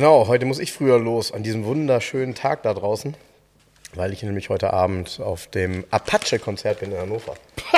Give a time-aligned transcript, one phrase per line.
[0.00, 3.14] Genau, heute muss ich früher los an diesem wunderschönen Tag da draußen,
[3.94, 7.34] weil ich nämlich heute Abend auf dem Apache-Konzert bin in Hannover.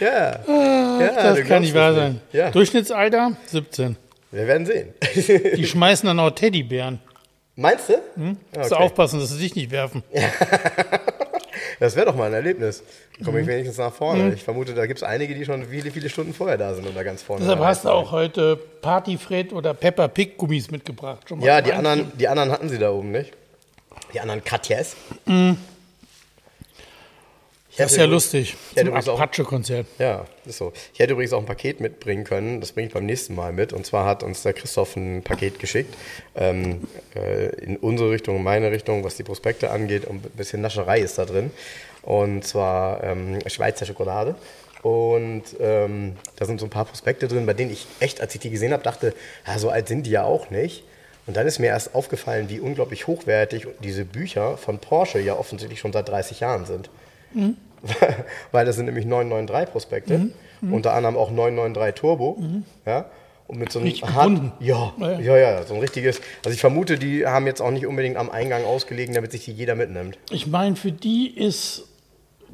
[0.00, 2.20] ja, ja, das kann nicht wahr sein.
[2.32, 2.50] Ja.
[2.50, 3.96] Durchschnittsalter 17.
[4.32, 4.92] Wir werden sehen.
[5.54, 6.98] Die schmeißen dann auch Teddybären.
[7.54, 7.94] Meinst du?
[8.16, 8.38] Hm?
[8.56, 8.74] Okay.
[8.74, 10.02] aufpassen, dass sie dich nicht werfen.
[11.78, 12.82] das wäre doch mal ein Erlebnis.
[13.24, 13.50] Komme ich mhm.
[13.50, 14.24] wenigstens nach vorne.
[14.24, 14.32] Mhm.
[14.32, 16.96] Ich vermute, da gibt es einige, die schon viele, viele Stunden vorher da sind und
[16.96, 21.24] da ganz vorne Deshalb hast du auch heute Partyfred oder Pepper Pig Gummis mitgebracht.
[21.40, 23.32] ja, die anderen, die anderen hatten sie da oben, nicht?
[24.12, 24.96] Die anderen Katjes.
[25.24, 25.56] Mhm.
[27.76, 28.56] Das ist ja lustig.
[28.74, 29.86] Zum Apache-Konzert.
[29.98, 30.72] Ja, ist so.
[30.94, 32.60] Ich hätte übrigens auch ein Paket mitbringen können.
[32.60, 33.72] Das bringe ich beim nächsten Mal mit.
[33.72, 35.94] Und zwar hat uns der Christoph ein Paket geschickt.
[36.34, 36.82] Ähm,
[37.14, 40.04] äh, in unsere Richtung, in meine Richtung, was die Prospekte angeht.
[40.06, 41.50] Und ein bisschen Nascherei ist da drin.
[42.02, 44.36] Und zwar ähm, Schweizer Schokolade.
[44.82, 48.40] Und ähm, da sind so ein paar Prospekte drin, bei denen ich echt, als ich
[48.40, 49.14] die gesehen habe, dachte,
[49.46, 50.84] ja, so alt sind die ja auch nicht.
[51.26, 55.80] Und dann ist mir erst aufgefallen, wie unglaublich hochwertig diese Bücher von Porsche ja offensichtlich
[55.80, 56.88] schon seit 30 Jahren sind.
[57.34, 57.56] Mhm.
[58.52, 60.32] weil das sind nämlich 993 Prospekte, mhm.
[60.60, 60.72] Mhm.
[60.72, 62.36] unter anderem auch 993 Turbo.
[62.38, 62.64] Mhm.
[62.84, 63.06] Ja,
[63.48, 66.20] und mit so einem hart, ja, ja, ja, ja, so ein richtiges.
[66.44, 69.52] Also ich vermute, die haben jetzt auch nicht unbedingt am Eingang ausgelegen, damit sich die
[69.52, 70.18] jeder mitnimmt.
[70.30, 71.84] Ich meine, für die ist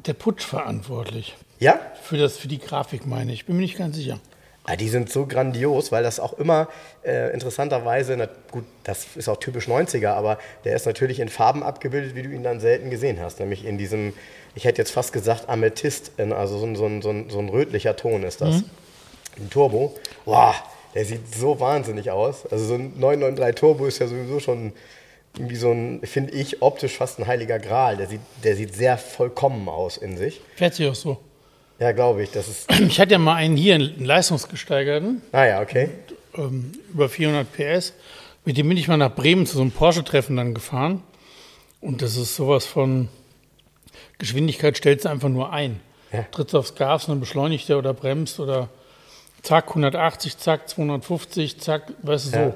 [0.05, 1.35] der Putsch verantwortlich.
[1.59, 1.79] Ja?
[2.01, 3.45] Für, das, für die Grafik meine ich.
[3.45, 4.19] Bin mir nicht ganz sicher.
[4.67, 6.69] Ja, die sind so grandios, weil das auch immer
[7.03, 11.63] äh, interessanterweise, na, gut, das ist auch typisch 90er, aber der ist natürlich in Farben
[11.63, 13.39] abgebildet, wie du ihn dann selten gesehen hast.
[13.39, 14.13] Nämlich in diesem
[14.55, 17.49] ich hätte jetzt fast gesagt Amethyst, also so ein, so ein, so ein, so ein
[17.49, 18.57] rötlicher Ton ist das.
[18.57, 18.63] Mhm.
[19.37, 19.95] Ein Turbo.
[20.25, 20.55] Wow,
[20.93, 22.45] der sieht so wahnsinnig aus.
[22.51, 24.73] Also so ein 993 Turbo ist ja sowieso schon
[25.35, 27.97] irgendwie so ein, finde ich, optisch fast ein heiliger Gral.
[27.97, 30.41] Der sieht, der sieht sehr vollkommen aus in sich.
[30.55, 31.17] Fährt sich auch so.
[31.79, 32.31] Ja, glaube ich.
[32.31, 35.23] Das ist ich hatte ja mal einen hier, einen leistungsgesteigerten.
[35.31, 35.89] Ah ja, okay.
[36.37, 37.93] ähm, über 400 PS.
[38.45, 41.01] Mit dem bin ich mal nach Bremen zu so einem Porsche-Treffen dann gefahren.
[41.81, 43.09] Und das ist sowas von
[44.17, 45.79] Geschwindigkeit stellst du einfach nur ein.
[46.11, 46.23] Ja.
[46.31, 48.69] Trittst aufs Gas und dann beschleunigt er oder bremst oder
[49.41, 52.45] zack 180, zack 250, zack, weißt du, ja.
[52.45, 52.53] so.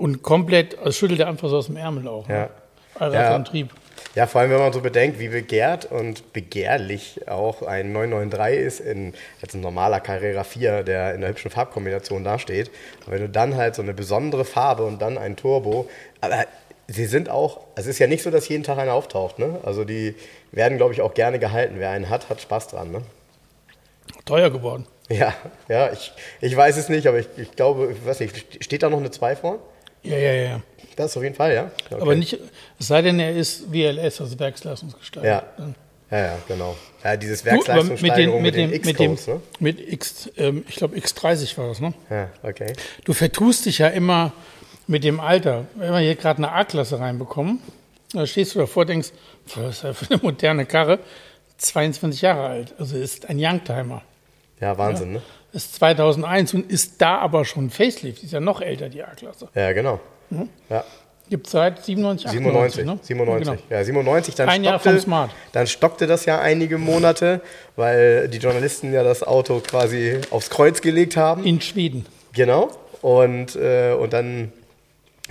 [0.00, 2.28] Und komplett, also schüttelt er einfach so aus dem Ärmel auch.
[2.28, 2.34] Ja.
[2.34, 2.50] Ne?
[2.98, 3.68] Allradantrieb.
[3.68, 3.82] Ja.
[4.14, 8.80] Ja, vor allem, wenn man so bedenkt, wie begehrt und begehrlich auch ein 993 ist,
[8.80, 12.70] in, als ein normaler Carrera 4, der in der hübschen Farbkombination dasteht.
[13.06, 15.88] Und wenn du dann halt so eine besondere Farbe und dann ein Turbo,
[16.20, 16.44] aber
[16.92, 19.38] sie sind auch, es ist ja nicht so, dass jeden Tag einer auftaucht.
[19.38, 19.58] Ne?
[19.64, 20.14] Also die
[20.52, 21.76] werden, glaube ich, auch gerne gehalten.
[21.78, 22.92] Wer einen hat, hat Spaß dran.
[22.92, 23.02] Ne?
[24.24, 24.86] Teuer geworden.
[25.08, 25.34] Ja,
[25.68, 28.88] ja, ich, ich weiß es nicht, aber ich, ich glaube, ich weiß nicht, steht da
[28.88, 29.58] noch eine 2 vor?
[30.02, 30.62] Ja, ja, ja.
[30.96, 31.70] Das ist auf jeden Fall, ja.
[31.90, 32.00] Okay.
[32.00, 32.38] Aber nicht,
[32.78, 35.28] es sei denn, er ist WLS, also Werksleistungsgestalter.
[35.28, 35.42] Ja.
[36.10, 36.76] Ja, ja, genau.
[37.02, 39.40] Ja, dieses Werksleistungssteigerung mit, mit, mit, mit dem, ne?
[39.60, 41.94] mit X, ähm, ich glaube X30 war das, ne?
[42.10, 42.74] Ja, okay.
[43.04, 44.32] Du vertust dich ja immer
[44.92, 45.64] mit dem Alter.
[45.74, 47.60] Wenn wir hier gerade eine A-Klasse reinbekommen,
[48.12, 49.08] da stehst du davor, denkst,
[49.56, 51.00] was ist das für eine moderne Karre?
[51.56, 54.02] 22 Jahre alt, also ist ein Youngtimer.
[54.60, 55.14] Ja, Wahnsinn, ja.
[55.14, 55.22] ne?
[55.52, 58.22] Ist 2001 und ist da aber schon Facelift.
[58.22, 59.48] Ist ja noch älter, die A-Klasse.
[59.54, 60.00] Ja, genau.
[60.30, 60.48] Mhm.
[60.70, 60.84] Ja.
[61.28, 62.98] Gibt es seit 97, 97, 97, ne?
[63.02, 63.46] 97.
[63.46, 63.78] Genau.
[63.78, 65.30] Ja, 97, dann Ein Jahr vom Smart.
[65.52, 67.40] Dann stockte das ja einige Monate,
[67.76, 71.44] weil die Journalisten ja das Auto quasi aufs Kreuz gelegt haben.
[71.44, 72.06] In Schweden.
[72.34, 72.70] Genau.
[73.00, 74.52] Und, äh, und dann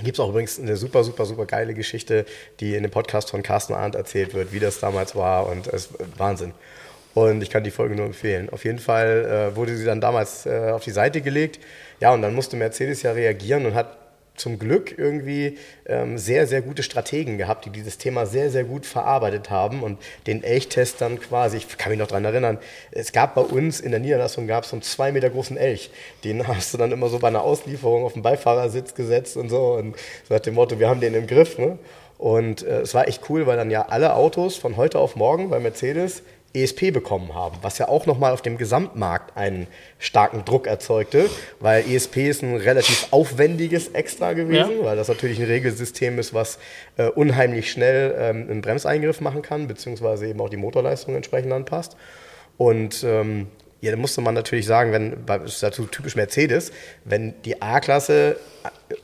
[0.04, 2.26] Gibt es auch übrigens eine super, super, super geile Geschichte,
[2.60, 5.88] die in dem Podcast von Carsten Arndt erzählt wird, wie das damals war und es
[5.88, 6.54] ist Wahnsinn.
[7.14, 8.50] Und ich kann die Folge nur empfehlen.
[8.50, 11.60] Auf jeden Fall äh, wurde sie dann damals äh, auf die Seite gelegt.
[12.00, 13.98] Ja, und dann musste Mercedes ja reagieren und hat
[14.42, 18.88] zum Glück irgendwie ähm, sehr, sehr gute Strategen gehabt, die dieses Thema sehr, sehr gut
[18.88, 22.58] verarbeitet haben und den Elchtest dann quasi, ich kann mich noch daran erinnern,
[22.92, 25.92] es gab bei uns in der Niederlassung gab es so einen zwei Meter großen Elch.
[26.24, 29.74] Den hast du dann immer so bei einer Auslieferung auf den Beifahrersitz gesetzt und so
[29.74, 29.96] und
[30.28, 31.60] so nach dem Motto, wir haben den im Griff.
[31.60, 31.78] Ne?
[32.18, 35.52] Und äh, es war echt cool, weil dann ja alle Autos von heute auf morgen
[35.52, 36.24] bei Mercedes
[36.54, 39.68] ESP bekommen haben, was ja auch nochmal auf dem Gesamtmarkt einen
[40.00, 44.86] starken Druck erzeugte, weil ESP ist ein relativ aufwendiges Extra gewesen, ja.
[44.86, 46.60] weil das natürlich ein Regelsystem ist, was
[46.98, 51.96] äh, unheimlich schnell ähm, einen Bremseingriff machen kann, beziehungsweise eben auch die Motorleistung entsprechend anpasst.
[52.58, 53.48] Und ähm,
[53.82, 56.72] Ja, da musste man natürlich sagen, wenn, das ist dazu typisch Mercedes,
[57.04, 58.38] wenn die A-Klasse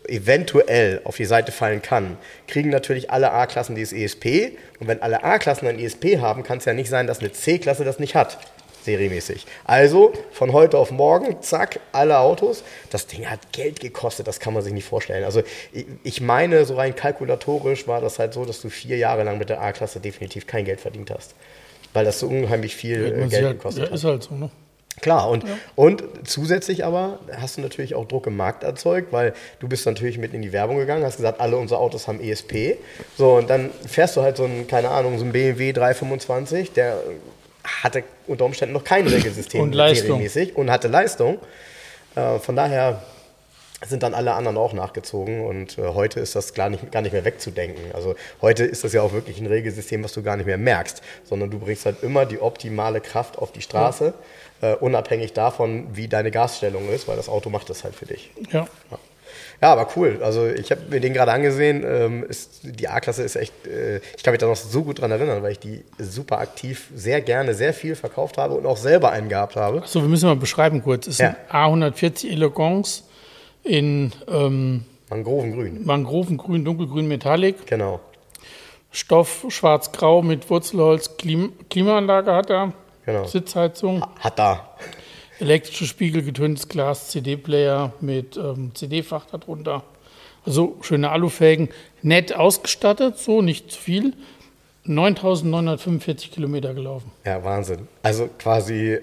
[0.07, 4.57] eventuell auf die Seite fallen kann, kriegen natürlich alle A-Klassen dieses ESP.
[4.79, 7.83] Und wenn alle A-Klassen ein ESP haben, kann es ja nicht sein, dass eine C-Klasse
[7.83, 8.37] das nicht hat
[8.87, 9.45] serienmäßig.
[9.65, 12.63] Also von heute auf morgen, zack, alle Autos.
[12.89, 15.25] Das Ding hat Geld gekostet, das kann man sich nicht vorstellen.
[15.25, 15.43] Also
[16.03, 19.49] ich meine, so rein kalkulatorisch war das halt so, dass du vier Jahre lang mit
[19.49, 21.35] der A-Klasse definitiv kein Geld verdient hast.
[21.93, 23.95] Weil das so unheimlich viel ja, Geld gekostet ja, hat.
[23.95, 24.49] Ist halt so, ne?
[25.01, 25.57] Klar, und, ja.
[25.75, 30.17] und zusätzlich aber hast du natürlich auch Druck im Markt erzeugt, weil du bist natürlich
[30.17, 32.77] mit in die Werbung gegangen, hast gesagt, alle unsere Autos haben ESP.
[33.15, 36.97] So, und dann fährst du halt so ein, keine Ahnung, so ein BMW 325, der
[37.63, 40.21] hatte unter Umständen noch kein Regelsystem und Leistung.
[40.55, 41.37] und hatte Leistung.
[42.15, 43.01] Äh, von daher
[43.85, 47.11] sind dann alle anderen auch nachgezogen und äh, heute ist das gar nicht, gar nicht
[47.11, 47.91] mehr wegzudenken.
[47.93, 51.03] Also heute ist das ja auch wirklich ein Regelsystem, was du gar nicht mehr merkst,
[51.23, 54.13] sondern du bringst halt immer die optimale Kraft auf die Straße, ja.
[54.61, 58.31] Äh, unabhängig davon, wie deine Gasstellung ist, weil das Auto macht das halt für dich.
[58.51, 58.67] Ja.
[58.91, 58.99] ja.
[59.61, 60.19] Ja, aber cool.
[60.21, 61.83] Also ich habe mir den gerade angesehen.
[61.85, 65.09] Ähm, ist, die A-Klasse ist echt, äh, ich kann mich da noch so gut dran
[65.09, 69.11] erinnern, weil ich die super aktiv sehr gerne, sehr viel verkauft habe und auch selber
[69.11, 69.81] einen gehabt habe.
[69.81, 71.07] Achso, wir müssen mal beschreiben kurz.
[71.07, 71.35] Ist ja.
[71.49, 73.03] ein A140 Elegance
[73.63, 75.85] in ähm, Mangrovengrün.
[75.85, 77.65] Mangrovengrün, dunkelgrün Metallic.
[77.65, 77.99] Genau.
[78.91, 82.73] Stoff schwarz-grau mit Wurzelholz, Klim Klimaanlage hat er.
[83.07, 83.23] Genau.
[83.23, 84.05] Sitzheizung.
[84.19, 84.69] Hat er.
[85.39, 89.83] Elektrische Spiegel, getöntes Glas, CD-Player mit ähm, CD-Fach darunter.
[90.45, 91.69] Also schöne Alufelgen,
[92.01, 94.13] nett ausgestattet, so nicht zu viel.
[94.85, 97.09] 9.945 Kilometer gelaufen.
[97.25, 97.87] Ja, Wahnsinn.
[98.03, 99.01] Also quasi äh,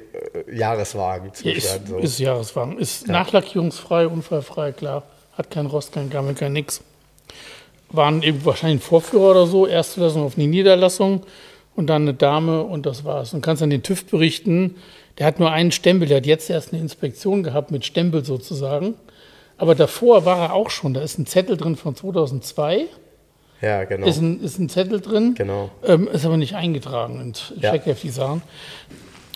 [0.54, 1.30] Jahreswagen.
[1.42, 1.98] Ja, ist, so.
[1.98, 2.78] ist Jahreswagen.
[2.78, 3.12] Ist ja.
[3.12, 5.04] nachlackierungsfrei, unfallfrei, klar.
[5.36, 6.82] Hat kein Rost, kein Gammel, kein nix.
[7.88, 11.22] Waren eben wahrscheinlich ein Vorführer oder so, erste Lassung auf die Niederlassung
[11.76, 13.34] und dann eine Dame und das war's.
[13.34, 14.76] Und kannst dann den TÜV berichten,
[15.18, 18.94] der hat nur einen Stempel, der hat jetzt erst eine Inspektion gehabt mit Stempel sozusagen.
[19.56, 22.86] Aber davor war er auch schon, da ist ein Zettel drin von 2002.
[23.60, 24.06] Ja, genau.
[24.06, 25.70] Ist ein, ist ein Zettel drin, genau.
[25.86, 27.70] Ähm, ist aber nicht eingetragen und ja.
[27.70, 28.42] checkheftig Sachen.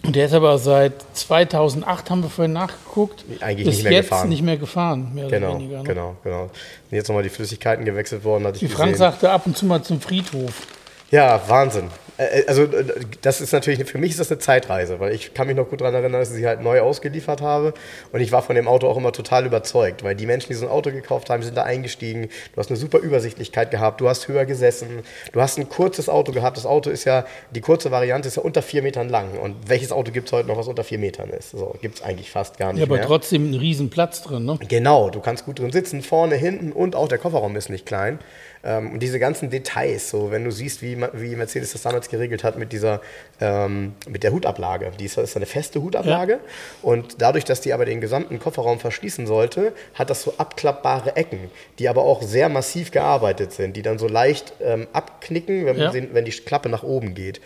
[0.04, 4.10] Und der ist aber seit 2008, haben wir vorhin nachgeguckt, Eigentlich bis nicht mehr jetzt
[4.10, 4.28] gefahren.
[4.28, 5.78] nicht mehr gefahren, mehr genau, oder weniger.
[5.78, 5.84] Ne?
[5.84, 6.50] Genau, genau.
[6.88, 8.46] Sind jetzt nochmal die Flüssigkeiten gewechselt worden.
[8.46, 10.66] Hatte Wie Frank sagte, ab und zu mal zum Friedhof.
[11.10, 11.88] Ja, Wahnsinn.
[12.18, 12.84] Äh, äh, also äh,
[13.22, 15.80] das ist natürlich, für mich ist das eine Zeitreise, weil ich kann mich noch gut
[15.80, 17.72] daran erinnern, dass ich sie halt neu ausgeliefert habe
[18.12, 20.66] und ich war von dem Auto auch immer total überzeugt, weil die Menschen, die so
[20.66, 24.28] ein Auto gekauft haben, sind da eingestiegen, du hast eine super Übersichtlichkeit gehabt, du hast
[24.28, 24.88] höher gesessen,
[25.32, 28.42] du hast ein kurzes Auto gehabt, das Auto ist ja, die kurze Variante ist ja
[28.42, 31.30] unter vier Metern lang und welches Auto gibt es heute noch, was unter vier Metern
[31.30, 31.52] ist?
[31.52, 33.06] So, gibt es eigentlich fast gar nicht Ja, aber mehr.
[33.06, 34.58] trotzdem einen riesen Platz drin, ne?
[34.68, 38.18] Genau, du kannst gut drin sitzen, vorne, hinten und auch der Kofferraum ist nicht klein.
[38.64, 42.44] Ähm, und diese ganzen Details, so wenn du siehst, wie, wie Mercedes das damals geregelt
[42.44, 43.00] hat mit dieser,
[43.40, 44.90] ähm, mit der Hutablage.
[44.98, 46.32] Die ist, ist eine feste Hutablage.
[46.32, 46.38] Ja.
[46.82, 51.50] Und dadurch, dass die aber den gesamten Kofferraum verschließen sollte, hat das so abklappbare Ecken,
[51.78, 55.92] die aber auch sehr massiv gearbeitet sind, die dann so leicht ähm, abknicken, wenn, ja.
[55.94, 57.40] wenn die Klappe nach oben geht.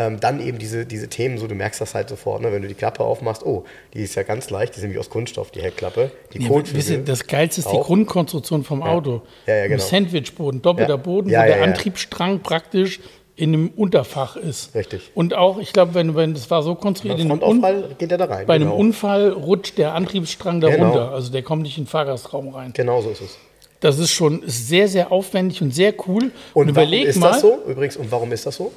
[0.00, 2.68] Ähm, dann eben diese, diese Themen, so du merkst das halt sofort, ne, wenn du
[2.68, 3.64] die Klappe aufmachst, oh,
[3.94, 6.12] die ist ja ganz leicht, die ist nämlich aus Kunststoff, die Heckklappe.
[6.32, 7.72] Die ja, wisst das Geilste ist auch.
[7.72, 9.22] die Grundkonstruktion vom Auto.
[9.46, 9.82] Ja, ja, genau.
[9.82, 13.00] Sandwichboden, doppelter Boden, wo der Antriebsstrang praktisch
[13.38, 14.74] in einem Unterfach ist.
[14.74, 15.12] Richtig.
[15.14, 18.24] Und auch, ich glaube, wenn, wenn das war so konstruiert, in einem geht der da
[18.24, 18.46] rein.
[18.46, 18.72] Bei genau.
[18.72, 20.86] einem Unfall rutscht der Antriebsstrang da genau.
[20.86, 21.12] runter.
[21.12, 22.72] Also der kommt nicht in den Fahrgastraum rein.
[22.74, 23.38] Genau so ist es.
[23.80, 26.32] Das ist schon sehr, sehr aufwendig und sehr cool.
[26.52, 27.58] Und, und überleg warum ist mal, das so?
[27.66, 28.72] Übrigens, und warum ist das so?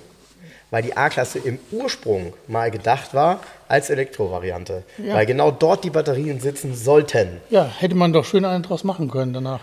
[0.71, 4.83] Weil die A-Klasse im Ursprung mal gedacht war als Elektrovariante.
[4.97, 5.13] Ja.
[5.13, 7.41] Weil genau dort die Batterien sitzen sollten.
[7.49, 9.59] Ja, hätte man doch schön einen draus machen können danach.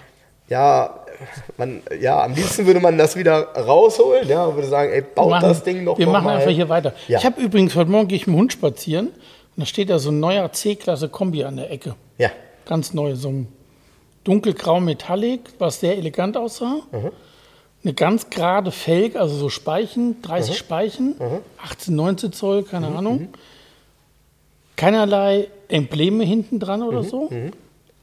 [0.48, 1.00] Ja,
[1.56, 5.30] man, ja, am liebsten würde man das wieder rausholen, ja, und würde sagen, ey, baut
[5.30, 6.36] machen, das Ding noch Wir noch machen mal.
[6.36, 6.92] einfach hier weiter.
[7.08, 7.18] Ja.
[7.18, 9.14] Ich habe übrigens, heute Morgen gehe ich mit dem Hund spazieren und
[9.56, 11.96] da steht da so ein neuer C-Klasse Kombi an der Ecke.
[12.18, 12.30] Ja.
[12.66, 13.48] Ganz neu, so ein
[14.24, 16.80] dunkelgrau Metallic, was sehr elegant aussah.
[16.92, 17.10] Mhm
[17.88, 20.54] eine ganz gerade Felge, also so Speichen, 30 mhm.
[20.56, 21.38] Speichen, mhm.
[21.64, 22.96] 18, 19 Zoll, keine mhm.
[22.96, 23.20] Ahnung.
[23.20, 23.28] Mhm.
[24.76, 27.08] Keinerlei Embleme hinten dran oder mhm.
[27.08, 27.30] so.
[27.30, 27.52] Mhm.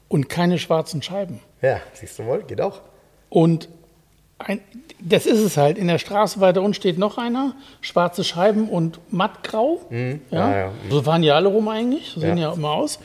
[0.08, 1.40] Und keine schwarzen Scheiben.
[1.62, 2.80] Ja, siehst du mal, geht auch.
[3.28, 3.68] Und
[4.38, 4.60] ein,
[5.00, 5.78] das ist es halt.
[5.78, 7.54] In der Straße weiter unten steht noch einer.
[7.80, 9.80] Schwarze Scheiben und mattgrau.
[9.88, 10.20] Mhm.
[10.32, 10.50] Ja.
[10.50, 10.72] Ja, ja.
[10.90, 12.10] So fahren die alle rum eigentlich.
[12.10, 12.98] So sehen ja, immer aus.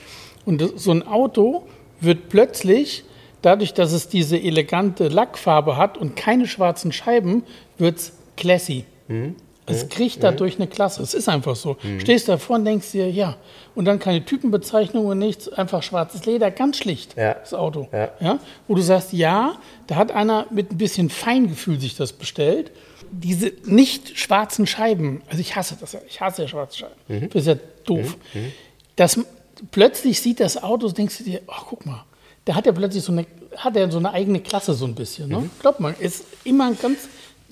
[0.45, 1.67] Und das, so ein Auto
[1.99, 3.03] wird plötzlich
[3.41, 7.43] dadurch, dass es diese elegante Lackfarbe hat und keine schwarzen Scheiben,
[7.77, 8.85] wird es classy.
[9.07, 9.35] Mhm.
[9.65, 9.89] Es mhm.
[9.89, 10.21] kriegt mhm.
[10.21, 11.03] dadurch eine Klasse.
[11.03, 11.77] Es ist einfach so.
[11.83, 11.99] Mhm.
[11.99, 13.37] Stehst davor und denkst dir, ja.
[13.75, 17.35] Und dann keine Typenbezeichnung und nichts, einfach schwarzes Leder, ganz schlicht, ja.
[17.35, 17.87] das Auto.
[17.91, 18.11] Ja.
[18.19, 18.39] ja.
[18.67, 19.55] Wo du sagst, ja,
[19.87, 22.71] da hat einer mit ein bisschen Feingefühl sich das bestellt.
[23.11, 26.95] Diese nicht schwarzen Scheiben, also ich hasse das, ich hasse ja schwarze Scheiben.
[27.07, 27.29] Mhm.
[27.29, 27.55] Das ist ja
[27.85, 28.17] doof.
[28.33, 28.41] Mhm.
[28.41, 28.51] mhm
[28.95, 29.19] das,
[29.71, 32.05] plötzlich sieht das Auto, denkst du dir, ach guck mal,
[32.45, 33.25] da hat er plötzlich so eine,
[33.57, 35.29] hat er so eine eigene Klasse so ein bisschen.
[35.29, 35.37] Ne?
[35.37, 35.51] Mhm.
[35.59, 37.07] Glaubt man, ist immer ein ganz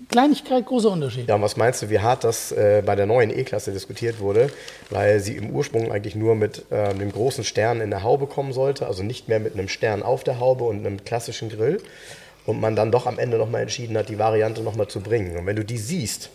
[0.09, 1.27] Kleinigkeit, großer Unterschied.
[1.27, 4.49] Ja, und was meinst du, wie hart das äh, bei der neuen E-Klasse diskutiert wurde,
[4.89, 8.51] weil sie im Ursprung eigentlich nur mit äh, einem großen Stern in der Haube kommen
[8.51, 11.81] sollte, also nicht mehr mit einem Stern auf der Haube und einem klassischen Grill.
[12.45, 15.37] Und man dann doch am Ende nochmal entschieden hat, die Variante nochmal zu bringen.
[15.37, 16.31] Und wenn du die siehst,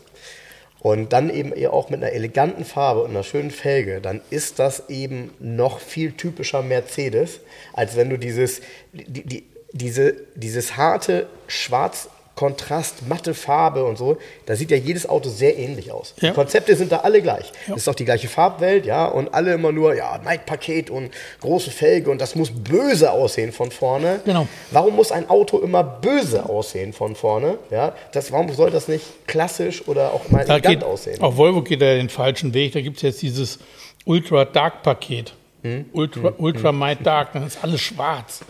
[0.85, 4.91] und dann eben auch mit einer eleganten Farbe und einer schönen Felge, dann ist das
[4.91, 7.41] eben noch viel typischer Mercedes,
[7.73, 8.61] als wenn du dieses,
[8.93, 15.09] die, die, diese, dieses harte Schwarz Kontrast, matte Farbe und so, da sieht ja jedes
[15.09, 16.15] Auto sehr ähnlich aus.
[16.21, 16.31] Ja.
[16.31, 17.53] Die Konzepte sind da alle gleich.
[17.69, 17.77] Ja.
[17.77, 21.11] ist auch die gleiche Farbwelt, ja, und alle immer nur, ja, Night-Paket und
[21.41, 24.21] große Felge und das muss böse aussehen von vorne.
[24.25, 24.49] Genau.
[24.71, 27.59] Warum muss ein Auto immer böse aussehen von vorne?
[27.71, 31.23] Ja, das, warum soll das nicht klassisch oder auch mal da elegant geht, aussehen?
[31.23, 32.73] Auch Volvo geht da den falschen Weg.
[32.73, 33.59] Da gibt es jetzt dieses
[34.05, 35.35] Ultra-Dark-Paket.
[35.63, 35.87] Hm?
[35.93, 36.35] Ultra, hm.
[36.39, 38.41] Ultra Might Dark, dann ist alles schwarz.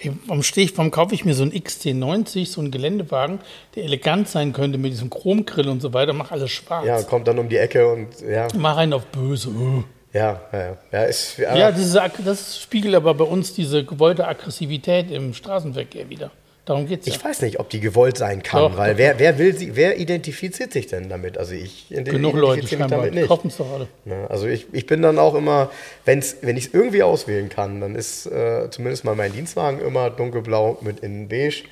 [0.00, 3.40] Ich, warum kaufe ich mir so einen XC90, so einen Geländewagen,
[3.74, 6.86] der elegant sein könnte mit diesem Chromgrill und so weiter, mach alles schwarz.
[6.86, 8.48] Ja, kommt dann um die Ecke und ja.
[8.56, 9.50] Mach einen auf böse.
[9.50, 9.84] Uh.
[10.12, 11.02] Ja, ja, ja.
[11.04, 16.30] Ist, ja, ja diese, das spiegelt aber bei uns diese gewollte Aggressivität im Straßenverkehr wieder.
[16.68, 17.14] Darum geht's ja.
[17.14, 19.74] Ich weiß nicht, ob die gewollt sein kann, doch, weil doch, wer, wer will sie,
[19.74, 21.38] wer identifiziert sich denn damit?
[21.38, 23.28] Also ich Genug Leute mich damit nicht.
[23.28, 23.88] Kaufen es doch alle.
[24.04, 25.70] Ja, also ich, ich bin dann auch immer,
[26.04, 30.10] wenn's, wenn ich es irgendwie auswählen kann, dann ist äh, zumindest mal mein Dienstwagen immer
[30.10, 31.62] dunkelblau mit innen beige.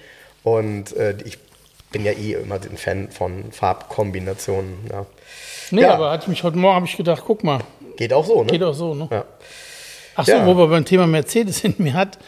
[0.43, 1.37] Und äh, ich
[1.91, 4.79] bin ja eh immer ein Fan von Farbkombinationen.
[4.91, 5.05] Ja.
[5.73, 5.93] Nee, ja.
[5.93, 7.61] aber hatte ich mich heute Morgen habe ich gedacht, guck mal.
[7.99, 8.51] Geht auch so, ne?
[8.51, 9.09] Geht auch so, ne?
[9.11, 9.25] Ja.
[10.15, 12.19] Ach so, wo wir beim Thema Mercedes sind, mir hat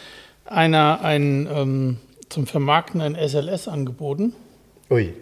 [0.45, 1.97] einer ein ähm,
[2.29, 4.35] zum Vermarkten ein SLS angeboten.
[4.91, 5.15] Ui.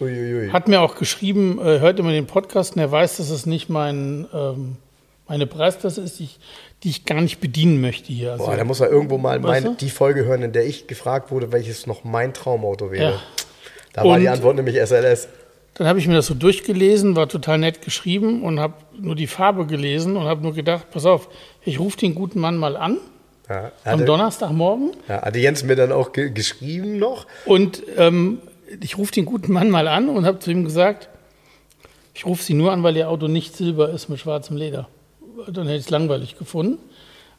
[0.00, 0.50] Ui, ui, ui.
[0.50, 3.68] Hat mir auch geschrieben, äh, hört immer den Podcast und er weiß, dass es nicht
[3.68, 4.76] mein, ähm,
[5.28, 6.38] meine Preisklasse ist, die ich,
[6.82, 8.32] die ich gar nicht bedienen möchte hier.
[8.32, 11.30] Also, Boah, da muss er irgendwo mal mein, die Folge hören, in der ich gefragt
[11.30, 13.12] wurde, welches noch mein Traumauto wäre.
[13.12, 13.20] Ja.
[13.92, 15.28] Da war und die Antwort nämlich SLS.
[15.74, 19.26] Dann habe ich mir das so durchgelesen, war total nett geschrieben und habe nur die
[19.26, 21.28] Farbe gelesen und habe nur gedacht, pass auf,
[21.64, 22.98] ich rufe den guten Mann mal an
[23.50, 24.92] ja, am Donnerstagmorgen.
[25.08, 27.26] Ja, hatte Jens mir dann auch ge geschrieben noch.
[27.44, 28.38] Und ähm,
[28.80, 31.08] ich rufe den guten Mann mal an und habe zu ihm gesagt,
[32.14, 34.88] ich rufe Sie nur an, weil Ihr Auto nicht silber ist mit schwarzem Leder.
[35.48, 36.78] Dann hätte ich es langweilig gefunden.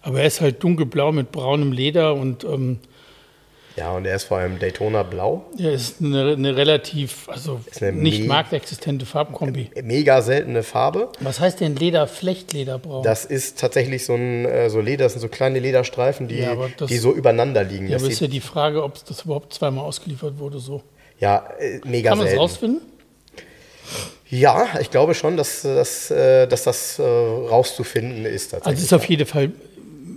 [0.02, 2.80] Aber er ist halt dunkelblau mit braunem Leder und ähm,
[3.78, 5.46] ja, und er ist vor allem Daytona Blau.
[5.58, 9.72] Ja, ist eine, eine relativ, also eine nicht marktexistente Farbkombi.
[9.82, 11.10] Mega seltene Farbe.
[11.22, 13.04] Was heißt denn Leder, Flechtlederbraun?
[13.04, 16.56] Das ist tatsächlich so ein äh, so Leder, das sind so kleine Lederstreifen, die, ja,
[16.78, 17.86] das, die so übereinander liegen.
[17.88, 20.84] Ja, das aber ist ja die Frage, ob das überhaupt zweimal ausgeliefert wurde so.
[21.20, 22.82] Ja, äh, mega Kann man es rausfinden?
[24.30, 28.54] Ja, ich glaube schon, dass, dass, äh, dass das rauszufinden ist.
[28.54, 29.52] Also es ist auf jeden Fall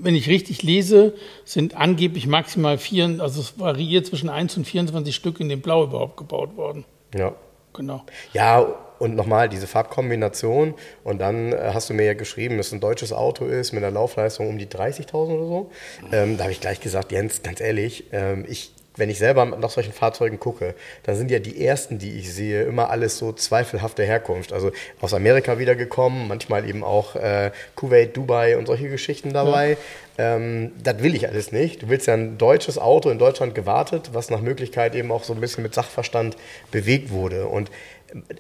[0.05, 5.15] wenn ich richtig lese, sind angeblich maximal vier, also es variiert zwischen 1 und 24
[5.15, 6.85] Stück in dem Blau überhaupt gebaut worden.
[7.15, 7.35] Ja.
[7.73, 8.05] Genau.
[8.33, 8.67] Ja,
[8.99, 10.75] und nochmal diese Farbkombination.
[11.03, 13.83] Und dann äh, hast du mir ja geschrieben, dass es ein deutsches Auto ist mit
[13.83, 15.71] einer Laufleistung um die 30.000 oder so.
[16.13, 19.71] Ähm, da habe ich gleich gesagt, Jens, ganz ehrlich, ähm, ich wenn ich selber nach
[19.71, 24.05] solchen Fahrzeugen gucke, dann sind ja die ersten, die ich sehe, immer alles so zweifelhafte
[24.05, 24.53] Herkunft.
[24.53, 24.71] Also
[25.01, 29.77] aus Amerika wiedergekommen, manchmal eben auch äh, Kuwait, Dubai und solche Geschichten dabei.
[30.17, 30.37] Ja.
[30.37, 31.83] Ähm, das will ich alles nicht.
[31.83, 35.33] Du willst ja ein deutsches Auto in Deutschland gewartet, was nach Möglichkeit eben auch so
[35.33, 36.37] ein bisschen mit Sachverstand
[36.71, 37.47] bewegt wurde.
[37.47, 37.71] Und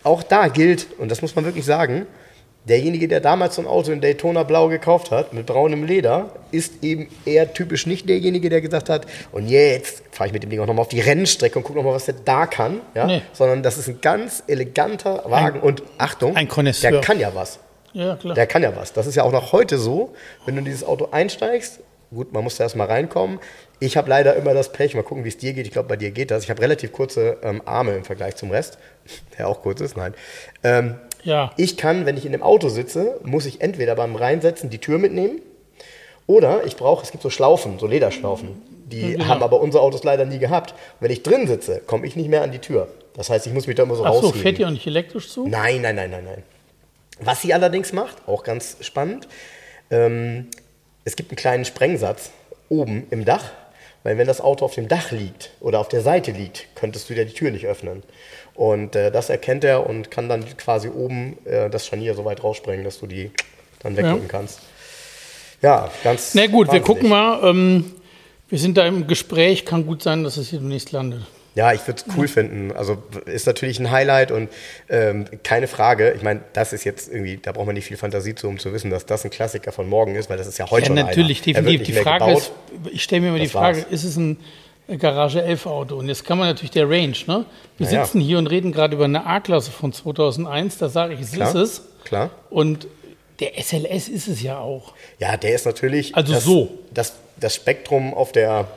[0.04, 2.06] auch da gilt, und das muss man wirklich sagen,
[2.68, 6.82] Derjenige, der damals so ein Auto in Daytona Blau gekauft hat, mit braunem Leder, ist
[6.82, 10.60] eben eher typisch nicht derjenige, der gesagt hat, und jetzt fahre ich mit dem Ding
[10.60, 12.80] auch nochmal auf die Rennstrecke und gucke nochmal, was der da kann.
[12.94, 13.06] Ja?
[13.06, 13.22] Nee.
[13.34, 15.58] Sondern das ist ein ganz eleganter Wagen.
[15.58, 17.58] Ein, und Achtung, ein der kann ja was.
[17.92, 18.34] Ja, klar.
[18.34, 18.92] Der kann ja was.
[18.92, 20.14] Das ist ja auch noch heute so,
[20.46, 21.80] wenn du in dieses Auto einsteigst,
[22.14, 23.40] gut, man muss da erstmal reinkommen.
[23.78, 25.66] Ich habe leider immer das Pech, mal gucken, wie es dir geht.
[25.66, 26.44] Ich glaube, bei dir geht das.
[26.44, 28.78] Ich habe relativ kurze ähm, Arme im Vergleich zum Rest,
[29.38, 30.14] der auch kurz ist, nein.
[30.62, 31.52] Ähm, ja.
[31.56, 34.98] Ich kann, wenn ich in dem Auto sitze, muss ich entweder beim Reinsetzen die Tür
[34.98, 35.40] mitnehmen
[36.26, 38.62] oder ich brauche, es gibt so Schlaufen, so Lederschlaufen.
[38.86, 39.26] Die ja.
[39.26, 40.72] haben aber unsere Autos leider nie gehabt.
[40.72, 42.88] Und wenn ich drin sitze, komme ich nicht mehr an die Tür.
[43.14, 45.28] Das heißt, ich muss mich da immer so Ach so, fährt ihr auch nicht elektrisch
[45.28, 45.46] zu?
[45.46, 46.42] Nein, nein, nein, nein, nein.
[47.20, 49.28] Was sie allerdings macht, auch ganz spannend,
[49.90, 50.48] ähm,
[51.04, 52.30] es gibt einen kleinen Sprengsatz
[52.68, 53.44] oben im Dach,
[54.02, 57.14] weil wenn das Auto auf dem Dach liegt oder auf der Seite liegt, könntest du
[57.14, 58.02] dir die Tür nicht öffnen.
[58.54, 62.42] Und äh, das erkennt er und kann dann quasi oben äh, das Scharnier so weit
[62.44, 63.30] raussprengen, dass du die
[63.80, 64.28] dann wegdrücken ja.
[64.28, 64.60] kannst.
[65.60, 66.34] Ja, ganz.
[66.34, 66.72] Na gut, wahnsinnig.
[66.72, 67.48] wir gucken mal.
[67.48, 67.92] Ähm,
[68.48, 69.64] wir sind da im Gespräch.
[69.64, 71.22] Kann gut sein, dass es hier demnächst landet.
[71.54, 72.32] Ja, ich würde es cool ja.
[72.32, 72.72] finden.
[72.72, 74.50] Also ist natürlich ein Highlight und
[74.88, 76.12] ähm, keine Frage.
[76.12, 78.72] Ich meine, das ist jetzt irgendwie, da braucht man nicht viel Fantasie zu, um zu
[78.72, 81.06] wissen, dass das ein Klassiker von morgen ist, weil das ist ja heute ja, schon
[81.06, 81.62] natürlich, einer.
[81.62, 81.86] definitiv.
[81.86, 82.42] Die Frage gebaut.
[82.42, 82.52] ist,
[82.92, 83.86] ich stelle mir immer die Frage, war's.
[83.90, 84.38] ist es ein
[84.98, 85.96] Garage 11 Auto?
[85.96, 87.46] Und jetzt kann man natürlich der Range, ne?
[87.78, 88.04] Wir naja.
[88.04, 91.48] sitzen hier und reden gerade über eine A-Klasse von 2001, da sage ich, es klar,
[91.48, 91.82] ist es.
[92.04, 92.30] Klar.
[92.50, 92.86] Und
[93.40, 94.92] der SLS ist es ja auch.
[95.18, 96.78] Ja, der ist natürlich also das, so.
[96.92, 98.68] Das, das Spektrum auf der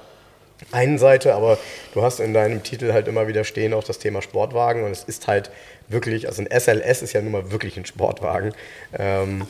[0.71, 1.57] einen Seite, aber
[1.93, 5.03] du hast in deinem Titel halt immer wieder stehen auch das Thema Sportwagen und es
[5.03, 5.51] ist halt
[5.87, 8.53] wirklich, also ein SLS ist ja nun mal wirklich ein Sportwagen.
[8.97, 9.45] Ähm,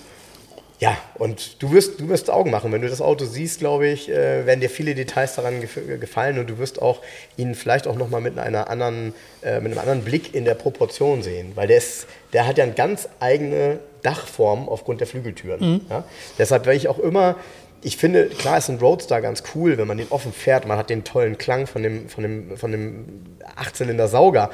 [0.80, 2.72] ja, und du wirst, du wirst Augen machen.
[2.72, 6.38] Wenn du das Auto siehst, glaube ich, äh, werden dir viele Details daran gef gefallen
[6.38, 7.02] und du wirst auch
[7.36, 11.24] ihn vielleicht auch nochmal mit einer anderen, äh, mit einem anderen Blick in der Proportion
[11.24, 11.54] sehen.
[11.56, 15.60] Weil der ist, der hat ja eine ganz eigene Dachform aufgrund der Flügeltüren.
[15.60, 15.82] Mhm.
[15.90, 16.04] Ja?
[16.38, 17.38] Deshalb werde ich auch immer
[17.84, 20.68] ich finde, klar ist ein Roadster ganz cool, wenn man den offen fährt.
[20.68, 24.50] Man hat den tollen Klang von dem, von dem, von dem Achtzylinder-Sauger.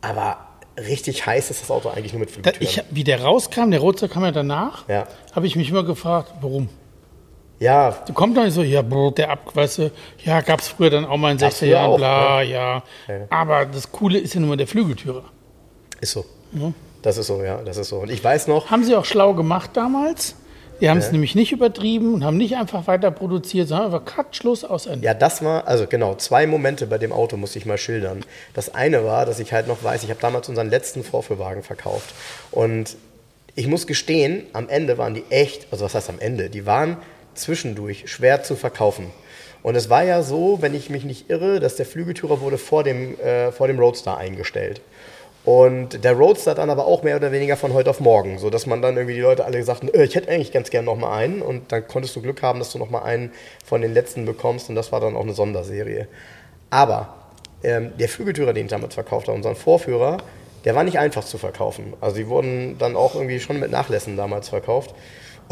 [0.00, 0.38] Aber
[0.78, 2.62] richtig heiß ist das Auto eigentlich nur mit Flügeltüren.
[2.66, 5.06] Ich, wie der rauskam, der Roadster kam ja danach, ja.
[5.32, 6.68] habe ich mich immer gefragt, warum?
[7.60, 7.92] Ja.
[8.06, 9.90] Du kommst doch nicht so, ja, der Abweiße,
[10.24, 12.50] ja, gab es früher dann auch mal in 60er Jahren, bla, ne?
[12.50, 12.82] ja.
[13.08, 13.14] ja.
[13.30, 15.24] Aber das Coole ist ja nur der Flügeltürer.
[16.00, 16.24] Ist so.
[16.52, 16.72] Ja.
[17.02, 17.98] Das ist so, ja, das ist so.
[17.98, 18.70] Und ich weiß noch.
[18.70, 20.36] Haben sie auch schlau gemacht damals?
[20.80, 24.36] Die haben es nämlich nicht übertrieben und haben nicht einfach weiter produziert, sondern einfach Cut,
[24.36, 25.04] Schluss, aus Ende.
[25.04, 28.24] Ja, das war, also genau, zwei Momente bei dem Auto muss ich mal schildern.
[28.54, 32.14] Das eine war, dass ich halt noch weiß, ich habe damals unseren letzten Vorführwagen verkauft.
[32.50, 32.96] Und
[33.54, 36.96] ich muss gestehen, am Ende waren die echt, also was heißt am Ende, die waren
[37.34, 39.06] zwischendurch schwer zu verkaufen.
[39.62, 42.84] Und es war ja so, wenn ich mich nicht irre, dass der Flügeltürer wurde vor
[42.84, 44.82] dem, äh, vor dem Roadster eingestellt.
[45.44, 48.64] Und der Roadster dann aber auch mehr oder weniger von heute auf morgen, so dass
[48.64, 51.14] man dann irgendwie die Leute alle sagten, äh, ich hätte eigentlich ganz gern noch mal
[51.14, 53.30] einen und dann konntest du Glück haben, dass du noch mal einen
[53.62, 56.08] von den letzten bekommst und das war dann auch eine Sonderserie.
[56.70, 57.14] Aber
[57.62, 60.16] ähm, der Flügeltürer, den ich damals verkauft habe, unseren Vorführer,
[60.64, 61.92] der war nicht einfach zu verkaufen.
[62.00, 64.94] Also die wurden dann auch irgendwie schon mit Nachlässen damals verkauft.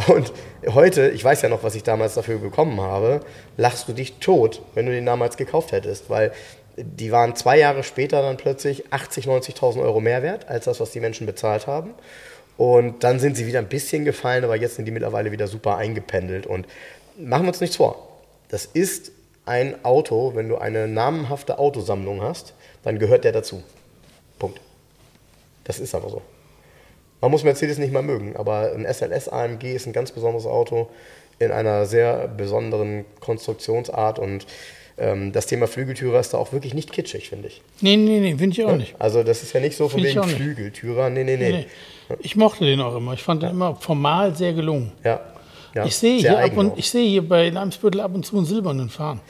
[0.08, 0.32] Und
[0.72, 3.20] heute, ich weiß ja noch, was ich damals dafür bekommen habe,
[3.58, 6.32] lachst du dich tot, wenn du den damals gekauft hättest, weil
[6.76, 10.90] die waren zwei Jahre später dann plötzlich 80, 90.000 Euro mehr wert als das, was
[10.90, 11.94] die Menschen bezahlt haben.
[12.56, 15.76] Und dann sind sie wieder ein bisschen gefallen, aber jetzt sind die mittlerweile wieder super
[15.76, 16.46] eingependelt.
[16.46, 16.66] Und
[17.18, 18.08] machen wir uns nichts vor.
[18.48, 19.12] Das ist
[19.44, 23.62] ein Auto, wenn du eine namenhafte Autosammlung hast, dann gehört der dazu.
[24.38, 24.60] Punkt.
[25.64, 26.22] Das ist aber so.
[27.20, 30.88] Man muss Mercedes nicht mal mögen, aber ein SLS AMG ist ein ganz besonderes Auto
[31.38, 34.46] in einer sehr besonderen Konstruktionsart und
[35.02, 37.60] ähm, das Thema Flügeltürer ist da auch wirklich nicht kitschig, finde ich.
[37.80, 38.94] Nee, nee, nee, finde ich auch nicht.
[39.00, 41.10] Also das ist ja nicht so von find wegen Flügeltürer.
[41.10, 41.66] Nee, nee, nee, nee.
[42.20, 43.12] Ich mochte den auch immer.
[43.12, 44.92] Ich fand den immer formal sehr gelungen.
[45.02, 45.20] Ja.
[45.74, 48.46] ja ich sehe hier, ab und, ich sehe hier bei Eimsbüttel ab und zu einen
[48.46, 49.20] silbernen fahren.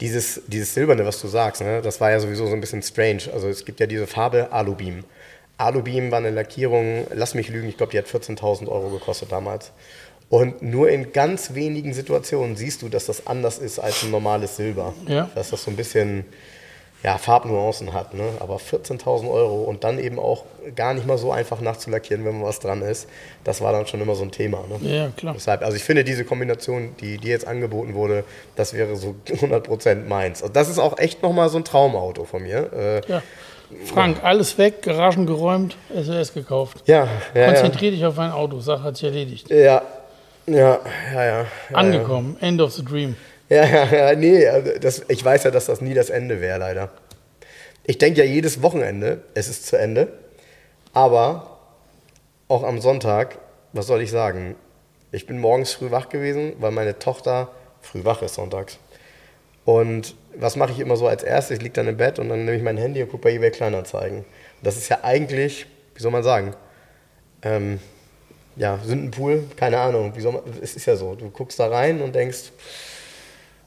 [0.00, 3.22] Dieses, dieses Silberne, was du sagst, ne, das war ja sowieso so ein bisschen strange.
[3.32, 5.04] Also es gibt ja diese Farbe Alubeam.
[5.56, 9.70] Alubeam war eine Lackierung, lass mich lügen, ich glaube, die hat 14.000 Euro gekostet damals.
[10.32, 14.56] Und nur in ganz wenigen Situationen siehst du, dass das anders ist als ein normales
[14.56, 14.94] Silber.
[15.06, 15.28] Ja.
[15.34, 16.24] Dass das so ein bisschen
[17.02, 18.14] ja, Farbnuancen hat.
[18.14, 18.24] Ne?
[18.40, 22.44] Aber 14.000 Euro und dann eben auch gar nicht mal so einfach nachzulackieren, wenn man
[22.48, 23.10] was dran ist,
[23.44, 24.64] das war dann schon immer so ein Thema.
[24.70, 24.90] Ne?
[24.90, 25.34] Ja, klar.
[25.34, 28.24] Deshalb, also ich finde diese Kombination, die dir jetzt angeboten wurde,
[28.56, 30.42] das wäre so 100% meins.
[30.42, 32.72] Also das ist auch echt nochmal so ein Traumauto von mir.
[32.72, 33.22] Äh, ja.
[33.84, 34.24] Frank, ja.
[34.24, 36.84] alles weg, Garagen geräumt, SOS gekauft.
[36.86, 39.50] Ja, ja Konzentrier dich auf ein Auto, Sache hat sich erledigt.
[39.50, 39.82] Ja,
[40.46, 40.80] ja,
[41.12, 41.46] ja, ja.
[41.72, 42.48] Angekommen, ja.
[42.48, 43.16] End of the Dream.
[43.48, 46.58] Ja, ja, ja, nee, also das, ich weiß ja, dass das nie das Ende wäre,
[46.58, 46.90] leider.
[47.84, 50.08] Ich denke ja jedes Wochenende, es ist zu Ende.
[50.92, 51.58] Aber
[52.48, 53.38] auch am Sonntag,
[53.72, 54.56] was soll ich sagen?
[55.10, 57.50] Ich bin morgens früh wach gewesen, weil meine Tochter
[57.80, 58.78] früh wach ist sonntags.
[59.64, 61.58] Und was mache ich immer so als erstes?
[61.58, 63.50] Ich liege dann im Bett und dann nehme ich mein Handy und gucke bei eBay
[63.50, 64.24] Kleinanzeigen.
[64.62, 66.54] Das ist ja eigentlich, wie soll man sagen,
[67.42, 67.80] ähm,
[68.56, 70.12] ja, Sündenpool, keine Ahnung.
[70.16, 72.52] Wie soll man, es ist ja so, du guckst da rein und denkst,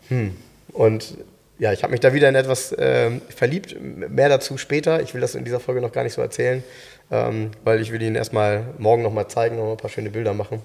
[0.10, 0.36] hm.
[0.74, 1.15] Und
[1.58, 3.78] ja, ich habe mich da wieder in etwas äh, verliebt.
[3.82, 5.02] Mehr dazu später.
[5.02, 6.63] Ich will das in dieser Folge noch gar nicht so erzählen,
[7.12, 10.62] ähm, weil ich will Ihnen erstmal morgen nochmal zeigen, noch ein paar schöne Bilder machen.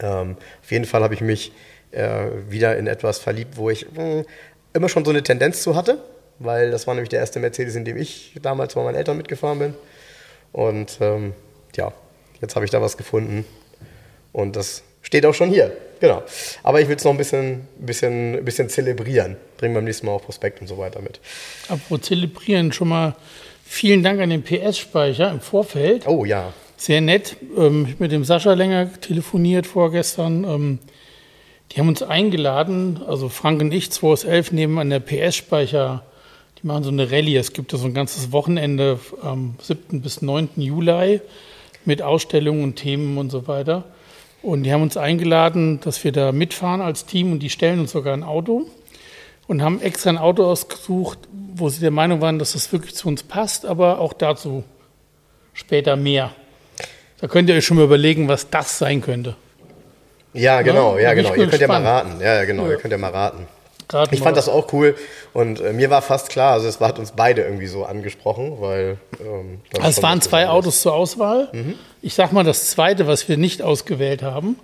[0.00, 1.52] Ähm, auf jeden Fall habe ich mich
[1.92, 4.24] äh, wieder in etwas verliebt, wo ich mh, hm,
[4.72, 5.98] immer schon so eine Tendenz zu hatte,
[6.38, 9.58] weil das war nämlich der erste Mercedes, in dem ich damals bei meinen Eltern mitgefahren
[9.58, 9.74] bin.
[10.52, 11.34] Und ähm,
[11.76, 11.92] ja,
[12.42, 13.46] jetzt habe ich da was gefunden
[14.32, 15.74] und das steht auch schon hier.
[16.00, 16.22] Genau.
[16.64, 19.36] Aber ich will es noch ein bisschen, bisschen, bisschen zelebrieren.
[19.56, 21.20] Bringen beim nächsten Mal auch Prospekt und so weiter mit.
[21.68, 23.14] Apropos zelebrieren, schon mal
[23.64, 26.06] vielen Dank an den PS-Speicher im Vorfeld.
[26.08, 26.52] Oh ja.
[26.76, 27.36] Sehr nett.
[27.56, 30.42] Ähm, ich habe mit dem Sascha länger telefoniert vorgestern.
[30.42, 30.78] Ähm,
[31.70, 36.04] die haben uns eingeladen, also Frank und ich, 2 aus 11, nehmen an der PS-Speicher
[36.60, 37.36] Die machen so eine Rallye.
[37.36, 40.02] Es gibt so ein ganzes Wochenende am 7.
[40.02, 40.50] bis 9.
[40.56, 41.20] Juli
[41.84, 43.84] mit Ausstellungen und Themen und so weiter.
[44.42, 47.92] Und die haben uns eingeladen, dass wir da mitfahren als Team und die stellen uns
[47.92, 48.66] sogar ein Auto
[49.46, 51.18] und haben extra ein Auto ausgesucht,
[51.54, 54.64] wo sie der Meinung waren, dass das wirklich zu uns passt, aber auch dazu
[55.52, 56.32] später mehr.
[57.20, 59.36] Da könnt ihr euch schon mal überlegen, was das sein könnte.
[60.34, 61.34] Ja, genau, ja, ja genau.
[61.34, 62.20] Ihr könnt ja mal raten.
[62.20, 62.72] Ja, genau, ja.
[62.72, 63.46] ihr könnt ja mal raten.
[64.10, 64.96] Ich fand das auch cool
[65.32, 68.98] und äh, mir war fast klar, also es hat uns beide irgendwie so angesprochen, weil.
[69.20, 71.48] Ähm, also es waren zwei Autos zur Auswahl.
[71.52, 71.74] Mhm.
[72.00, 74.58] Ich sag mal, das zweite, was wir nicht ausgewählt haben,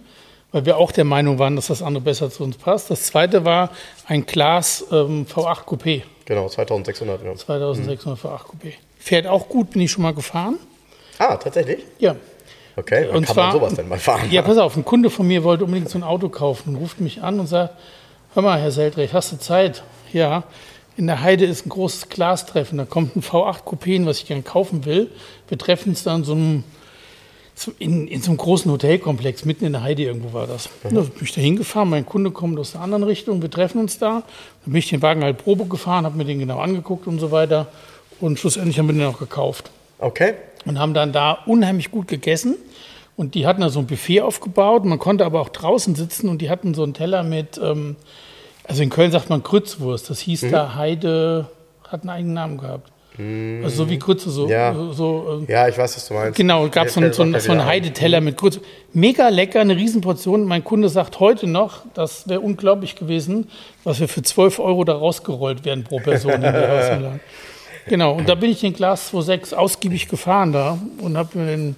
[0.53, 2.91] weil wir auch der Meinung waren, dass das andere besser zu uns passt.
[2.91, 3.71] Das zweite war
[4.07, 6.03] ein Class ähm, V8 Coupé.
[6.25, 7.25] Genau, 2600.
[7.25, 7.35] Ja.
[7.35, 8.29] 2600 mhm.
[8.29, 8.73] V8 Coupé.
[8.99, 10.59] Fährt auch gut, bin ich schon mal gefahren.
[11.19, 11.85] Ah, tatsächlich?
[11.99, 12.17] Ja.
[12.77, 14.31] Okay, dann und kann zwar, man sowas denn mal fahren?
[14.31, 17.01] Ja, pass auf, ein Kunde von mir wollte unbedingt so ein Auto kaufen und ruft
[17.01, 17.75] mich an und sagt,
[18.35, 19.83] hör mal, Herr Seldrecht, hast du Zeit?
[20.13, 20.45] Ja,
[20.97, 24.43] in der Heide ist ein großes Glastreffen, da kommt ein V8 Coupé, was ich gerne
[24.43, 25.11] kaufen will.
[25.49, 26.65] Wir treffen uns dann so einem,
[27.79, 30.69] in, in, so einem großen Hotelkomplex, mitten in der Heide irgendwo war das.
[30.83, 30.95] Mhm.
[30.95, 33.99] Da bin ich da hingefahren, mein Kunde kommt aus der anderen Richtung, wir treffen uns
[33.99, 34.23] da.
[34.65, 37.31] Dann bin ich den Wagen halt Probe gefahren, habe mir den genau angeguckt und so
[37.31, 37.69] weiter.
[38.21, 39.71] Und schlussendlich haben wir den auch gekauft.
[39.99, 40.35] Okay.
[40.65, 42.57] Und haben dann da unheimlich gut gegessen.
[43.19, 44.85] Und die hatten da so ein Buffet aufgebaut.
[44.85, 47.97] Man konnte aber auch draußen sitzen und die hatten so einen Teller mit, ähm,
[48.63, 50.09] also in Köln sagt man Grützwurst.
[50.09, 50.53] Das hieß mhm.
[50.53, 51.49] da Heide,
[51.89, 52.93] hat einen eigenen Namen gehabt.
[53.17, 53.63] Mhm.
[53.65, 54.49] Also so wie Grütze, so.
[54.49, 56.37] Ja, so, äh, ja ich weiß, was du meinst.
[56.37, 58.61] Genau, gab so, so, so einen Heideteller mit Grütze.
[58.93, 60.45] Mega lecker, eine Riesenportion.
[60.45, 63.51] Mein Kunde sagt heute noch, das wäre unglaublich gewesen,
[63.83, 67.19] was wir für 12 Euro da rausgerollt werden pro Person in der
[67.89, 71.75] Genau, und da bin ich den Glas 2.6 ausgiebig gefahren da und habe mir den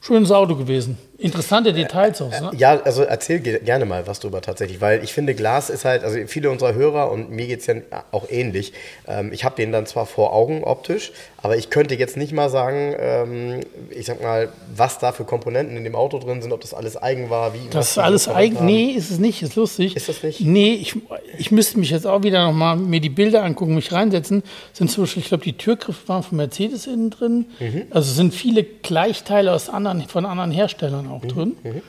[0.00, 0.98] schönes Auto gewesen.
[1.20, 2.30] Interessante Details auch.
[2.30, 2.50] Ne?
[2.56, 6.18] Ja, also erzähl gerne mal was drüber tatsächlich, weil ich finde, Glas ist halt, also
[6.26, 7.74] viele unserer Hörer und mir geht es ja
[8.10, 8.72] auch ähnlich.
[9.06, 12.48] Ähm, ich habe den dann zwar vor Augen optisch, aber ich könnte jetzt nicht mal
[12.48, 16.60] sagen, ähm, ich sag mal, was da für Komponenten in dem Auto drin sind, ob
[16.60, 17.68] das alles eigen war, wie.
[17.70, 18.64] Das ist alles eigen?
[18.64, 19.96] Nee, ist es nicht, ist lustig.
[19.96, 20.40] Ist das nicht?
[20.40, 20.96] Nee, ich,
[21.38, 24.42] ich müsste mich jetzt auch wieder nochmal mir die Bilder angucken, mich reinsetzen.
[24.72, 27.46] Sind zum Beispiel, ich glaube, die Türgriffe waren von Mercedes innen drin.
[27.58, 27.82] Mhm.
[27.90, 31.28] Also sind viele Gleichteile aus anderen, von anderen Herstellern auch mhm.
[31.28, 31.56] drin.
[31.62, 31.82] Mhm.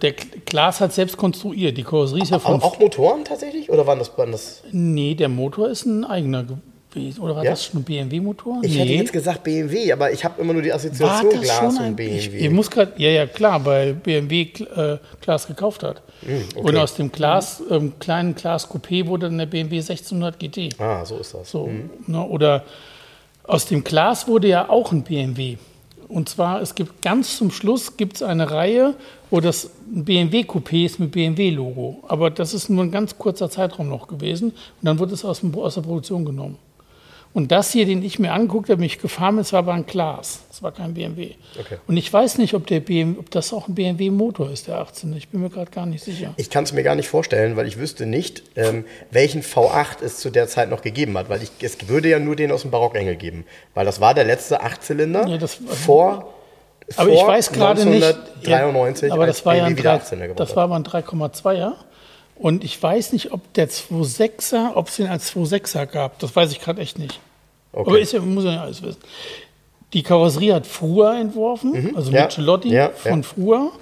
[0.00, 1.76] Der Glas hat selbst konstruiert.
[1.76, 2.60] Die Karosserie ist ja von.
[2.60, 3.70] Auch Motoren tatsächlich?
[3.70, 4.62] Oder waren das, waren das?
[4.72, 6.44] Nee, der Motor ist ein eigener
[6.90, 7.20] gewesen.
[7.22, 7.50] Oder war ja?
[7.50, 8.60] das schon ein BMW-Motor?
[8.62, 8.80] Ich nee.
[8.80, 12.18] hätte jetzt gesagt BMW, aber ich habe immer nur die Assoziation Glas und BMW.
[12.18, 16.02] Ich, ich, muss gerade, ja, ja, klar, weil BMW äh, Glas gekauft hat.
[16.22, 16.68] Mhm, okay.
[16.68, 20.80] Und aus dem Glas, ähm, kleinen Glas Coupé wurde dann der BMW 1600 GT.
[20.80, 21.50] Ah, so ist das.
[21.50, 21.90] So, mhm.
[22.06, 22.64] ne, oder
[23.44, 25.56] aus dem Glas wurde ja auch ein BMW.
[26.10, 28.94] Und zwar, es gibt ganz zum Schluss gibt's eine Reihe,
[29.30, 32.02] wo das BMW Coupé ist mit BMW-Logo.
[32.08, 34.50] Aber das ist nur ein ganz kurzer Zeitraum noch gewesen.
[34.50, 36.58] Und dann wurde es aus, aus der Produktion genommen.
[37.32, 40.40] Und das hier, den ich mir angeguckt habe, mich gefahren ist, war aber ein Glas.
[40.48, 41.34] Das war kein BMW.
[41.58, 41.76] Okay.
[41.86, 45.16] Und ich weiß nicht, ob, der BMW, ob das auch ein BMW-Motor ist, der 18.
[45.16, 46.34] Ich bin mir gerade gar nicht sicher.
[46.38, 50.16] Ich kann es mir gar nicht vorstellen, weil ich wüsste nicht, ähm, welchen V8 es
[50.16, 51.28] zu der Zeit noch gegeben hat.
[51.28, 53.44] Weil ich, es würde ja nur den aus dem Barockengel geben.
[53.74, 56.34] Weil das war der letzte Achtzylinder ja, das, vor.
[56.96, 58.04] Aber vor ich weiß gerade nicht.
[58.04, 61.74] 1993, ja, aber das war ja ein, 3, das war aber ein 3,2er.
[62.40, 66.18] Und ich weiß nicht, ob der 2.6er, ob es den als 2.6er gab.
[66.20, 67.20] Das weiß ich gerade echt nicht.
[67.70, 67.90] Okay.
[67.90, 69.00] Aber ist ja, muss ja alles wissen.
[69.92, 71.96] Die Karosserie hat Frua entworfen, mhm.
[71.96, 72.24] also ja.
[72.24, 73.22] Michelotti ja, von ja.
[73.22, 73.72] Frua.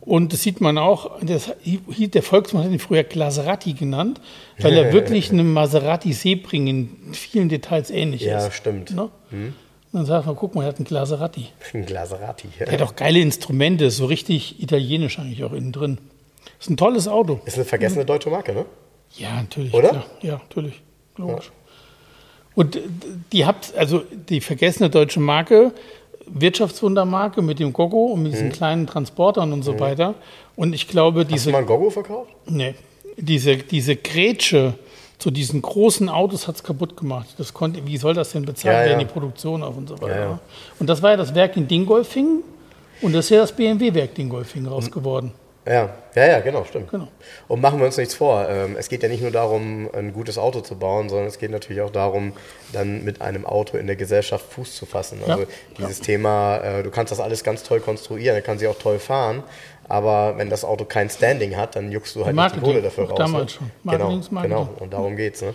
[0.00, 4.20] Und das sieht man auch, das, der Volksmann hat ihn früher Glaserati genannt,
[4.60, 8.44] weil er wirklich einem Maserati Sebring in vielen Details ähnlich ja, ist.
[8.44, 8.94] Ja, stimmt.
[8.94, 9.10] Ne?
[9.32, 9.54] Mhm.
[9.92, 11.48] Dann sagt man, guck mal, er hat einen Glaserati.
[11.72, 12.66] Ein Glaserati, ja.
[12.66, 15.98] Er hat auch geile Instrumente, so richtig italienisch eigentlich auch innen drin.
[16.60, 17.40] Ist ein tolles Auto.
[17.44, 18.64] Ist eine vergessene deutsche Marke, ne?
[19.16, 19.72] Ja, natürlich.
[19.74, 19.90] Oder?
[19.90, 20.06] Klar.
[20.22, 20.82] Ja, natürlich.
[21.16, 21.46] Logisch.
[21.46, 21.52] Ja.
[22.54, 22.78] Und
[23.32, 25.72] die habt, also die vergessene deutsche Marke,
[26.26, 28.52] Wirtschaftswundermarke mit dem Gogo und mit diesen mhm.
[28.52, 29.80] kleinen Transportern und so mhm.
[29.80, 30.14] weiter.
[30.56, 31.36] Und ich glaube, diese.
[31.36, 32.30] Hast du mal ein Gogo verkauft?
[32.46, 32.74] Nee.
[33.16, 34.74] Diese, diese Grätsche
[35.18, 37.34] zu diesen großen Autos hat es kaputt gemacht.
[37.38, 39.06] Das konnte, wie soll das denn bezahlt ja, werden, ja.
[39.06, 40.20] die Produktion auf und so weiter.
[40.20, 40.38] Ja,
[40.78, 42.42] und das war ja das Werk in Dingolfing
[43.00, 45.32] und das ist ja das BMW-Werk Dingolfing raus geworden.
[45.66, 46.90] Ja, ja, ja, genau, stimmt.
[46.90, 47.08] Genau.
[47.48, 48.46] Und machen wir uns nichts vor.
[48.48, 51.50] Ähm, es geht ja nicht nur darum, ein gutes Auto zu bauen, sondern es geht
[51.50, 52.34] natürlich auch darum,
[52.72, 55.20] dann mit einem Auto in der Gesellschaft Fuß zu fassen.
[55.26, 55.48] Also ja,
[55.78, 56.04] dieses ja.
[56.04, 59.42] Thema, äh, du kannst das alles ganz toll konstruieren, er kann sie auch toll fahren,
[59.88, 63.08] aber wenn das Auto kein Standing hat, dann juckst du halt Marketing, die Kohle dafür
[63.08, 63.18] raus.
[63.18, 63.70] Damals ne?
[63.84, 63.90] schon.
[63.90, 64.68] Genau, genau.
[64.80, 65.40] Und darum geht's.
[65.40, 65.54] Ne?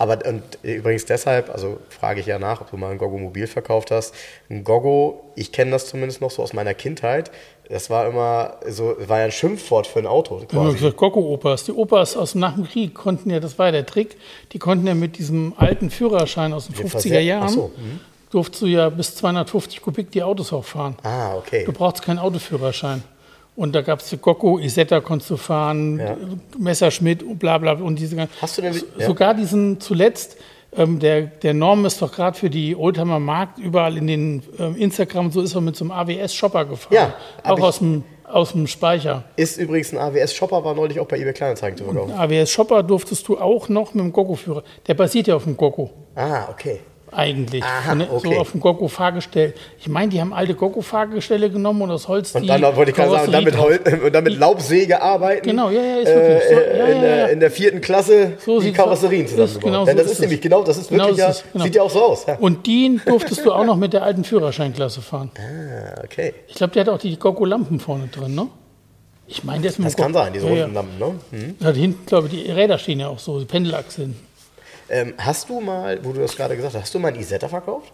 [0.00, 3.48] Aber und übrigens deshalb, also frage ich ja nach, ob du mal ein Gogo Mobil
[3.48, 4.14] verkauft hast.
[4.48, 7.32] Ein Gogo, ich kenne das zumindest noch so aus meiner Kindheit.
[7.68, 10.40] Das war immer so, war ja ein Schimpfwort für ein Auto.
[10.48, 10.90] Quasi.
[10.90, 11.64] Gogo-Opas.
[11.64, 14.16] Die Opas aus dem Nach dem Krieg konnten ja, das war ja der Trick,
[14.52, 17.70] die konnten ja mit diesem alten Führerschein aus den 50er Jahren, so.
[17.76, 18.00] mhm.
[18.30, 20.96] durfst du ja bis 250 Kubik die Autos auch fahren.
[21.02, 21.64] Ah, okay.
[21.64, 23.02] Du brauchst keinen Autoführerschein.
[23.54, 26.16] Und da gab es Gocco, Isetta konntest du fahren, ja.
[26.56, 28.32] Messerschmidt, bla bla und diese ganzen.
[28.40, 29.06] Hast du denn, ja.
[29.06, 30.36] Sogar diesen zuletzt,
[30.78, 34.76] ähm, der, der Norm ist doch gerade für die Oldtimer Markt überall in den ähm,
[34.76, 36.94] Instagram, so ist er mit so einem AWS-Shopper gefahren.
[36.94, 39.24] Ja, auch aus dem, aus dem Speicher.
[39.36, 42.12] Ist übrigens ein AWS-Shopper, war neulich auch bei eBay Kleinanzeigen zu verkaufen.
[42.12, 44.62] AWS-Shopper durftest du auch noch mit dem Gocco-Führer.
[44.86, 45.90] Der basiert ja auf dem Gocco.
[46.14, 46.80] Ah, okay
[47.18, 47.62] eigentlich.
[47.64, 48.34] Aha, okay.
[48.34, 49.54] So auf dem Gokko-Fahrgestell.
[49.80, 53.10] Ich meine, die haben alte Gokko-Fahrgestelle genommen und aus Holz Und dann wollte ich gerade
[53.10, 55.46] sagen, und dann mit, Hol und dann mit Laubsäge arbeiten.
[55.46, 56.54] Genau, ja, ja, ist wirklich so.
[56.54, 59.64] Ja, in, der, in, der, vierten Klasse so die Karosserien zusammengebaut.
[59.64, 61.64] Genau Denn das so ist, ist nämlich genau, das ist wirklich genau ja, genau.
[61.64, 62.26] sieht ja auch so aus.
[62.26, 62.36] Ja.
[62.36, 65.30] Und den durftest du auch noch mit der alten Führerscheinklasse fahren.
[65.36, 66.34] Ah, okay.
[66.46, 68.48] Ich glaube, der hat auch die Gokko-Lampen vorne drin, ne?
[69.26, 71.14] Ich meine, ist mit Das kann sein, diese runden Lampen, ne?
[71.32, 71.56] Mhm.
[71.60, 74.16] Ja, hinten, glaube ich, die Räder stehen ja auch so, die Pendelachsen.
[74.90, 77.48] Ähm, hast du mal, wo du das gerade gesagt hast, hast du mal einen Isetta
[77.48, 77.92] verkauft?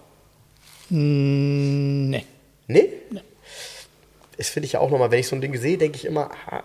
[0.91, 2.25] Mm, nee.
[2.67, 2.89] Nee?
[3.11, 3.21] Nee.
[4.37, 6.31] Das finde ich ja auch nochmal, wenn ich so ein Ding sehe, denke ich immer,
[6.47, 6.65] ha,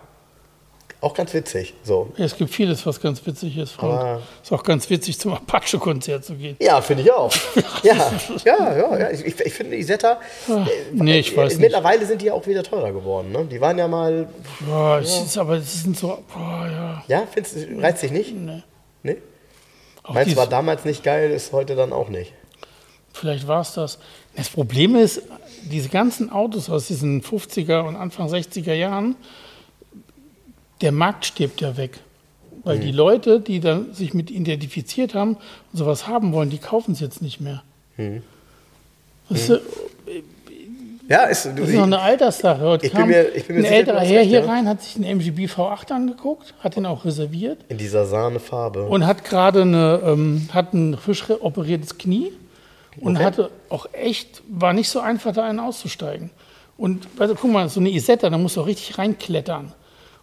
[1.01, 1.75] auch ganz witzig.
[1.83, 2.11] So.
[2.17, 4.21] Ja, es gibt vieles, was ganz witzig ist, Frank.
[4.43, 6.57] ist auch ganz witzig, zum Apache-Konzert zu gehen.
[6.59, 7.33] Ja, finde ich auch.
[7.83, 8.11] ja,
[8.43, 9.11] ja, ja, ja.
[9.11, 10.19] Ich, ich finde Isetta.
[10.49, 13.31] Ach, äh, nee, ich weiß äh, Mittlerweile sind die ja auch wieder teurer geworden.
[13.31, 13.45] Ne?
[13.45, 14.27] Die waren ja mal.
[14.59, 15.21] Boah, ja.
[15.23, 16.21] Ist, aber es sind so.
[16.33, 17.03] Boah, ja.
[17.07, 18.35] Ja, findest reizt dich nicht?
[18.35, 18.63] Nee.
[19.03, 19.17] Nee?
[20.13, 22.33] Meins war damals nicht geil, ist heute dann auch nicht.
[23.13, 23.99] Vielleicht war es das.
[24.35, 25.23] Das Problem ist,
[25.63, 29.15] diese ganzen Autos aus diesen 50er und Anfang 60er Jahren,
[30.81, 31.99] der Markt stirbt ja weg.
[32.63, 32.81] Weil mhm.
[32.81, 36.99] die Leute, die dann sich mit identifiziert haben und sowas haben wollen, die kaufen es
[36.99, 37.63] jetzt nicht mehr.
[37.97, 38.21] Mhm.
[39.29, 39.59] Das, mhm.
[41.09, 42.61] Ja, ist, das ist noch eine Alterssache.
[42.61, 45.91] Heute ich kam mir, ich ein älterer Herr hier rein, hat sich einen MGB V8
[45.91, 47.57] angeguckt, hat den auch reserviert.
[47.67, 48.83] In dieser Sahnefarbe.
[48.83, 52.31] Und hat gerade eine, ähm, hat ein frisch operiertes Knie
[53.01, 53.25] und okay.
[53.25, 56.29] hatte auch echt, war nicht so einfach, da einen auszusteigen.
[56.77, 59.73] Und also, guck mal, so eine Isetta, da musst du auch richtig reinklettern.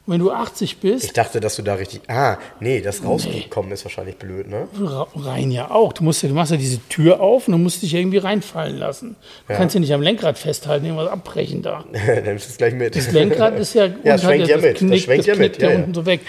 [0.07, 1.05] Und wenn du 80 bist.
[1.05, 2.03] Ich dachte, dass du da richtig.
[2.09, 3.75] Ah, nee, das rausgekommen nee.
[3.75, 4.69] ist wahrscheinlich blöd, ne?
[5.17, 5.93] Rein ja auch.
[5.93, 8.79] Du, musst ja, du machst ja diese Tür auf und du musst dich irgendwie reinfallen
[8.79, 9.17] lassen.
[9.47, 9.59] Du ja.
[9.59, 11.85] kannst ja nicht am Lenkrad festhalten, irgendwas abbrechen da.
[12.07, 12.95] Dann nimmst du es gleich mit.
[12.95, 13.89] Das Lenkrad ist ja.
[14.05, 14.77] ja, schwenkt ja, mit.
[14.77, 15.61] Knick, das schwenkt ja mit.
[15.61, 16.21] Ja, unten so weg.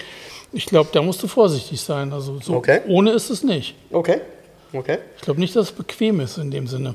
[0.52, 2.12] Ich glaube, da musst du vorsichtig sein.
[2.12, 2.80] Also so okay.
[2.88, 3.76] ohne ist es nicht.
[3.92, 4.20] Okay.
[4.72, 4.98] Okay.
[5.16, 6.94] Ich glaube nicht, dass es bequem ist in dem Sinne.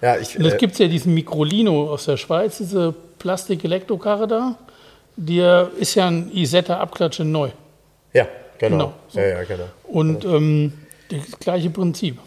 [0.00, 4.58] Ja, ich, und es äh, gibt ja diesen Microlino aus der Schweiz, diese Plastik-Elektrokarre da.
[5.16, 7.50] Der ist ja ein Isetta-Abklatsche neu.
[8.12, 8.26] Ja,
[8.58, 8.76] genau.
[8.76, 9.20] genau so.
[9.20, 9.64] ja, ja, genau.
[9.84, 10.36] Und genau.
[10.36, 10.72] Ähm,
[11.08, 12.18] das gleiche Prinzip.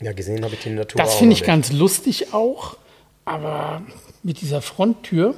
[0.00, 1.00] Ja, gesehen habe ich die Natur.
[1.00, 2.76] Das finde ich ganz lustig auch,
[3.24, 3.82] aber
[4.22, 5.34] mit dieser Fronttür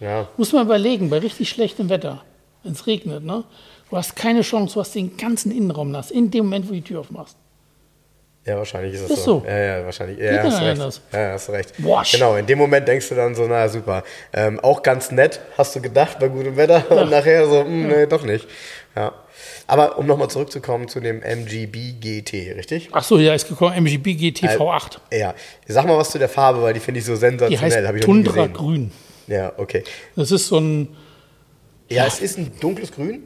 [0.00, 0.28] ja.
[0.36, 2.22] muss man überlegen, bei richtig schlechtem Wetter,
[2.62, 3.44] wenn es regnet, ne?
[3.88, 6.76] Du hast keine Chance, du hast den ganzen Innenraum nass, in dem Moment, wo du
[6.76, 7.36] die Tür aufmachst.
[8.46, 9.40] Ja, wahrscheinlich ist es ist so.
[9.40, 9.46] so.
[9.46, 10.18] Ja, ja, wahrscheinlich.
[10.18, 11.02] Ja, ja, hast recht.
[11.12, 11.72] ja, hast recht.
[11.78, 14.02] Boah, genau, in dem Moment denkst du dann so, na super.
[14.32, 17.02] Ähm, auch ganz nett, hast du gedacht, bei gutem Wetter ja.
[17.02, 18.48] und nachher so, mh, hm, nee, doch nicht.
[18.96, 19.12] Ja.
[19.66, 22.88] Aber um nochmal zurückzukommen zu dem MGB GT, richtig?
[22.92, 24.98] Ach so, ja, ist gekommen, MGB GT V8.
[25.12, 25.34] ja,
[25.66, 27.70] sag mal was zu der Farbe, weil die finde ich so sensationell.
[27.70, 28.90] Die heißt ich Tundra Grün.
[29.26, 29.84] Ja, okay.
[30.16, 30.88] Das ist so ein...
[31.88, 33.22] Ja, es ist ein dunkles Grün.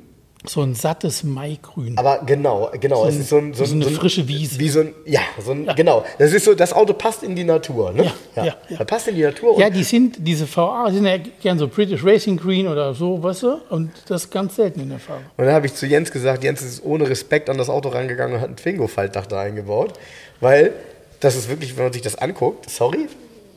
[0.47, 1.97] So ein sattes Maigrün.
[1.97, 3.05] Aber genau, genau.
[3.05, 4.59] So es ist so, ein, so, so eine so ein, frische Wiese.
[4.59, 5.73] Wie so ein, ja, so ein, ja.
[5.73, 6.05] genau.
[6.19, 8.13] Das ist so, das Auto passt in die Natur, ne?
[8.37, 8.57] Ja, ja.
[8.69, 9.59] ja, passt in die Natur.
[9.59, 13.23] Ja, die sind, diese VA, die sind ja gern so British Racing Green oder so,
[13.23, 13.61] weißt du?
[13.71, 15.23] Und das ist ganz selten in der Farbe.
[15.37, 18.37] Und dann habe ich zu Jens gesagt, Jens ist ohne Respekt an das Auto rangegangen
[18.37, 19.95] und hat ein Twingo-Faltdach da eingebaut.
[20.41, 20.73] Weil
[21.21, 23.09] das ist wirklich, wenn man sich das anguckt, sorry,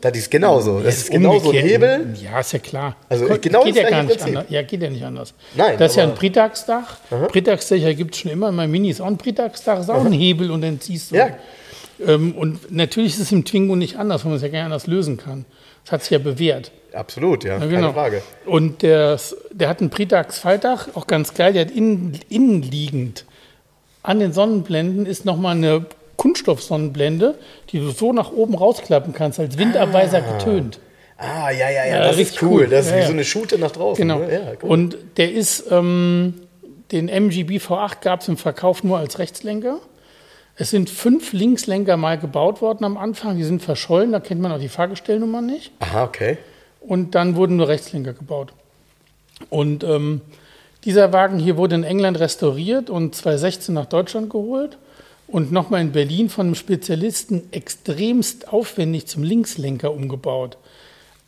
[0.02, 0.80] das ist genauso.
[0.80, 2.16] Das ist genauso ein Hebel.
[2.22, 2.96] Ja, ist ja klar.
[3.10, 4.46] Also genau geht ja gar nicht anders.
[4.50, 5.34] Ja, geht ja nicht anders.
[5.56, 5.78] Nein.
[5.78, 6.98] Das ist ja ein Pritax-Dach.
[7.30, 8.52] Pritax-Dächer gibt es schon immer.
[8.52, 10.06] Mein Mini ist auch ein Pritax-Dach, ist auch Aha.
[10.06, 11.16] ein Hebel und dann ziehst du.
[11.16, 11.30] Ja.
[12.06, 14.66] Ähm, und natürlich ist es im Twingo nicht anders, weil man es ja gar nicht
[14.66, 15.46] anders lösen kann.
[15.84, 16.72] Das hat sich ja bewährt.
[16.94, 17.74] Absolut, ja, ja genau.
[17.74, 18.22] keine Frage.
[18.46, 19.20] Und der,
[19.52, 23.26] der hat ein Pritax-Faltdach, auch ganz geil, der hat innen, innenliegend
[24.08, 25.86] an den Sonnenblenden ist nochmal eine
[26.18, 27.36] Kunststoffsonnenblende,
[27.70, 30.38] die du so nach oben rausklappen kannst, als Windabweiser ah.
[30.38, 30.80] getönt.
[31.18, 32.50] Ah, ja, ja, ja, das ist cool.
[32.50, 32.68] Cool.
[32.68, 34.02] Das ist ja, wie so eine Schute nach draußen.
[34.02, 34.20] Genau.
[34.20, 34.34] Ne?
[34.34, 34.70] Ja, cool.
[34.70, 36.36] Und der ist, ähm,
[36.92, 39.80] den MGB V8 gab es im Verkauf nur als Rechtslenker.
[40.56, 43.38] Es sind fünf Linkslenker mal gebaut worden am Anfang.
[43.38, 45.72] Die sind verschollen, da kennt man auch die Fahrgestellnummer nicht.
[45.80, 46.38] Aha, okay.
[46.82, 48.54] Und dann wurden nur Rechtslenker gebaut.
[49.50, 50.22] Und ähm,
[50.84, 54.78] Dieser Wagen hier wurde in England restauriert und 2016 nach Deutschland geholt
[55.28, 60.58] und nochmal in Berlin von einem Spezialisten extremst aufwendig zum Linkslenker umgebaut.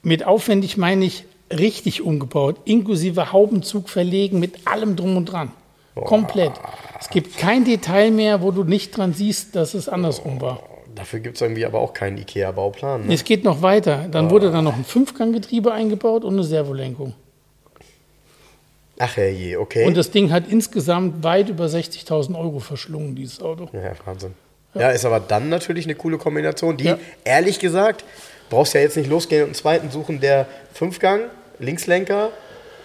[0.02, 5.52] Mit aufwendig meine ich richtig umgebaut, inklusive Haubenzug verlegen, mit allem drum und dran.
[5.96, 6.54] Komplett.
[7.00, 10.64] Es gibt kein Detail mehr, wo du nicht dran siehst, dass es andersrum war.
[10.96, 13.08] Dafür gibt es irgendwie aber auch keinen IKEA-Bauplan.
[13.08, 13.14] Ne?
[13.14, 14.08] Es geht noch weiter.
[14.12, 17.14] Dann wurde da noch ein Fünfganggetriebe eingebaut und eine Servolenkung.
[19.02, 19.86] Ach je, okay.
[19.86, 23.70] Und das Ding hat insgesamt weit über 60.000 Euro verschlungen, dieses Auto.
[23.72, 24.34] Ja, Wahnsinn.
[24.76, 24.82] Ja.
[24.82, 24.90] ja.
[24.90, 27.00] ist aber dann natürlich eine coole Kombination, die, ja.
[27.24, 28.04] ehrlich gesagt,
[28.50, 31.22] brauchst ja jetzt nicht losgehen und einen zweiten suchen, der Fünfgang,
[31.60, 32.32] Linkslenker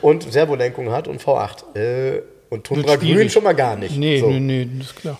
[0.02, 1.76] und Servolenkung hat und V8.
[1.76, 3.96] Äh, und Tundra Grün schon mal gar nicht.
[3.96, 4.30] Nee, so.
[4.30, 5.18] nee, nee, das ist klar.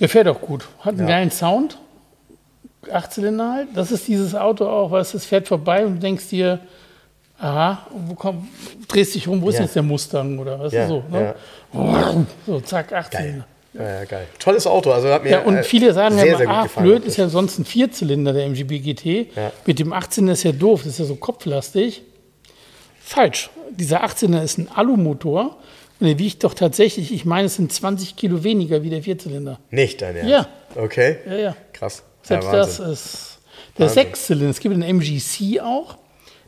[0.00, 0.66] Der fährt auch gut.
[0.80, 1.14] Hat einen ja.
[1.14, 1.78] geilen Sound.
[2.90, 3.68] Achtzylinder halt.
[3.74, 6.58] Das ist dieses Auto auch, was es fährt vorbei und du denkst dir,
[7.42, 8.48] aha, wo komm,
[8.88, 9.62] drehst dich rum, wo ist ja.
[9.62, 11.34] jetzt der Mustang oder was ja, so, ne?
[11.72, 12.24] ja.
[12.46, 13.44] So, zack, 18.
[13.74, 14.26] Ja, ja, geil.
[14.38, 14.92] Tolles Auto.
[14.92, 17.58] Also hat mir ja, und viele sagen sehr, ja immer, ach, blöd, ist ja sonst
[17.58, 19.34] ein Vierzylinder, der MGB GT.
[19.34, 19.50] Ja.
[19.64, 22.02] Mit dem 18 ist ja doof, das ist ja so kopflastig.
[23.00, 23.50] Falsch.
[23.70, 25.56] Dieser 18er ist ein Alumotor
[25.98, 29.58] und der wiegt doch tatsächlich, ich meine, es sind 20 Kilo weniger wie der Vierzylinder.
[29.70, 30.30] Nicht dein Ernst?
[30.30, 30.48] Ja.
[30.76, 31.16] Okay.
[31.26, 31.56] Ja, ja.
[31.72, 32.02] Krass.
[32.22, 33.38] Selbst das ist
[33.78, 33.88] der.
[33.88, 34.50] Sechszylinder.
[34.50, 35.96] Es gibt einen MGC auch.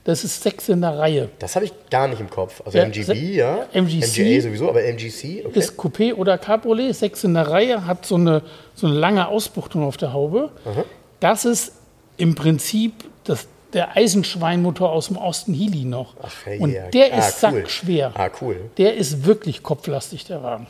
[0.05, 1.31] Das ist Sechs in der Reihe.
[1.39, 2.61] Das habe ich gar nicht im Kopf.
[2.65, 3.67] Also ja, MGB, ja.
[3.73, 5.59] MGC MGA sowieso, aber MGC, okay.
[5.59, 8.43] Ist Coupé oder Cabriolet, Sechs in der Reihe, hat so eine,
[8.75, 10.51] so eine lange Ausbuchtung auf der Haube.
[10.67, 10.85] Aha.
[11.21, 11.73] Das ist
[12.19, 12.93] im Prinzip
[13.25, 16.15] das, der Eisenschweinmotor aus dem Osten Hili noch.
[16.23, 17.53] Ach, hey, und der ah, ist cool.
[17.53, 18.13] sackschwer.
[18.15, 18.71] Ah, cool.
[18.77, 20.67] Der ist wirklich kopflastig, der Wagen.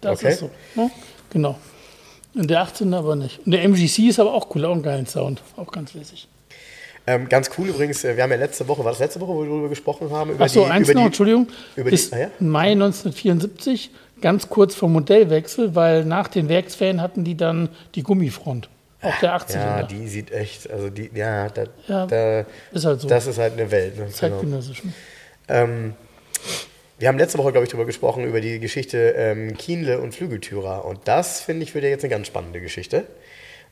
[0.00, 0.32] Das okay.
[0.32, 0.50] ist so.
[0.74, 0.90] Ne?
[1.28, 1.58] Genau.
[2.34, 3.40] Und der 18 aber nicht.
[3.44, 5.42] Und der MGC ist aber auch cool, auch ein geiler Sound.
[5.56, 6.28] Auch ganz lässig.
[7.06, 9.42] Ähm, ganz cool übrigens, äh, wir haben ja letzte Woche, war das letzte Woche, wo
[9.42, 10.32] wir darüber gesprochen haben?
[10.32, 11.48] Über Achso, eins noch, die, Entschuldigung.
[11.76, 12.30] Über ist die, ah ja?
[12.38, 18.68] Mai 1974, ganz kurz vom Modellwechsel, weil nach den Werksferien hatten die dann die Gummifront.
[19.02, 23.00] Auch der 18 Ja, die sieht echt, also die, ja, da, ja da, ist halt
[23.00, 23.08] so.
[23.08, 23.98] das ist halt eine Welt.
[23.98, 24.08] Ne?
[24.08, 24.82] Zeitgenössisch.
[24.82, 24.94] Genau.
[25.48, 25.94] Ähm,
[26.98, 30.84] wir haben letzte Woche, glaube ich, darüber gesprochen, über die Geschichte ähm, Kienle und Flügeltürer.
[30.84, 33.06] Und das, finde ich, wird ja jetzt eine ganz spannende Geschichte.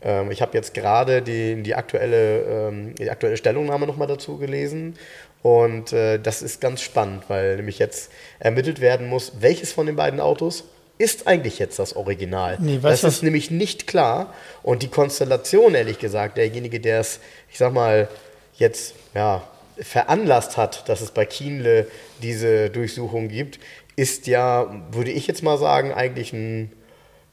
[0.02, 4.94] Ähm, ich habe jetzt gerade die, die, aktuelle, ähm, die aktuelle Stellungnahme nochmal dazu gelesen.
[5.42, 9.96] Und äh, das ist ganz spannend, weil nämlich jetzt ermittelt werden muss, welches von den
[9.96, 10.64] beiden Autos
[10.98, 12.58] ist eigentlich jetzt das Original?
[12.60, 14.34] Nee, das ist nämlich nicht klar.
[14.64, 18.08] Und die Konstellation, ehrlich gesagt, derjenige, der es, ich sag mal,
[18.54, 19.42] jetzt ja,
[19.78, 21.86] veranlasst hat, dass es bei Kienle
[22.20, 23.60] diese Durchsuchung gibt,
[23.94, 26.72] ist ja, würde ich jetzt mal sagen, eigentlich ein,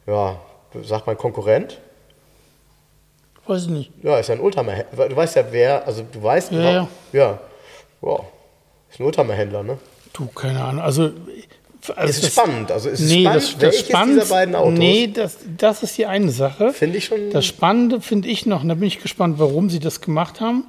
[0.06, 0.40] ja,
[0.84, 1.80] sagt man Konkurrent.
[3.48, 3.92] Weiß ich nicht.
[4.02, 5.10] Ja, ist ja ein Oldtimer-Händler.
[5.10, 6.88] Du weißt ja, wer, also du weißt, ja, ja.
[7.14, 7.40] ja.
[8.02, 8.26] Wow.
[8.90, 9.78] Ist ein Oldtimer-Händler, ne?
[10.14, 10.82] Du, keine Ahnung.
[10.82, 12.72] Also, also es ist das, spannend.
[12.72, 14.80] Also ist nee, spannend, das, das spannend, dieser beiden Autos?
[14.80, 16.74] Nee, das, das ist die eine Sache.
[16.74, 17.30] Finde ich schon.
[17.32, 20.66] Das Spannende finde ich noch, und da bin ich gespannt, warum sie das gemacht haben.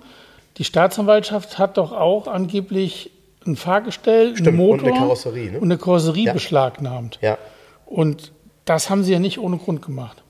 [0.58, 3.10] Die Staatsanwaltschaft hat doch auch angeblich
[3.46, 5.58] ein Fahrgestell, Stimmt, einen Motor und eine Karosserie, ne?
[5.58, 6.32] und eine Karosserie ja.
[6.32, 7.18] beschlagnahmt.
[7.22, 7.38] Ja.
[7.84, 8.32] Und
[8.64, 10.22] das haben sie ja nicht ohne Grund gemacht.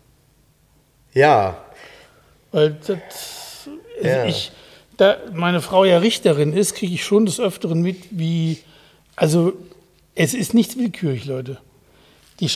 [1.15, 1.57] Ja,
[2.57, 3.69] weil das,
[4.03, 4.25] ja.
[4.25, 4.51] ich,
[4.97, 8.57] da meine Frau ja Richterin ist, kriege ich schon des Öfteren mit, wie,
[9.15, 9.53] also
[10.15, 11.59] es ist nichts willkürlich, Leute.
[12.41, 12.49] Die,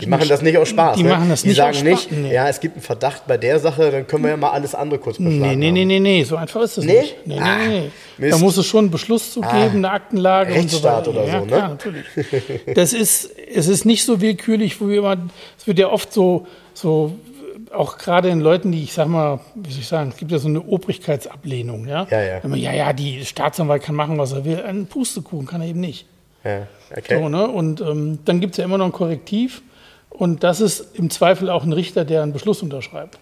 [0.00, 0.96] die machen das nicht aus Spaß.
[0.96, 1.10] Die ne?
[1.10, 2.32] machen das die nicht sagen aus nicht, nee.
[2.32, 4.98] ja, es gibt einen Verdacht bei der Sache, dann können wir ja mal alles andere
[4.98, 5.58] kurz beschlagen.
[5.58, 7.00] Nee, nee, nee, nee, nee, so einfach ist das nee?
[7.00, 7.26] nicht.
[7.26, 8.30] Nee, ah, nee, nee.
[8.30, 11.28] Da muss es schon einen Beschluss zu ah, geben, eine Aktenlage Rechtsstaat und so weiter.
[11.28, 11.52] oder ja, so, ne?
[11.52, 12.06] Ja, natürlich.
[12.74, 17.18] das ist, es ist nicht so willkürlich, wo jemand, es wird ja oft so, so
[17.72, 20.38] auch gerade in Leuten, die ich sag mal, wie soll ich sagen, es gibt ja
[20.38, 22.06] so eine Obrigkeitsablehnung, ja.
[22.10, 22.40] Ja, ja.
[22.42, 24.62] Man, ja, ja, die Staatsanwalt kann machen, was er will.
[24.62, 26.06] Einen Pustekuchen kann er eben nicht.
[26.44, 27.18] Ja, okay.
[27.18, 27.48] So, ne?
[27.48, 29.62] Und ähm, dann gibt es ja immer noch ein Korrektiv.
[30.08, 33.18] Und das ist im Zweifel auch ein Richter, der einen Beschluss unterschreibt.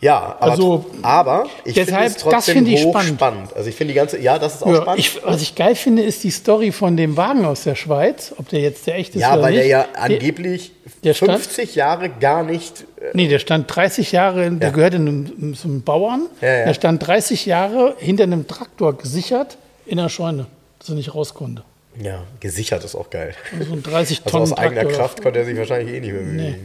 [0.00, 3.18] Ja, aber, also, aber ich finde es trotzdem find ich spannend.
[3.18, 3.54] spannend.
[3.54, 5.00] Also ich finde die ganze, ja, das ist auch ja, spannend.
[5.00, 8.48] Ich, was ich geil finde, ist die Story von dem Wagen aus der Schweiz, ob
[8.48, 9.66] der jetzt der echte ist ja, oder nicht.
[9.66, 10.72] Ja, weil der ja angeblich
[11.04, 12.86] der 50 stand, Jahre gar nicht...
[12.98, 14.74] Äh, nee, der stand 30 Jahre, der ja.
[14.74, 19.98] gehört einem, so einem Bauern, ja, der stand 30 Jahre hinter einem Traktor gesichert in
[19.98, 20.46] der Scheune,
[20.78, 21.62] dass er nicht raus konnte.
[22.02, 23.34] Ja, gesichert ist auch geil.
[23.66, 26.22] So ein 30 Tonnen also aus eigener Kraft konnte er sich wahrscheinlich eh nicht mehr
[26.22, 26.36] bewegen.
[26.36, 26.56] Nee.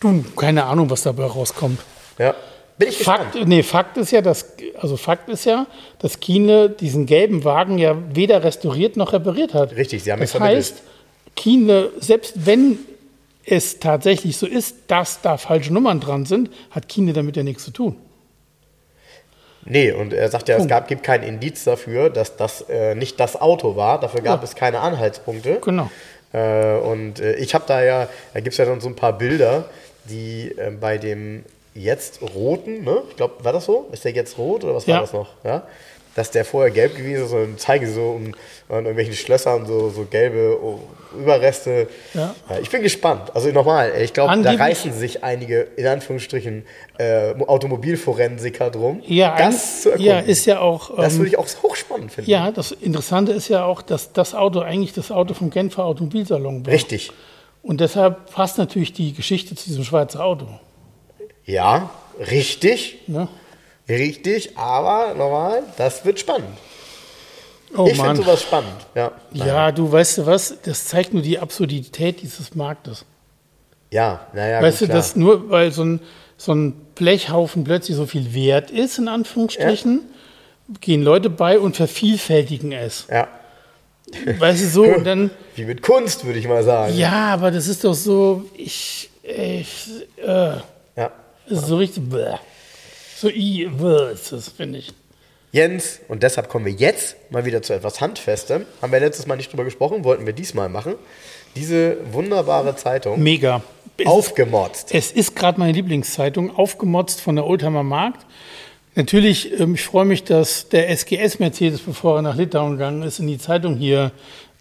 [0.00, 1.80] Du, keine Ahnung, was dabei rauskommt.
[2.18, 2.34] Ja.
[2.78, 5.66] Bin ich Fakt, nee, Fakt ist ja, dass, also Fakt ist ja,
[5.98, 9.74] dass Kiene diesen gelben Wagen ja weder restauriert noch repariert hat.
[9.76, 10.82] Richtig, sie haben Das heißt,
[11.34, 12.78] Kiene, selbst wenn
[13.46, 17.64] es tatsächlich so ist, dass da falsche Nummern dran sind, hat Kiene damit ja nichts
[17.64, 17.96] zu tun.
[19.64, 23.18] Nee, und er sagt ja, es gab, gibt kein Indiz dafür, dass das äh, nicht
[23.18, 23.98] das Auto war.
[23.98, 24.44] Dafür gab Ja.
[24.44, 25.58] es keine Anhaltspunkte.
[25.64, 25.90] Genau.
[26.32, 29.16] Äh, und äh, ich habe da ja, da gibt es ja dann so ein paar
[29.18, 29.64] Bilder,
[30.04, 31.44] die äh, bei dem
[31.76, 33.02] jetzt roten, ne?
[33.10, 33.86] Ich glaube, war das so?
[33.92, 35.00] Ist der jetzt rot oder was war Ja.
[35.02, 35.28] das noch?
[35.44, 35.62] Ja?
[36.14, 38.32] Dass der vorher gelb gewesen ist und zeigen sie so um,
[38.70, 40.58] an irgendwelchen Schlössern so, so gelbe
[41.14, 41.88] Überreste.
[42.14, 42.34] Ja.
[42.62, 43.34] ich bin gespannt.
[43.34, 46.64] Also nochmal, ich glaube, da reißen sich einige, in Anführungsstrichen,
[46.98, 50.10] äh, Automobilforensiker drum, Ja, das zu erkunden.
[50.10, 50.96] ja, ist ja auch.
[50.96, 52.30] das ähm, würde ich auch hochspannend finden.
[52.30, 56.64] ja, das Interessante ist ja auch, dass das Auto eigentlich das Auto vom Genfer Automobilsalon
[56.66, 56.72] war.
[56.72, 57.12] Richtig.
[57.62, 60.46] Und deshalb passt natürlich die Geschichte zu diesem Schweizer Auto.
[61.46, 62.98] Ja, richtig.
[63.06, 63.28] Ne?
[63.88, 66.58] Richtig, aber nochmal, das wird spannend.
[67.76, 68.86] Oh ich finde sowas spannend.
[68.94, 70.56] Ja, Ja, du weißt du was?
[70.62, 73.04] Das zeigt nur die Absurdität dieses Marktes.
[73.90, 76.00] ja naja, weißt gut, du, dass nur weil so ein,
[76.36, 80.02] so ein Blechhaufen plötzlich so viel wert ist, in Anführungsstrichen,
[80.80, 83.06] gehen Leute bei und vervielfältigen es.
[83.10, 83.28] Ja,
[84.38, 84.84] Weißt du so?
[84.84, 86.96] Und dann, wie mit Kunst, würde ich mal sagen.
[86.96, 90.56] ja, aber das ist doch so, ich, ich äh,
[90.96, 91.10] Ja.
[91.48, 92.36] Das ist so richtig, bäh.
[93.16, 94.92] so i, bäh ist das, finde ich.
[95.52, 98.66] Jens, und deshalb kommen wir jetzt mal wieder zu etwas Handfestem.
[98.82, 100.96] Haben wir letztes Mal nicht drüber gesprochen, wollten wir diesmal machen.
[101.54, 103.62] Diese wunderbare Zeitung Mega.
[103.96, 104.94] Es aufgemotzt.
[104.94, 108.26] Es ist gerade meine Lieblingszeitung, aufgemotzt von der Oldtimer Markt.
[108.94, 113.26] Natürlich, ähm, ich freue mich, dass der SGS-Mercedes, bevor er nach Litauen gegangen ist, in
[113.26, 114.12] die Zeitung hier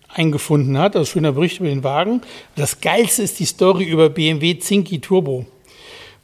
[0.07, 0.95] eingefunden hat.
[0.95, 2.21] Also schöner Bericht über den Wagen.
[2.55, 5.45] Das Geilste ist die Story über BMW Zinky Turbo.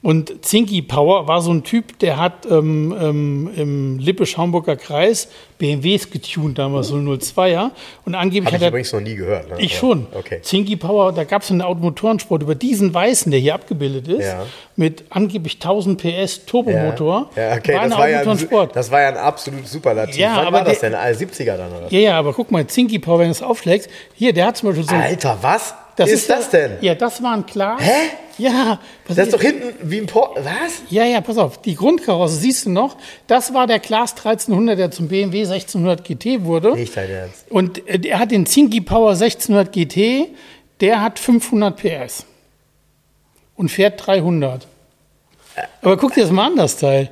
[0.03, 5.27] Und Zinky Power war so ein Typ, der hat ähm, ähm, im Lippe-Schaumburger Kreis
[5.59, 7.69] BMWs getuned, damals so 02er.
[8.03, 9.49] Und angeblich Habe hat ich er übrigens noch nie gehört.
[9.51, 9.57] Ne?
[9.59, 10.07] ich Aber- schon.
[10.13, 10.39] Okay.
[10.41, 14.43] Zinky Power, da gab es einen Automotorensport über diesen Weißen, der hier abgebildet ist, Ja.
[14.75, 17.29] mit angeblich 1000 PS Turbomotor.
[17.35, 18.75] Ja, okay, war das war, ja ein, Automotorensport.
[18.75, 20.17] das war ja ein absolut Superlativ.
[20.17, 20.99] Ja, Wann aber war das der- denn?
[20.99, 21.87] All 70er dann oder?
[21.91, 24.69] Ja, ja, aber guck mal, Zinky Power, wenn du es aufschlägst, hier, der hat zum
[24.69, 24.95] Beispiel so.
[24.95, 26.77] Alter, was das ist, das denn?
[26.81, 27.77] Ja, das war ein klar.
[27.79, 28.09] Hä?
[28.37, 30.37] Ja, Das ist doch hinten wie ein Port.
[30.37, 30.81] Was?
[30.89, 32.97] Ja, ja, pass auf, die Grundkarosse siehst du noch.
[33.27, 36.73] Das war der Class 1300, der zum BMW 1600 GT wurde.
[36.73, 37.45] Nicht dein Ernst.
[37.49, 40.29] Und äh, er hat den Zinky Power 1600 GT,
[40.79, 42.25] der hat 500 PS
[43.55, 44.65] und fährt 300.
[45.81, 47.11] Aber guck dir das mal an, das Teil.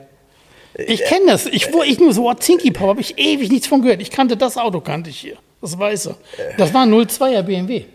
[0.88, 1.46] Ich kenne das.
[1.46, 4.02] Ich, wo ich nur so, oh, Zinky Power, habe ich ewig nichts von gehört.
[4.02, 5.38] Ich kannte das Auto, kannte ich hier.
[5.62, 6.16] Das Weiße.
[6.58, 7.86] Das war ein 02er BMW.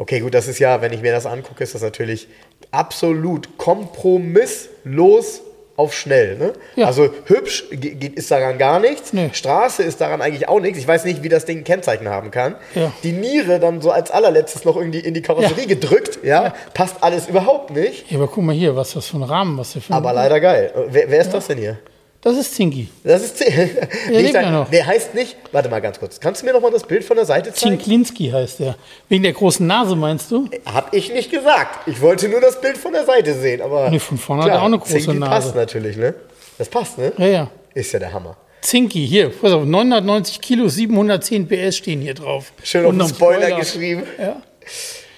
[0.00, 2.28] Okay, gut, das ist ja, wenn ich mir das angucke, ist das natürlich
[2.70, 5.42] absolut kompromisslos
[5.76, 6.36] auf schnell.
[6.38, 6.52] Ne?
[6.74, 6.86] Ja.
[6.86, 9.12] Also hübsch ist daran gar nichts.
[9.12, 9.30] Nee.
[9.32, 10.78] Straße ist daran eigentlich auch nichts.
[10.78, 12.56] Ich weiß nicht, wie das Ding ein Kennzeichen haben kann.
[12.74, 12.92] Ja.
[13.04, 15.66] Die Niere dann so als allerletztes noch irgendwie in die Karosserie Ja.
[15.68, 16.18] gedrückt.
[16.24, 16.52] Ja?
[16.74, 18.10] Passt alles überhaupt nicht.
[18.10, 20.12] Ja, aber guck mal hier, was das für ein Rahmen, was der für ein- Aber
[20.12, 20.72] leider geil.
[20.90, 21.78] Wer, wer ist das denn hier?
[22.20, 22.88] Das ist Zinky.
[23.04, 23.38] Das ist
[24.10, 24.68] lebt ja noch.
[24.70, 25.36] nee, heißt nicht.
[25.52, 26.18] Warte mal ganz kurz.
[26.18, 27.76] Kannst du mir noch mal das Bild von der Seite zeigen?
[27.78, 28.74] Zinklinski heißt der.
[29.08, 30.48] Wegen der großen Nase, meinst du?
[30.66, 31.86] Hab ich nicht gesagt.
[31.86, 33.90] Ich wollte nur das Bild von der Seite sehen, aber.
[33.90, 35.30] Nee, von vorne hat er auch eine große Zinky Nase.
[35.30, 36.14] passt natürlich, ne?
[36.58, 37.12] Das passt, ne?
[37.18, 37.50] Ja, ja.
[37.74, 38.36] Ist ja der Hammer.
[38.62, 42.52] Zinky, hier, pass auf, 990 Kilo, 710 PS stehen hier drauf.
[42.64, 44.02] Schön auf Und den ein Spoiler, geschrieben.
[44.18, 44.42] Ja.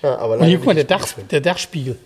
[0.02, 1.96] Ja, aber Und hier, guck mal, der, Dach, der Dachspiegel.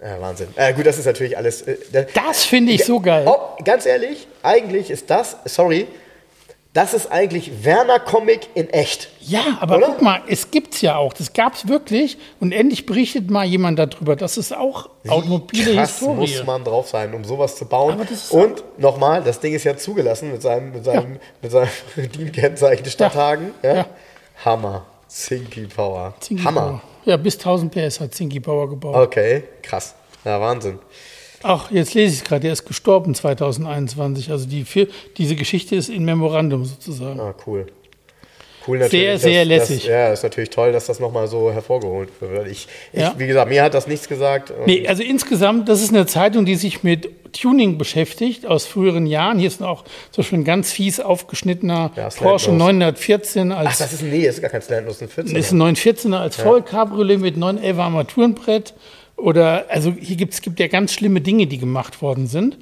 [0.00, 0.48] Ja, Wahnsinn.
[0.56, 1.62] Äh, gut, das ist natürlich alles.
[1.62, 1.76] Äh,
[2.14, 3.24] Das finde ich so geil.
[3.26, 5.86] Oh, ganz ehrlich, eigentlich ist das, sorry,
[6.74, 9.08] das ist eigentlich Werner Comic in echt.
[9.22, 9.86] Ja, aber Oder?
[9.86, 11.14] guck mal, es gibt's ja auch.
[11.14, 12.18] Das gab's wirklich.
[12.38, 14.14] Und endlich berichtet mal jemand darüber.
[14.14, 16.16] Das ist auch automobile Krass Historie.
[16.16, 17.98] muss man drauf sein, um sowas zu bauen.
[18.28, 23.54] Und nochmal, das Ding ist ja zugelassen mit seinem, mit seinem, mit seinem DIN-Kennzeichen Stadthagen.
[23.62, 23.74] Ja.
[23.76, 23.86] Ja.
[24.44, 24.84] Hammer.
[25.08, 26.12] Zinky Power.
[26.20, 26.60] Zinky Hammer.
[26.60, 26.80] Power.
[27.06, 28.96] Ja, bis 1000 PS hat Zinky Power gebaut.
[28.96, 29.94] Okay, krass.
[30.24, 30.80] Ja, Wahnsinn.
[31.42, 32.40] Ach, jetzt lese ich es gerade.
[32.42, 34.30] Der ist gestorben 2021.
[34.32, 34.64] Also die,
[35.16, 37.20] diese Geschichte ist in Memorandum sozusagen.
[37.20, 37.66] Ah, cool.
[38.66, 38.90] Cool natürlich.
[39.04, 39.84] Sehr, dass- sehr dass- lässig.
[39.86, 42.46] ja, ist natürlich toll, dass das nochmal so hervorgeholt wird.
[42.48, 43.14] Ich, ich, Ja.
[43.16, 44.52] wie gesagt, mir hat das nichts gesagt.
[44.66, 49.38] Nee, also insgesamt, das ist eine Zeitung, die sich mit Tuning beschäftigt aus früheren Jahren.
[49.38, 52.08] Hier ist auch zum Beispiel ein ganz fies aufgeschnittener Ja.
[52.08, 55.36] Porsche 914 als Ach, das ist, nee, ist gar kein Slandlos, ein 14.
[55.36, 58.74] ist ein 914er als Vollcabriolet mit 911 Armaturenbrett.
[59.16, 62.58] Oder, also hier gibt's, gibt ja ganz schlimme Dinge, die gemacht worden sind.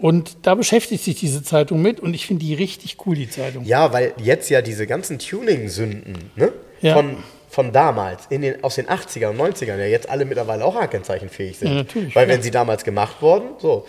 [0.00, 3.64] Und da beschäftigt sich diese Zeitung mit und ich finde die richtig cool, die Zeitung.
[3.64, 6.52] Ja, weil jetzt ja diese ganzen Tuning-Sünden ne?
[6.80, 6.94] Ja.
[6.94, 7.16] von,
[7.50, 11.58] von damals, in den, aus den 80er und 90ern, ja jetzt alle mittlerweile auch A-Kennzeichenfähig
[11.58, 11.68] sind.
[11.68, 12.36] Ja, natürlich, Weil klar.
[12.36, 13.86] wenn sie damals gemacht wurden, so.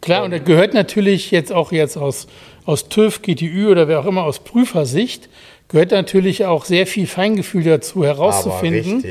[0.00, 2.28] Klar, und da gehört natürlich jetzt auch jetzt aus,
[2.64, 5.28] aus TÜV, GTÜ oder wer auch immer aus Prüfersicht,
[5.68, 9.04] gehört natürlich auch sehr viel Feingefühl dazu herauszufinden,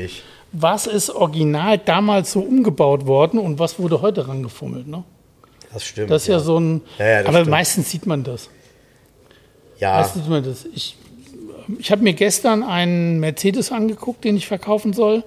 [0.52, 4.86] was ist original damals so umgebaut worden und was wurde heute rangefummelt.
[4.86, 5.04] Ne?
[5.72, 6.10] Das stimmt.
[6.10, 6.82] Das ist ja, so ein.
[6.98, 7.50] Ja, ja, aber stimmt.
[7.50, 8.50] meistens sieht man das.
[9.78, 10.64] Ja, Meistens sieht man das.
[10.74, 10.96] Ich,
[11.78, 15.24] ich habe mir gestern einen Mercedes angeguckt, den ich verkaufen soll.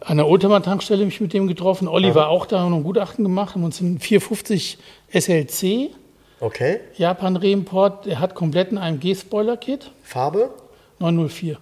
[0.00, 1.86] An der Oldtimer-Tankstelle mich mit dem getroffen.
[1.86, 3.54] Olli war auch da und ein Gutachten gemacht.
[3.54, 4.78] Haben uns einen 450
[5.12, 5.90] SLC
[6.40, 6.80] okay.
[6.96, 8.06] Japan Reimport.
[8.06, 9.90] Der hat komplett ein AMG-Spoiler-Kit.
[10.02, 10.50] Farbe?
[10.98, 11.58] 904.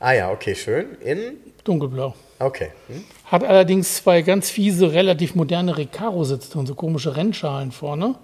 [0.00, 0.96] Ah ja, okay, schön.
[1.04, 1.36] In?
[1.64, 2.14] Dunkelblau.
[2.38, 2.70] Okay.
[2.88, 3.04] Hm?
[3.32, 8.14] Hat allerdings zwei ganz fiese, relativ moderne Recaro-Sitze drin, so komische Rennschalen vorne.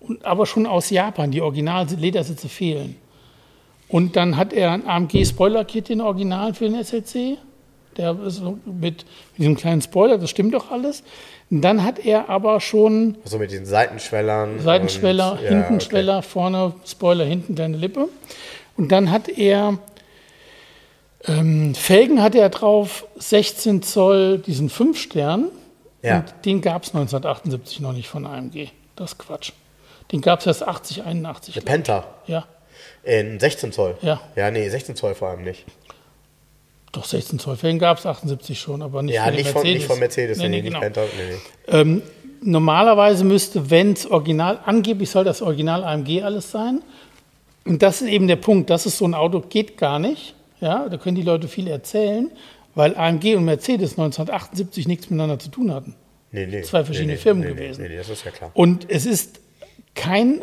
[0.00, 2.96] Und, aber schon aus Japan, die Original-Ledersitze fehlen.
[3.88, 7.36] Und dann hat er ein AMG-Spoiler-Kit, den Original für den SLC.
[7.98, 9.04] Der ist so mit, mit
[9.38, 11.02] diesem kleinen Spoiler, das stimmt doch alles.
[11.50, 14.60] Und dann hat er aber schon Also mit den Seitenschwellern.
[14.60, 18.08] Seitenschweller, und- ja, Hintenschweller, vorne Spoiler, hinten kleine Lippe.
[18.78, 19.78] Und dann hat er
[21.28, 25.46] ähm, Felgen hat er drauf, 16 Zoll, diesen 5 Stern.
[26.02, 26.18] Ja.
[26.18, 28.68] Und den gab es 1978 noch nicht von AMG.
[28.96, 29.52] Das ist Quatsch.
[30.12, 31.56] Den gab es erst 80, 81.
[31.56, 31.64] Okay.
[31.66, 32.04] Penta.
[32.26, 32.46] Ja,
[33.02, 33.96] In 16 Zoll.
[34.02, 34.20] Ja.
[34.36, 35.64] Ja, nee, 16 Zoll vor allem nicht.
[36.92, 39.74] doch 16 Zoll Felgen gab es 78 schon, aber nicht Ja, den nicht von, Mercedes.
[39.78, 40.38] nicht von Mercedes.
[40.38, 40.80] Nee, nee, genau.
[40.80, 41.02] Penta.
[41.02, 41.78] Nee, nee.
[41.80, 42.02] Ähm,
[42.40, 46.80] normalerweise müsste, wenn es original, angeblich soll das Original AMG alles sein.
[47.66, 50.34] Und das ist eben der Punkt, das ist so ein Auto, geht gar nicht.
[50.60, 52.30] Ja, da können die Leute viel erzählen,
[52.74, 55.94] weil AMG und Mercedes 1978 nichts miteinander zu tun hatten.
[56.30, 56.62] Nee, nee.
[56.62, 57.82] Zwei verschiedene nee, nee, Firmen nee, gewesen.
[57.82, 58.50] Nee, nee, das ist ja klar.
[58.54, 59.40] Und es ist
[59.94, 60.42] kein,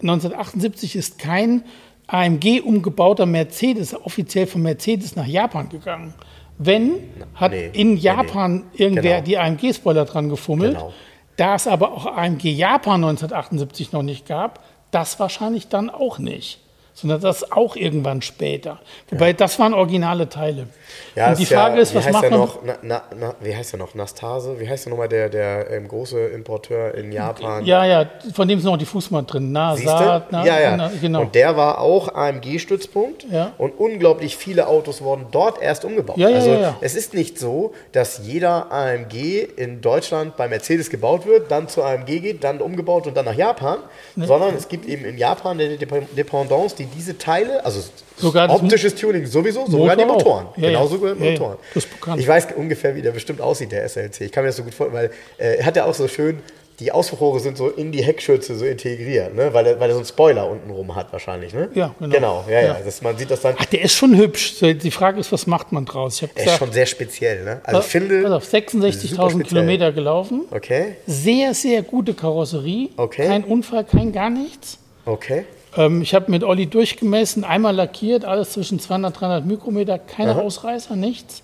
[0.00, 1.64] 1978 ist kein
[2.06, 6.14] AMG umgebauter Mercedes offiziell von Mercedes nach Japan gegangen.
[6.58, 6.92] Wenn,
[7.34, 9.24] hat nee, in nee, Japan irgendwer Genau.
[9.24, 10.74] die AMG-Spoiler dran gefummelt.
[10.74, 10.92] Genau.
[11.36, 14.62] Da es aber auch AMG Japan 1978 noch nicht gab,
[14.92, 16.60] das wahrscheinlich dann auch nicht.
[16.96, 18.78] Sondern das auch irgendwann später.
[19.10, 20.68] Wobei, das waren originale Teile.
[21.16, 22.38] Ja, Und die Frage ja, ist, wie was heißt macht man?
[22.40, 22.58] noch?
[22.64, 23.96] Na, na, na, wie heißt der noch?
[23.96, 24.60] Nastase?
[24.60, 27.64] Wie heißt der nochmal der, der ähm, große Importeur in Japan?
[27.64, 29.50] Ja, ja, von dem ist noch die Fußmatte drin.
[29.50, 29.74] Na?
[29.76, 30.76] Saat, na, ja, ja.
[30.76, 31.22] na, genau.
[31.22, 33.52] Und der war auch AMG-Stützpunkt Ja.
[33.58, 36.16] und unglaublich viele Autos wurden dort erst umgebaut.
[36.16, 36.76] Ja, ja, also ja, ja.
[36.80, 41.82] es ist nicht so, dass jeder AMG in Deutschland bei Mercedes gebaut wird, dann zu
[41.82, 43.78] AMG geht, dann umgebaut und dann nach Japan,
[44.16, 47.80] sondern es gibt eben in Japan eine Dep- Dependance, die diese Teile, also
[48.16, 50.44] Sogar optisches Tuning sowieso, sogar die Motor auch.
[50.44, 50.78] Motoren, Ja, ja.
[50.78, 51.30] genauso Ja, ja.
[51.32, 51.56] Motoren.
[51.74, 52.20] Bekannt.
[52.20, 54.20] Ich weiß ungefähr, wie der bestimmt aussieht, der SLC.
[54.22, 56.38] Ich kann mir das so gut vorstellen, weil äh, er hat ja auch so schön,
[56.80, 59.54] die Auspuchrohre sind so in die Heckschürze so integriert, ne?
[59.54, 61.54] weil, er, weil er so einen Spoiler unten rum hat wahrscheinlich.
[61.54, 61.68] Ne?
[61.74, 62.12] Ja, genau.
[62.14, 62.66] Genau, ja, ja.
[62.66, 62.76] Ja.
[62.84, 64.56] Das, man sieht das dann, Ach, der ist schon hübsch.
[64.60, 66.16] Die Frage ist, was macht man draus?
[66.16, 67.44] Ich habe er ist schon sehr speziell.
[67.44, 67.60] Ne?
[67.62, 69.42] Also ich finde, pass auf, super 66.000 speziell.
[69.44, 70.46] Kilometer gelaufen.
[70.50, 72.88] okay, Sehr, sehr gute Karosserie.
[72.96, 73.26] Okay.
[73.26, 74.78] Kein Unfall, kein gar nichts.
[75.06, 75.44] okay,
[75.76, 80.96] Ähm, ich habe mit Olli durchgemessen, einmal lackiert, alles zwischen 200 300 Mikrometer, keine Ausreißer,
[80.96, 81.42] nichts.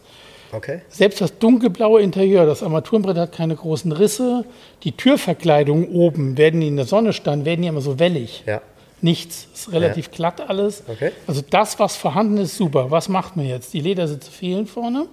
[0.53, 0.81] okay.
[0.89, 4.45] Selbst das dunkelblaue Interieur, das Armaturenbrett hat keine großen Risse.
[4.85, 8.45] Die Türverkleidungen oben, werden die in der Sonne standen, werden die immer so wellig.
[8.47, 8.61] Ja.
[9.03, 10.83] Nichts, ist relativ glatt alles.
[10.87, 11.13] Okay.
[11.27, 12.91] Also das, was vorhanden ist, super.
[12.91, 13.73] Was macht man jetzt?
[13.73, 15.07] Die Ledersitze fehlen vorne.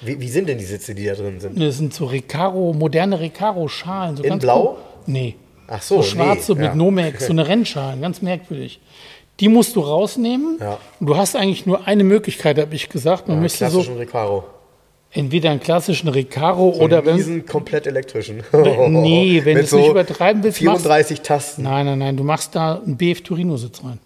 [0.00, 1.60] Wie, wie sind denn die Sitze, die da drin sind?
[1.60, 4.16] Das sind so Recaro, moderne Recaro-Schalen.
[4.16, 4.70] So In ganz Blau?
[4.70, 4.76] cool.
[5.06, 5.36] Nee.
[5.68, 6.74] Ach so, So schwarze nee, mit ja.
[6.74, 8.80] Nomex, so eine Rennschalen, ganz merkwürdig.
[9.40, 10.58] Die musst du rausnehmen.
[10.60, 10.78] Ja.
[10.98, 13.28] Und du hast eigentlich nur eine Möglichkeit, habe ich gesagt.
[13.28, 14.44] Man Ja, müsste so klassischen Recaro.
[15.12, 17.16] entweder einen klassischen Recaro oder wenn.
[17.16, 18.42] Diesen komplett elektrischen.
[18.52, 21.62] Nee, wenn du es nicht übertreiben willst, machst- 34 Tasten.
[21.62, 24.00] Nein, nein, nein, du machst da einen BF Torino-Sitz rein.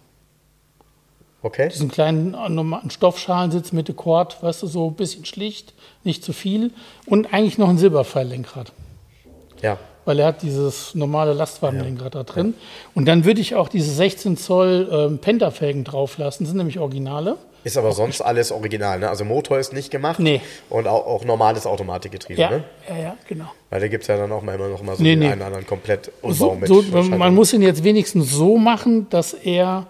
[1.41, 1.67] Okay.
[1.69, 5.73] Diesen kleinen normalen Stoffschalensitz mit Akkord, weißt du, so ein bisschen schlicht,
[6.05, 6.71] nicht zu viel.
[7.05, 8.71] Und eigentlich noch ein Silberpfeillenkrad.
[9.61, 9.77] Ja.
[10.05, 12.53] Weil er hat dieses normale Lastwagenlenkrad da drin.
[12.95, 17.37] Und dann würde ich auch diese 16 Zoll ähm, Pentafelgen drauf lassen, sind nämlich Originale.
[17.63, 19.09] Ist aber sonst alles original, ne?
[19.09, 20.41] Also Motor ist nicht gemacht Nee.
[20.69, 22.63] und auch, auch normales Automatikgetriebe, Ja, ne?
[22.89, 23.45] ja, ja, genau.
[23.69, 25.25] Weil da gibt es ja dann auch mal immer noch mal so Nee, den nee.
[25.27, 29.09] einen oder anderen komplett Umbau So, mit so, man muss ihn jetzt wenigstens so machen,
[29.09, 29.85] dass er,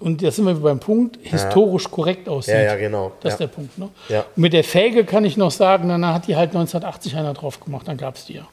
[0.00, 2.54] und da sind wir beim Punkt, historisch korrekt aussieht.
[2.54, 3.12] Ja, ja, genau.
[3.20, 3.34] Das ja.
[3.34, 3.78] ist der Punkt.
[3.78, 3.88] Ne?
[4.08, 4.24] Ja.
[4.34, 7.60] Und mit der Felge kann ich noch sagen, dann hat die halt 1980 einer drauf
[7.60, 8.48] gemacht, dann gab es die ja.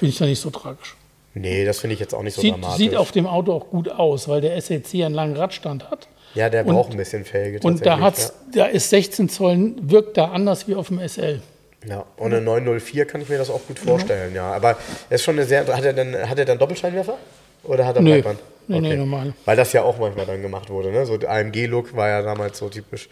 [0.00, 0.96] Finde ich ja nicht so tragisch.
[1.34, 2.78] Nee, das finde ich jetzt auch nicht so Sieht, dramatisch.
[2.78, 6.08] sieht auf dem Auto auch gut aus, weil der SLC einen langen Radstand hat.
[6.34, 10.16] ja, der und- braucht ein bisschen Felge Und da, hat's, da ist 16 Zoll, wirkt
[10.16, 11.40] da anders wie auf dem SL.
[11.86, 11.96] Ja.
[11.96, 12.04] ja.
[12.16, 14.50] Und eine 904 kann ich mir das auch gut vorstellen, ja.
[14.52, 14.76] Aber
[15.10, 15.66] er ist schon eine sehr.
[15.66, 17.18] Hat er denn, hat er dann Doppelscheinwerfer?
[17.64, 18.12] Oder hat er Nö.
[18.12, 18.40] Breitband?
[18.68, 19.34] Nee, nee, normal.
[19.44, 21.04] Weil das ja auch manchmal dann gemacht wurde, ne?
[21.04, 23.08] So AMG-Look war ja damals so typisch.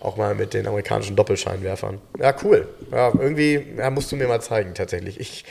[0.00, 1.98] Auch mal mit den amerikanischen Doppelscheinwerfern.
[2.18, 2.68] Ja, cool.
[2.92, 5.18] Ja, irgendwie ja, musst du mir mal zeigen, tatsächlich.
[5.20, 5.44] Ich,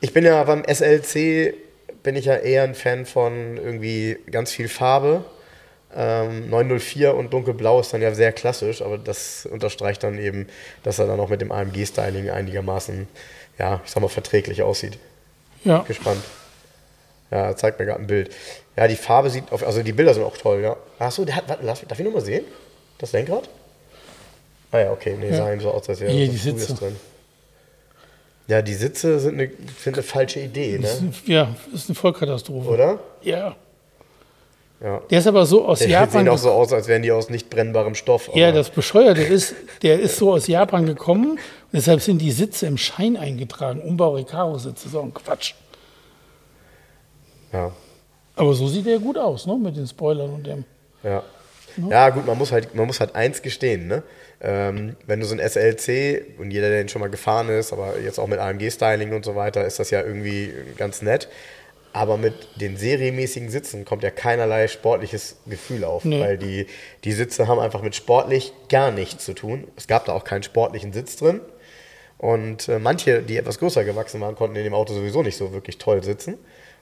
[0.00, 1.54] ich bin ja beim SLC,
[2.02, 5.24] bin ich ja eher ein Fan von irgendwie ganz viel Farbe.
[5.96, 10.48] Ähm, 904 und dunkelblau ist dann ja sehr klassisch, aber das unterstreicht dann eben,
[10.82, 13.06] dass er dann auch mit dem AMG-Styling einigermaßen,
[13.58, 14.98] ja, ich sag mal, verträglich aussieht.
[15.62, 15.84] Ja.
[15.86, 16.22] Gespannt.
[17.30, 18.34] Ja, zeigt mir gerade ein Bild.
[18.76, 20.76] Ja, die Farbe sieht, auf, also die Bilder sind auch toll, ja.
[20.98, 22.44] Achso, der hat, warte, lass, darf ich nochmal sehen?
[22.98, 23.48] Das Lenkrad?
[24.72, 25.36] Ah ja, okay, nee, Ja.
[25.36, 26.74] sah ihm so aus, als wäre Frühes Sitze.
[26.74, 26.96] drin.
[28.46, 30.86] Ja, die Sitze sind eine, sind eine falsche Idee, ne?
[30.86, 32.68] ist, ja, das ist eine Vollkatastrophe.
[32.68, 32.98] Oder?
[33.22, 33.56] Ja.
[34.82, 35.00] Ja.
[35.08, 36.10] Der ist aber so aus Die Japan.
[36.10, 38.28] sehen auch so aus, als wären die aus nicht brennbarem Stoff.
[38.34, 41.38] Ja, das Bescheuerte ist, der ist so aus Japan gekommen und
[41.72, 43.80] deshalb sind die Sitze im Schein eingetragen.
[43.80, 45.54] Umbau Recaro-Sitze, so ein Quatsch.
[47.52, 47.72] ja.
[48.36, 49.56] Aber so sieht er gut aus, ne?
[49.56, 50.64] Mit den Spoilern und dem.
[51.04, 51.22] Ja.
[51.88, 54.02] Ja, gut, man muss halt, man muss halt eins gestehen, ne?
[54.40, 57.98] Ähm, wenn du so ein SLC und jeder, der den schon mal gefahren ist, aber
[58.00, 61.28] jetzt auch mit AMG-Styling und so weiter, ist das ja irgendwie ganz nett.
[61.92, 66.20] Aber mit den serienmäßigen Sitzen kommt ja keinerlei sportliches Gefühl auf, Nee.
[66.20, 66.66] weil die,
[67.04, 69.68] die Sitze haben einfach mit sportlich gar nichts zu tun.
[69.76, 71.40] Es gab da auch keinen sportlichen Sitz drin.
[72.18, 75.52] Und äh, manche, die etwas größer gewachsen waren, konnten in dem Auto sowieso nicht so
[75.52, 76.36] wirklich toll sitzen.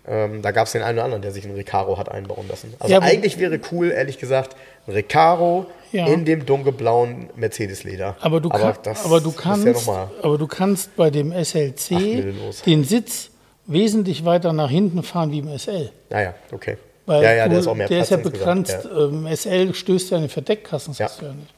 [0.06, 2.74] Ähm, da gab es den einen oder anderen, der sich einen Recaro hat einbauen lassen.
[2.80, 4.56] Also Ja, aber- eigentlich wäre cool, ehrlich gesagt,
[4.88, 6.06] ein Recaro Ja.
[6.06, 8.16] in dem dunkelblauen Mercedes-Leder.
[8.20, 12.24] Aber du, kann, das aber du kannst, ja aber du kannst bei dem SLC
[12.66, 13.30] den Sitz
[13.66, 15.90] wesentlich weiter nach hinten fahren wie im SL.
[16.10, 16.78] naja, okay.
[17.06, 18.88] Weil ja, ja, der ist auch mehr der Platz ist ja begrenzt.
[18.96, 21.26] Ähm, SL stößt ja in den Verdeckkasten, das Ja.
[21.28, 21.52] ja nicht.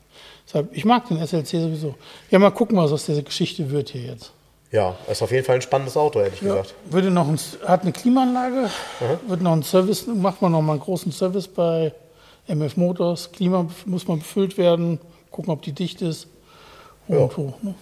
[0.47, 1.95] Deshalb, ich mag den SLC sowieso.
[2.31, 4.33] Ja, mal gucken, was aus dieser Geschichte wird hier jetzt.
[4.75, 6.75] Ja, ist auf jeden Fall ein spannendes Auto, ehrlich Ja, gesagt.
[6.91, 8.69] würde noch ein, hat eine Klimaanlage,
[9.29, 11.93] wird noch ein Service, macht man noch mal einen großen Service bei
[12.49, 13.31] MF Motors.
[13.31, 14.99] Klima muss mal befüllt werden,
[15.31, 16.27] gucken, ob die dicht ist.
[17.07, 17.75] Und so, ne?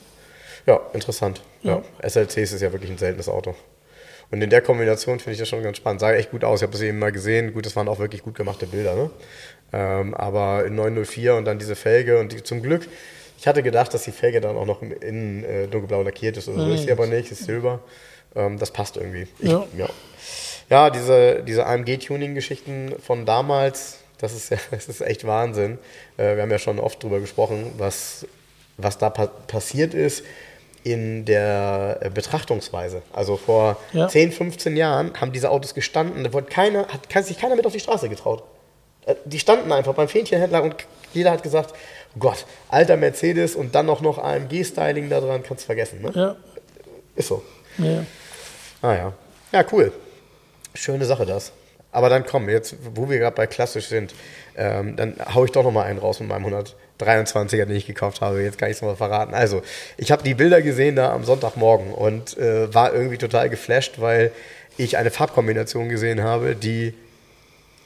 [0.66, 1.40] Ja, interessant.
[1.62, 1.80] Ja.
[2.02, 2.08] Ja.
[2.08, 3.54] SLCs ist ja wirklich ein seltenes Auto.
[4.30, 6.00] Und in der Kombination finde ich das schon ganz spannend.
[6.00, 6.60] Sah echt gut aus.
[6.60, 7.52] Ich habe das eben mal gesehen.
[7.54, 8.94] Gut, das waren auch wirklich gut gemachte Bilder.
[8.94, 9.10] Ne?
[9.72, 12.88] Ähm, aber in 904 und dann diese Felge und die, zum Glück,
[13.42, 16.48] ich hatte gedacht, dass die Felge dann auch noch im Innen äh, dunkelblau lackiert ist.
[16.48, 16.74] Oder so Nee.
[16.76, 17.80] ist sie aber nicht, ist Silber.
[18.36, 19.26] Ähm, das passt irgendwie.
[19.40, 19.66] Ich, Ja.
[19.76, 19.88] ja.
[20.70, 25.78] ja, diese, diese AMG-Tuning-Geschichten von damals, das ist, ja, das ist echt Wahnsinn.
[26.16, 28.26] Äh, wir haben ja schon oft drüber gesprochen, was,
[28.76, 30.22] was da pa passiert ist
[30.84, 33.02] in der äh, Betrachtungsweise.
[33.12, 34.08] Also vor Ja.
[34.08, 37.72] 10, 15 Jahren haben diese Autos gestanden, da wurde keiner, hat sich keiner mit auf
[37.72, 38.42] die Straße getraut.
[39.06, 40.76] Äh, Die standen einfach beim Fähnchenhändler und
[41.12, 41.74] jeder hat gesagt,
[42.18, 46.02] Gott, alter Mercedes und dann auch noch AMG-Styling da dran, kannst vergessen.
[46.02, 46.12] Ne?
[46.14, 46.36] Ja,
[47.16, 47.42] Ist so.
[47.78, 48.04] ja.
[48.82, 49.12] Ah ja.
[49.52, 49.92] Ja, cool.
[50.74, 51.52] Schöne Sache das.
[51.90, 54.14] Aber dann komm, jetzt, wo wir gerade bei klassisch sind,
[54.56, 56.46] ähm, dann hau ich doch noch mal einen raus mit meinem
[56.98, 58.42] 123er, den ich gekauft habe.
[58.42, 59.34] Jetzt kann ich es mal verraten.
[59.34, 59.62] Also,
[59.98, 64.32] ich habe die Bilder gesehen da am Sonntagmorgen und äh, war irgendwie total geflasht, weil
[64.78, 66.94] ich eine Farbkombination gesehen habe, die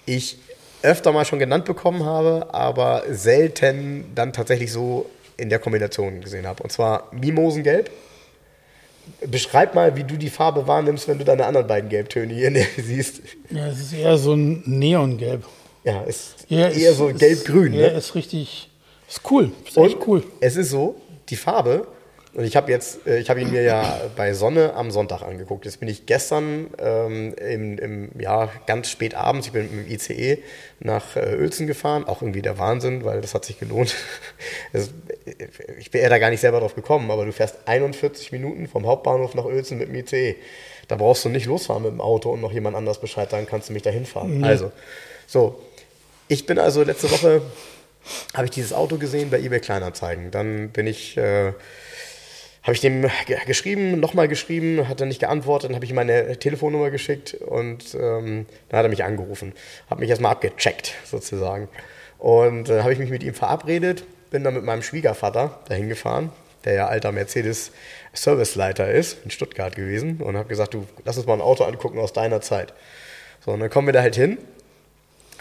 [0.07, 0.39] ich
[0.83, 5.07] öfter mal schon genannt bekommen habe, aber selten dann tatsächlich so
[5.37, 6.63] in der Kombination gesehen habe.
[6.63, 7.91] Und zwar Mimosengelb.
[9.25, 12.67] Beschreib mal, wie du die Farbe wahrnimmst, wenn du deine anderen beiden Gelbtöne hier ne-
[12.77, 13.21] siehst.
[13.51, 15.45] ja, es ist eher so ein Neongelb.
[15.85, 17.73] Ja, ist Ja, eher ist- so gelb-grün.
[17.73, 17.93] Ja, Ne?
[17.99, 18.69] ist richtig,
[19.09, 20.25] ist cool, ist Und echt cool.
[20.41, 20.97] Es ist so,
[21.29, 21.87] die Farbe,
[22.37, 25.65] und ich habe jetzt, äh, ich habe ihn mir ja bei Sonne am Sonntag angeguckt.
[25.65, 29.91] Jetzt bin ich gestern ähm, im, im, ja, ganz spät abends, ich bin mit dem
[29.91, 30.43] ICE
[30.79, 32.05] nach äh, Uelzen gefahren.
[32.05, 33.95] Auch irgendwie der Wahnsinn, weil das hat sich gelohnt.
[34.75, 34.91] Es,
[35.79, 39.35] ich wäre da gar nicht selber drauf gekommen, aber du fährst 41 Minuten vom Hauptbahnhof
[39.35, 40.37] nach Uelzen mit dem ICE.
[40.89, 43.71] Da brauchst du nicht losfahren mit dem Auto und noch jemand anders Bescheid sagen, kannst
[43.71, 44.45] du mich da hinfahren.
[44.45, 44.73] Also,
[45.27, 45.59] so.
[46.29, 47.41] Ich bin also letzte Woche
[48.35, 50.31] habe ich dieses Auto gesehen bei eBay Kleinanzeigen.
[50.31, 51.53] Dann bin ich, äh,
[52.67, 55.95] habe ich dem ge- geschrieben, nochmal geschrieben, hat er nicht geantwortet, dann habe ich ihm
[55.95, 59.53] meine Telefonnummer geschickt und ähm, dann hat er mich angerufen,
[59.89, 61.69] hat mich erstmal abgecheckt sozusagen.
[62.19, 66.33] Und dann habe ich mich mit ihm verabredet, bin dann mit meinem Schwiegervater dahin gefahren,
[66.65, 67.71] der ja alter Mercedes
[68.15, 72.01] Serviceleiter ist, in Stuttgart gewesen und habe gesagt, du lass uns mal ein Auto angucken
[72.01, 72.75] aus deiner Zeit.
[73.45, 74.39] So, und dann kommen wir da halt hin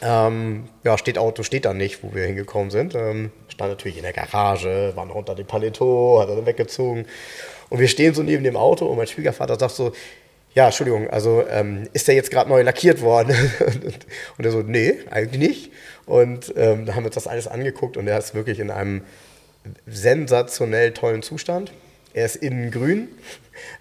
[0.01, 2.95] ähm, ja, steht Auto, steht da nicht, wo wir hingekommen sind.
[2.95, 7.05] Ähm, stand natürlich in der Garage, war noch unter dem Paletot, hat er dann weggezogen.
[7.69, 9.91] Und wir stehen so neben dem Auto und mein Schwiegervater sagt so,
[10.53, 13.35] ja, Entschuldigung, also ähm, ist der jetzt gerade neu lackiert worden?
[14.37, 15.71] und, er so, nee, eigentlich nicht.
[16.05, 19.01] Und ähm, da haben wir uns das alles angeguckt und er ist wirklich in einem
[19.85, 21.73] sensationell tollen Zustand.
[22.13, 23.09] Er ist innen grün.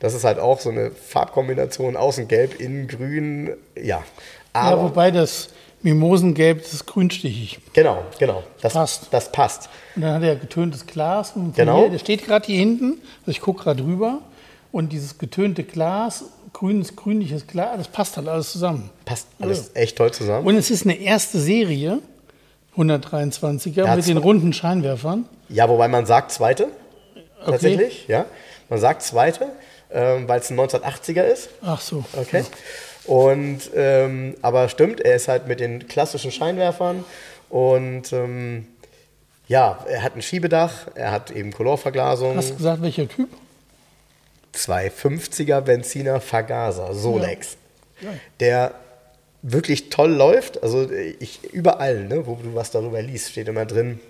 [0.01, 3.83] Das ist halt auch so eine Farbkombination, außen gelb, innen grün, ja.
[3.85, 4.05] Ja,
[4.53, 5.51] Aber wobei das
[5.85, 7.59] Mimosengelb, das ist grünstichig.
[7.75, 8.43] Genau, genau.
[8.63, 9.09] Das Passt.
[9.11, 9.69] Das passt.
[9.95, 11.33] Und dann hat er getöntes Glas.
[11.37, 11.81] Und Genau.
[11.81, 13.01] Hier, der steht gerade hier hinten.
[13.21, 14.19] Also ich gucke gerade rüber.
[14.73, 18.91] Und dieses getönte Glas, grünes, grünliches Glas, das passt halt alles zusammen.
[19.05, 20.47] Passt alles echt toll zusammen.
[20.47, 22.01] Und es ist eine erste Serie,
[22.77, 25.27] 123er, Ja, mit den runden Scheinwerfern.
[25.49, 26.69] Ja, wobei man sagt zweite,
[27.45, 28.09] tatsächlich.
[28.09, 28.25] Ja,
[28.69, 29.49] man sagt zweite.
[29.93, 31.51] ähm, weil es ein 1980er ist.
[31.63, 32.05] Ach so.
[32.17, 32.43] Okay.
[33.07, 37.05] Und ähm, aber stimmt, er ist halt mit den klassischen Scheinwerfern
[37.51, 38.67] und ähm,
[39.47, 42.37] ja, er hat ein Schiebedach, er hat eben Colorverglasung.
[42.37, 43.29] Hast du gesagt, welcher Typ?
[44.55, 47.57] 250er Benziner Vergaser, Solex.
[48.01, 48.11] Ja.
[48.41, 48.75] Der
[49.43, 50.63] wirklich toll läuft.
[50.63, 54.01] Also ich überall, ne, wo du was darüber liest, steht immer drin,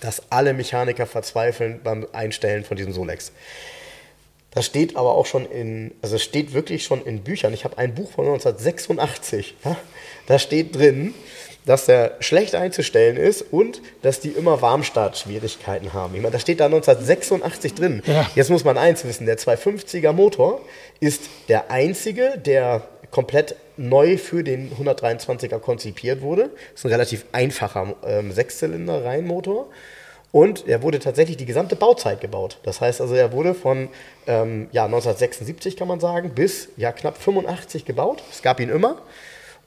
[0.00, 3.32] dass alle Mechaniker verzweifeln beim Einstellen von diesem Solex.
[4.54, 7.52] Das steht aber auch schon in, also steht wirklich schon in Büchern.
[7.52, 9.56] Ich habe ein Buch von 1986.
[9.64, 9.76] Ja?
[10.26, 11.12] Da steht drin,
[11.66, 16.14] dass der schlecht einzustellen ist und dass die immer Warmstartschwierigkeiten haben.
[16.14, 18.02] Ich meine, da steht da 1986 drin.
[18.06, 18.30] Ja.
[18.34, 20.60] Jetzt muss man eins wissen, der 250er Motor
[21.00, 26.50] ist der einzige, der komplett neu für den 123er konzipiert wurde.
[26.72, 29.68] Das ist ein relativ einfacher ähm, Sechszylinder-Reihenmotor.
[30.34, 32.58] Und er wurde tatsächlich die gesamte Bauzeit gebaut.
[32.64, 33.88] Das heißt also, er wurde von
[34.26, 38.20] ähm, ja, 1976, kann man sagen, bis ja, knapp 85 gebaut.
[38.32, 38.96] Es gab ihn immer.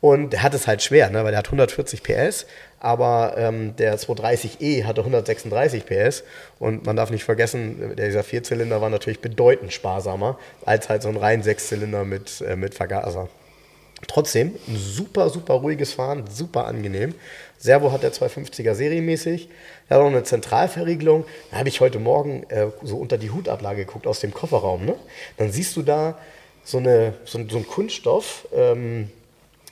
[0.01, 2.47] Und er hat es halt schwer, ne, weil er hat 140 PS,
[2.81, 6.25] aber ähm, der 230e hatte 136 PS.
[6.59, 11.15] Und man darf nicht vergessen, dieser Vierzylinder war natürlich bedeutend sparsamer als halt so ein
[11.15, 13.29] rein Sechszylinder mit, äh, mit Vergaser.
[14.05, 17.15] Trotzdem ein super, super ruhiges Fahren, super angenehm.
[17.57, 19.49] Servo hat der 250er serienmäßig.
[19.89, 21.25] Er hat auch eine Zentralverriegelung.
[21.49, 24.85] Da habe ich heute Morgen äh, so unter die Hutablage geguckt aus dem Kofferraum.
[24.85, 24.95] Ne?
[25.37, 26.19] Dann siehst du da
[26.63, 29.09] so, eine, so, ein, so ein Kunststoff, ähm,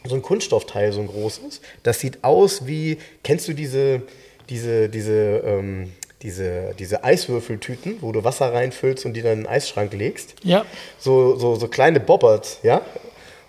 [0.03, 1.61] so ein Kunststoffteil, so ein großes.
[1.83, 4.01] Das sieht aus wie, kennst du diese,
[4.49, 5.91] diese, diese, ähm,
[6.23, 10.33] diese, diese Eiswürfeltüten, wo du Wasser reinfüllst und die dann in den Eisschrank legst?
[10.43, 10.65] Ja.
[10.97, 12.81] So, so, so kleine Bobbert, ja?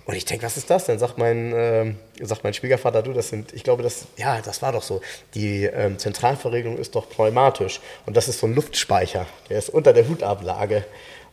[0.06, 0.86] Und ich denke, was ist das?
[0.86, 4.62] Dann sagt mein, ähm, sagt mein Schwiegervater, du, das sind, ich glaube, das, ja, das
[4.62, 5.00] war doch so.
[5.34, 7.80] Die ähm, Zentralverriegelung ist doch pneumatisch.
[8.06, 9.26] Und das ist so ein Luftspeicher.
[9.50, 10.84] Der ist unter der Hutablage.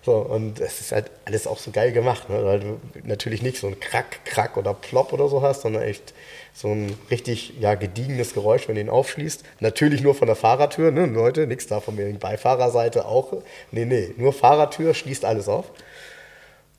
[0.06, 2.44] So, und es ist halt alles auch so geil gemacht, ne?
[2.44, 6.14] weil du natürlich nicht so ein Krack, Krack oder Plopp oder so hast, sondern echt
[6.54, 9.46] so ein richtig ja, gediegenes Geräusch, wenn du ihn aufschließt.
[9.62, 11.06] Natürlich nur von der Fahrertür, ne?
[11.06, 13.32] Leute, nichts da von mir, Beifahrerseite auch.
[13.72, 15.72] Nee, nee, nur Fahrertür schließt alles auf.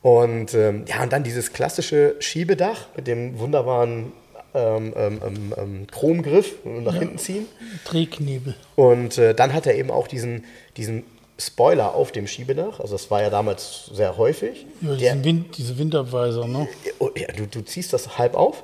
[0.05, 4.13] Und ähm, ja, und dann dieses klassische Schiebedach mit dem wunderbaren
[4.53, 7.01] ähm, ähm, ähm, ähm Chromgriff nach ja.
[7.01, 7.47] hinten ziehen.
[7.87, 8.55] Drehknebel.
[8.77, 10.45] Und äh, dann hat er eben auch diesen,
[10.77, 11.05] diesen
[11.39, 12.81] Spoiler auf dem Schiebedach.
[12.81, 14.67] Also das war ja damals sehr häufig.
[14.83, 16.69] Ja, Der, Wind, diese Windabweiser, ne?
[16.99, 18.63] Oh, ja, du, du ziehst das halb auf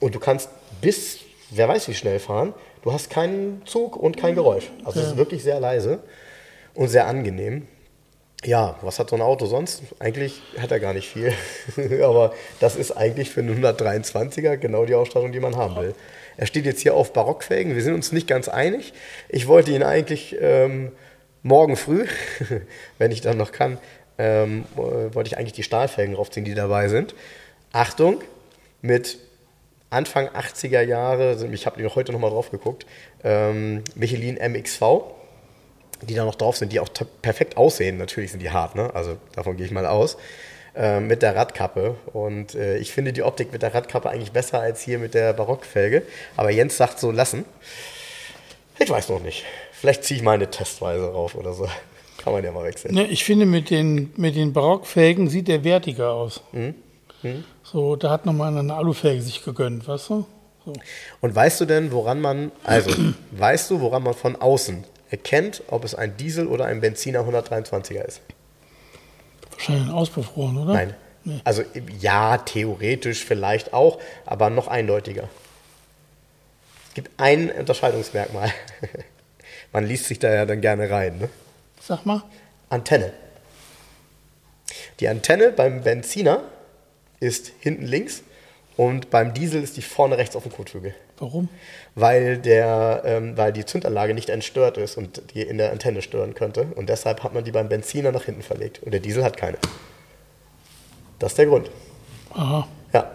[0.00, 0.48] und du kannst
[0.80, 1.18] bis,
[1.50, 2.54] wer weiß wie schnell fahren.
[2.80, 4.70] Du hast keinen Zug und kein Geräusch.
[4.82, 5.98] Also es ist wirklich sehr leise
[6.74, 7.66] und sehr angenehm.
[8.44, 9.82] Ja, was hat so ein Auto sonst?
[9.98, 11.32] Eigentlich hat er gar nicht viel.
[12.02, 15.94] Aber das ist eigentlich für einen 123er genau die Ausstattung, die man haben will.
[16.36, 17.74] Er steht jetzt hier auf Barockfelgen.
[17.74, 18.92] Wir sind uns nicht ganz einig.
[19.28, 20.92] Ich wollte ihn eigentlich ähm,
[21.42, 22.06] morgen früh,
[22.98, 23.78] wenn ich dann noch kann,
[24.18, 27.16] ähm, äh, wollte ich eigentlich die Stahlfelgen draufziehen, die dabei sind.
[27.72, 28.22] Achtung,
[28.82, 29.18] mit
[29.90, 32.86] Anfang 80er Jahre, ich habe heute nochmal drauf geguckt,
[33.24, 34.82] ähm, Michelin MXV
[36.02, 36.88] die da noch drauf sind, die auch
[37.22, 37.98] perfekt aussehen.
[37.98, 38.94] Natürlich sind die hart, ne?
[38.94, 40.16] also davon gehe ich mal aus.
[40.78, 41.96] Äh, mit der Radkappe.
[42.12, 45.32] Und äh, ich finde die Optik mit der Radkappe eigentlich besser als hier mit der
[45.32, 46.04] Barockfelge.
[46.36, 47.44] Aber Jens sagt so, lassen.
[48.78, 49.44] Ich weiß noch nicht.
[49.72, 51.66] Vielleicht ziehe ich mal eine Testweise rauf oder so.
[52.18, 52.94] Kann man ja mal wechseln.
[52.94, 56.42] Ne, ich finde, mit den, mit den Barockfelgen sieht der wertiger aus.
[56.52, 56.76] Mhm.
[57.22, 57.44] Mhm.
[57.64, 60.26] So, da hat nochmal eine Alufelge sich gegönnt, weißt du?
[60.64, 60.72] So.
[61.20, 62.90] Und weißt du denn, woran man, also,
[63.32, 68.02] weißt du, woran man von außen erkennt, ob es ein Diesel oder ein Benziner 123er
[68.02, 68.20] ist?
[69.52, 70.72] Wahrscheinlich ein Auspuffrohr, oder?
[70.74, 70.94] Nein.
[71.24, 71.40] Nee.
[71.44, 71.62] Also
[72.00, 75.28] ja, theoretisch vielleicht auch, aber noch eindeutiger.
[76.88, 78.52] Es gibt ein Unterscheidungsmerkmal.
[79.72, 81.18] Man liest sich da ja dann gerne rein.
[81.18, 81.28] Ne?
[81.80, 82.22] Sag mal.
[82.70, 83.12] Antenne.
[85.00, 86.42] Die Antenne beim Benziner
[87.20, 88.22] ist hinten links
[88.78, 90.94] und beim Diesel ist die vorne rechts auf dem Kotflügel.
[91.18, 91.48] Warum?
[91.96, 96.34] Weil, der, ähm, weil die Zündanlage nicht entstört ist und die in der Antenne stören
[96.34, 96.68] könnte.
[96.76, 98.80] Und deshalb hat man die beim Benziner nach hinten verlegt.
[98.84, 99.58] Und der Diesel hat keine.
[101.18, 101.72] Das ist der Grund.
[102.30, 102.68] Aha.
[102.92, 103.10] Ja.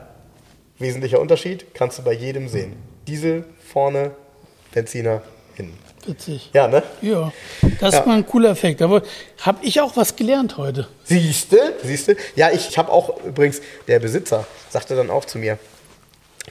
[0.80, 2.74] Wesentlicher Unterschied kannst du bei jedem sehen.
[3.08, 4.12] Diesel vorne,
[4.74, 5.22] Benziner
[5.56, 5.80] hinten.
[6.06, 6.50] Witzig.
[6.54, 6.84] Ja, ne?
[7.02, 7.32] Ja,
[7.80, 8.00] das ja.
[8.00, 8.82] ist mal ein cooler Effekt.
[8.82, 9.04] Aber
[9.42, 10.88] habe ich auch was gelernt heute.
[11.06, 12.18] Siehste, siehste.
[12.36, 15.58] Ja, ich habe auch übrigens, der Besitzer sagte dann auch zu mir,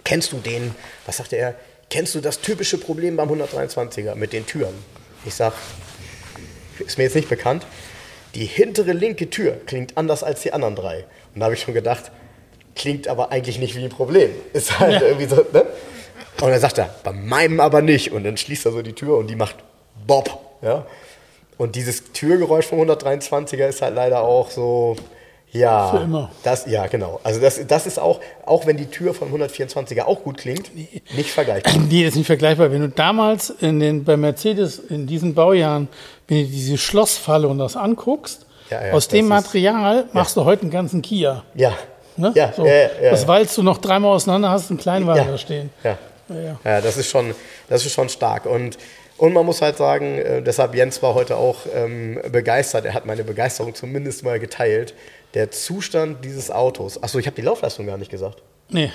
[0.04, 0.74] kennst du den,
[1.04, 1.54] was sagte er,
[1.90, 4.74] kennst du das typische Problem beim 123er mit den Türen?
[5.26, 5.52] Ich sag,
[6.78, 7.66] ist mir jetzt nicht bekannt.
[8.34, 11.04] Die hintere linke Tür klingt anders als die anderen drei.
[11.34, 12.10] Und da habe ich schon gedacht,
[12.74, 14.30] klingt aber eigentlich nicht wie ein Problem.
[14.54, 15.08] Ist halt ja.
[15.08, 15.66] irgendwie so, ne?
[16.40, 18.12] Und dann sagt er, bei meinem aber nicht.
[18.12, 19.56] Und dann schließt er so die Tür und die macht
[20.06, 20.38] Bob.
[20.62, 20.84] Ja?
[21.58, 24.96] Und dieses Türgeräusch vom 123er ist halt leider auch so,
[25.52, 25.90] ja.
[25.90, 26.30] Für immer.
[26.42, 27.20] Das, ja, genau.
[27.22, 31.30] Also das, das ist auch, auch wenn die Tür vom 124er auch gut klingt, nicht
[31.30, 31.74] vergleichbar.
[31.88, 32.72] Nee, ist nicht vergleichbar.
[32.72, 35.88] Wenn du damals in den, bei Mercedes in diesen Baujahren,
[36.26, 40.36] wenn du diese Schlossfalle und das anguckst, Ja, ja, aus dem das ist- Material machst
[40.38, 41.44] du heute einen ganzen Kia.
[41.54, 41.74] Ja.
[42.16, 42.32] Ne?
[42.34, 42.64] Ja, so.
[42.66, 43.10] ja, ja, ja.
[43.10, 45.30] Das weilst du noch dreimal auseinander, hast einen Kleinwagen Ja.
[45.30, 45.70] da stehen.
[45.84, 45.98] Ja.
[46.28, 46.80] Ja, ja.
[46.80, 47.34] Das ist schon,
[47.68, 48.46] das ist schon stark.
[48.46, 48.78] Und,
[49.18, 52.84] und man muss halt sagen, äh, deshalb Jens war heute auch ähm, begeistert.
[52.84, 54.94] Er hat meine Begeisterung zumindest mal geteilt.
[55.34, 57.02] Der Zustand dieses Autos.
[57.02, 58.42] Achso, ich habe die Laufleistung gar nicht gesagt.
[58.68, 58.90] Nee,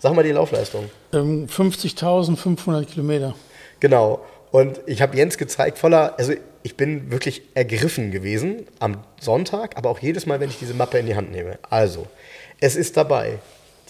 [0.00, 0.88] Sag mal die Laufleistung.
[1.12, 3.34] ähm, 50.500 Kilometer.
[3.80, 4.20] Genau.
[4.50, 6.32] Und ich habe Jens gezeigt, voller, also
[6.62, 10.98] ich bin wirklich ergriffen gewesen am Sonntag, aber auch jedes Mal, wenn ich diese Mappe
[10.98, 11.58] in die Hand nehme.
[11.68, 12.06] Also,
[12.60, 13.38] es ist dabei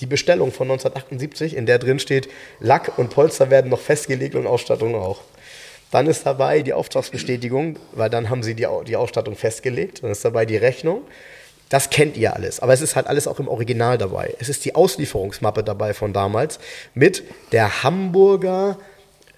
[0.00, 2.28] die Bestellung von 1978, in der drin steht,
[2.60, 5.20] Lack und Polster werden noch festgelegt und Ausstattung auch.
[5.90, 10.02] Dann ist dabei die Auftragsbestätigung, weil dann haben sie die, die Ausstattung festgelegt.
[10.02, 11.02] Dann ist dabei die Rechnung.
[11.68, 14.34] Das kennt ihr alles, aber es ist halt alles auch im Original dabei.
[14.38, 16.58] Es ist die Auslieferungsmappe dabei von damals
[16.94, 18.78] mit der Hamburger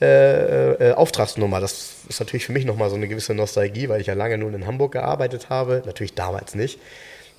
[0.01, 1.61] äh, äh, Auftragsnummer.
[1.61, 4.55] Das ist natürlich für mich nochmal so eine gewisse Nostalgie, weil ich ja lange nun
[4.55, 5.83] in Hamburg gearbeitet habe.
[5.87, 6.79] Natürlich damals nicht.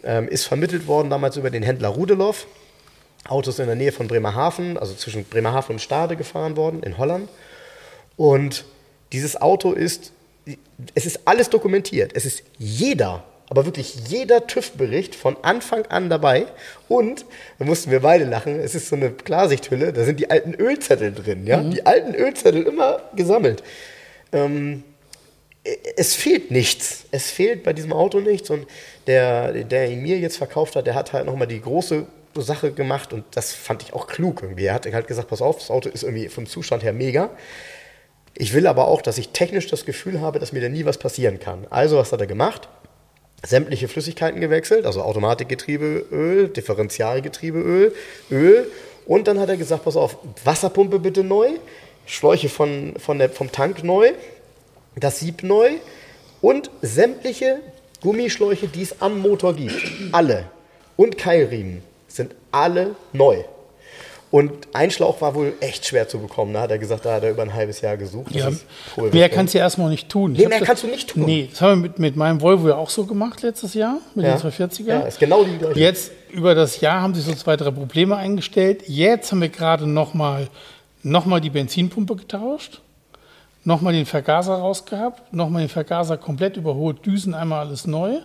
[0.03, 2.47] Ähm, ist vermittelt worden damals über den Händler Rudeloff.
[3.27, 7.29] Autos in der Nähe von Bremerhaven, also zwischen Bremerhaven und Stade gefahren worden, in Holland.
[8.17, 8.65] Und
[9.11, 10.11] dieses Auto ist,
[10.95, 12.11] es ist alles dokumentiert.
[12.15, 16.45] Es ist jeder, aber wirklich jeder TÜV-Bericht von Anfang an dabei.
[16.87, 17.25] Und,
[17.59, 21.13] da mussten wir beide lachen, es ist so eine Klarsichthülle, da sind die alten Ölzettel
[21.13, 21.61] drin, ja?
[21.61, 23.61] Die alten Ölzettel immer gesammelt.
[24.31, 24.83] Ähm,
[25.95, 27.05] es fehlt nichts.
[27.11, 28.49] Es fehlt bei diesem Auto nichts.
[28.49, 28.65] Und
[29.07, 33.13] der, der ihn mir jetzt verkauft hat, der hat halt nochmal die große Sache gemacht
[33.13, 34.65] und das fand ich auch klug irgendwie.
[34.65, 37.29] Er hat halt gesagt, pass auf, das Auto ist irgendwie vom Zustand her mega.
[38.33, 40.97] Ich will aber auch, dass ich technisch das Gefühl habe, dass mir da nie was
[40.97, 41.67] passieren kann.
[41.69, 42.69] Also, was hat er gemacht?
[43.45, 47.93] Sämtliche Flüssigkeiten gewechselt, also Automatikgetriebeöl, Differentialgetriebeöl,
[48.29, 48.71] Öl.
[49.05, 51.49] Und dann hat er gesagt, pass auf, Wasserpumpe bitte neu,
[52.05, 54.11] Schläuche von, von der, vom Tank neu,
[54.95, 55.71] das Sieb neu
[56.39, 57.59] und sämtliche
[58.01, 59.75] Gummischläuche, die es am Motor gibt.
[60.11, 60.45] Alle.
[60.97, 61.83] Und Keilriemen
[62.51, 63.43] alle neu.
[64.31, 66.53] Und ein Schlauch war wohl echt schwer zu bekommen.
[66.53, 68.33] Da hat er gesagt, da hat er über ein halbes Jahr gesucht.
[68.33, 68.49] Ja,
[68.95, 69.09] cool.
[69.11, 70.31] mehr kannst du ja erstmal nicht tun.
[70.31, 71.25] Ich Nee, mehr das- kannst du nicht tun.
[71.25, 74.25] Nee, das haben wir mit, mit meinem Volvo ja auch so gemacht letztes Jahr, mit
[74.25, 74.37] ja.
[74.37, 74.87] den 240er.
[74.87, 75.77] Ja, ist genau die gleiche.
[75.77, 78.83] Jetzt über das Jahr haben sich so zwei, drei Probleme eingestellt.
[78.87, 80.47] Jetzt haben wir gerade nochmal
[81.03, 82.79] noch mal die Benzinpumpe getauscht,
[83.65, 88.19] nochmal den Vergaser rausgehabt, nochmal den Vergaser komplett überholt, Düsen einmal alles neu.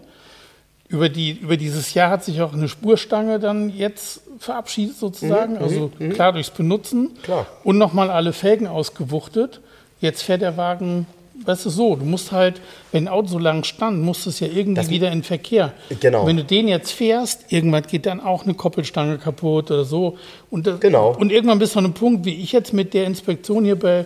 [0.88, 5.90] Über, die, über dieses Jahr hat sich auch eine Spurstange dann jetzt verabschiedet sozusagen, also
[6.12, 7.10] klar durchs Benutzen.
[7.22, 7.46] Klar.
[7.64, 9.60] Und nochmal alle Felgen ausgewuchtet.
[10.00, 11.06] Jetzt fährt der Wagen,
[11.44, 12.60] weißt du so, du musst halt,
[12.92, 15.24] wenn ein Auto so lang stand, musst du es ja irgendwie Das- wieder in den
[15.24, 15.72] Verkehr.
[16.00, 16.24] Genau.
[16.26, 20.18] Wenn du den jetzt fährst, irgendwann geht dann auch eine Koppelstange kaputt oder so.
[20.50, 21.16] Und, das- Genau.
[21.18, 24.04] und irgendwann bist du an einem Punkt, wie ich jetzt mit der Inspektion hier bei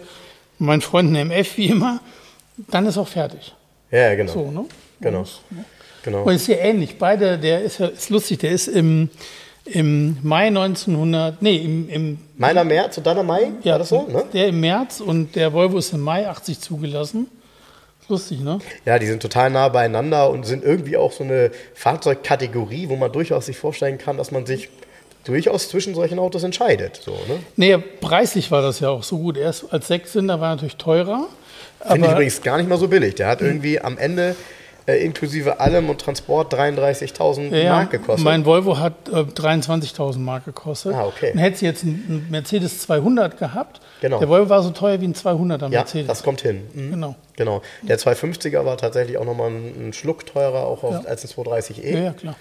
[0.58, 2.00] meinen Freunden MF, wie immer,
[2.70, 3.54] dann ist auch fertig.
[3.90, 4.32] Ja, genau.
[4.32, 4.64] So, ne?
[5.00, 5.24] Genau.
[6.02, 6.22] Genau.
[6.22, 6.98] Und ist ja ähnlich.
[6.98, 9.08] Beide, der ist ja ist lustig, der ist im,
[9.64, 13.52] im Mai 1900, nee, im, im Meiner März und deiner Mai?
[13.62, 14.06] ja, war das so?
[14.08, 14.24] Ne?
[14.32, 17.28] der im März und der Volvo ist im Mai 80 zugelassen.
[18.08, 18.58] Lustig, ne?
[18.84, 23.12] Ja, die sind total nah beieinander und sind irgendwie auch so eine Fahrzeugkategorie, wo man
[23.12, 24.68] durchaus sich vorstellen kann, dass man sich
[25.24, 27.00] durchaus zwischen solchen Autos entscheidet.
[27.04, 27.38] So, ne?
[27.56, 29.36] Nee, preislich war das ja auch so gut.
[29.36, 31.28] Erst als Sechszylinder war natürlich teurer.
[31.86, 33.14] Finde ich übrigens gar nicht mal so billig.
[33.14, 34.34] Der hat irgendwie am Ende
[34.90, 38.24] äh, inklusive allem und Transport 33.000 Ja, Mark gekostet.
[38.24, 40.94] Mein Volvo hat äh, 23.000 Mark gekostet.
[40.94, 41.32] Ah, okay.
[41.32, 43.80] Und hätte jetzt einen Mercedes 200 gehabt.
[44.00, 44.18] Genau.
[44.18, 46.06] Der Volvo war so teuer wie ein 200er ja, Mercedes.
[46.06, 46.62] das kommt hin.
[46.74, 46.90] Mhm.
[46.90, 47.14] Genau.
[47.36, 47.62] Genau.
[47.82, 51.08] Der 250er war tatsächlich auch nochmal ein, ein Schluck teurer auch auf, Ja.
[51.08, 51.82] als ein 230e.
[51.90, 52.36] Ja, ja, klar.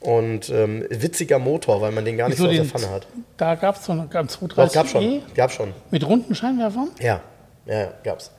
[0.00, 3.06] Und ähm, witziger Motor, weil man den gar nicht Wieso so aus der Pfanne hat.
[3.36, 5.22] Da gab es noch gab 230 Doch, gab schon.
[5.34, 5.74] Gab schon.
[5.90, 6.88] mit runden Scheinwerfern.
[7.00, 7.20] Ja,
[7.66, 8.30] ja, ja, gab's.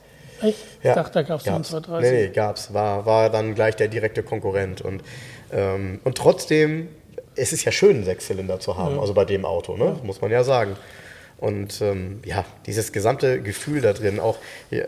[0.42, 0.58] Echt?
[0.82, 1.70] Ja, Ich dachte, da gab es einen gab's.
[1.70, 2.10] 230.
[2.10, 2.74] Nee, nee, gab's.
[2.74, 4.80] War, war dann gleich der direkte Konkurrent.
[4.80, 5.02] Und,
[5.52, 6.88] ähm, und trotzdem,
[7.36, 9.96] es ist ja schön, einen Sechszylinder zu haben, also bei dem Auto, ne?
[10.02, 10.76] muss man ja sagen.
[11.42, 14.38] Und ähm, ja, dieses gesamte Gefühl da drin, auch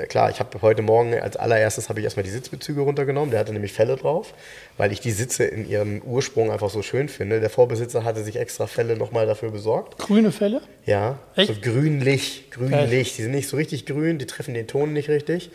[0.08, 3.52] klar, ich habe heute Morgen als allererstes habe ich erstmal die Sitzbezüge runtergenommen, der hatte
[3.52, 4.34] nämlich Felle drauf,
[4.76, 7.40] weil ich die Sitze in ihrem Ursprung einfach so schön finde.
[7.40, 9.98] Der Vorbesitzer hatte sich extra Felle nochmal dafür besorgt.
[9.98, 10.60] Grüne Fälle?
[10.86, 11.52] Ja, Echt?
[11.52, 13.16] so grünlich, grünlich.
[13.16, 15.50] Die sind nicht so richtig grün, die treffen den Ton nicht richtig.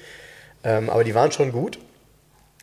[0.65, 1.79] Ähm, aber die waren schon gut.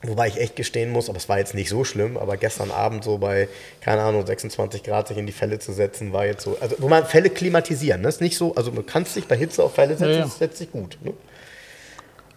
[0.02, 3.02] Wobei ich echt gestehen muss, aber es war jetzt nicht so schlimm, aber gestern Abend
[3.02, 3.48] so bei,
[3.80, 6.56] keine Ahnung, 26 Grad sich in die Fälle zu setzen, war jetzt so.
[6.60, 8.08] Also, wo man Fälle klimatisieren, ne?
[8.08, 10.24] Ist nicht so, also man kann sich bei Hitze auf Fälle setzen, Ja, ja.
[10.24, 10.98] das setzt sich gut.
[11.02, 11.12] Ne?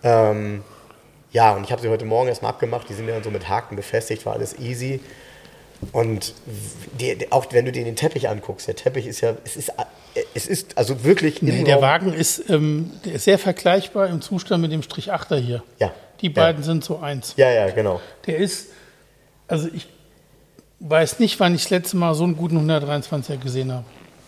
[0.03, 0.63] Ähm,
[1.31, 2.89] Ja, und ich habe sie heute Morgen erstmal abgemacht.
[2.89, 4.99] Die sind ja dann so mit Haken befestigt, war alles easy.
[5.91, 6.33] Und
[6.99, 9.71] die, auch wenn du dir den Teppich anguckst, der Teppich ist ja, es ist,
[10.33, 11.41] es ist also wirklich.
[11.41, 15.63] Nee, der Wagen ist, ähm, sehr vergleichbar im Zustand mit dem Strich 8er hier.
[15.77, 15.93] Ja.
[16.21, 16.65] Die beiden ja.
[16.65, 17.33] sind so eins.
[17.37, 18.01] Ja, ja, genau.
[18.25, 18.67] Der ist,
[19.47, 19.87] also ich
[20.79, 23.85] weiß nicht, wann ich das letzte Mal so einen guten 123er gesehen habe.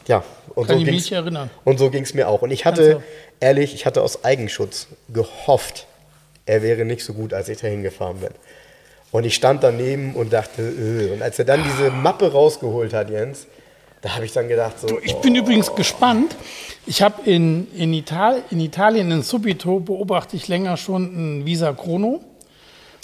[0.08, 0.24] Ja,
[0.56, 1.50] und Kann so ich mich erinnern.
[1.64, 2.42] Und so ging es mir auch.
[2.42, 3.04] Und ich hatte,
[3.39, 5.86] ehrlich, ich hatte aus Eigenschutz gehofft,
[6.46, 8.32] er wäre nicht so gut, als ich dahin gefahren bin.
[9.12, 11.12] Und ich stand daneben und dachte, äh.
[11.14, 13.46] und als er dann diese Mappe rausgeholt hat, Jens,
[14.02, 14.88] da habe ich dann gedacht, so.
[14.88, 16.36] Du, ich bin übrigens gespannt.
[16.88, 21.04] Ich habe in, in, Ital in Italien, in Subito, beobachte ich länger schon
[21.39, 22.22] ein Visa Chrono.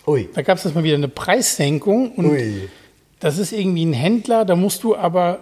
[0.08, 0.28] Ui.
[0.34, 2.12] Da gab es jetzt mal wieder eine Preissenkung.
[2.14, 2.70] Und Ui.
[3.20, 5.40] das ist irgendwie ein Händler, da musst du aber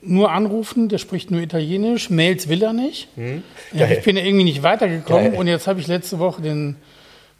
[0.00, 3.08] nur anrufen, der spricht nur Italienisch, Mails will er nicht.
[3.16, 3.42] Hm.
[3.74, 5.38] Ja, ich bin ja irgendwie nicht weitergekommen Geil.
[5.38, 6.76] und jetzt habe ich letzte Woche den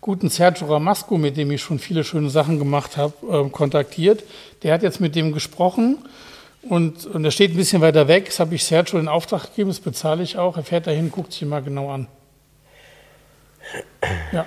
[0.03, 4.25] guten Sergio Ramasco, mit dem ich schon viele schöne Sachen gemacht habe, äh, kontaktiert.
[4.63, 5.97] Der hat jetzt mit dem gesprochen
[6.69, 8.27] und, und er steht ein bisschen weiter weg.
[8.27, 10.57] Das habe ich Sergio in Auftrag gegeben, das bezahle ich auch.
[10.57, 12.07] Er fährt dahin, guckt sich mal genau an.
[14.33, 14.47] Ja.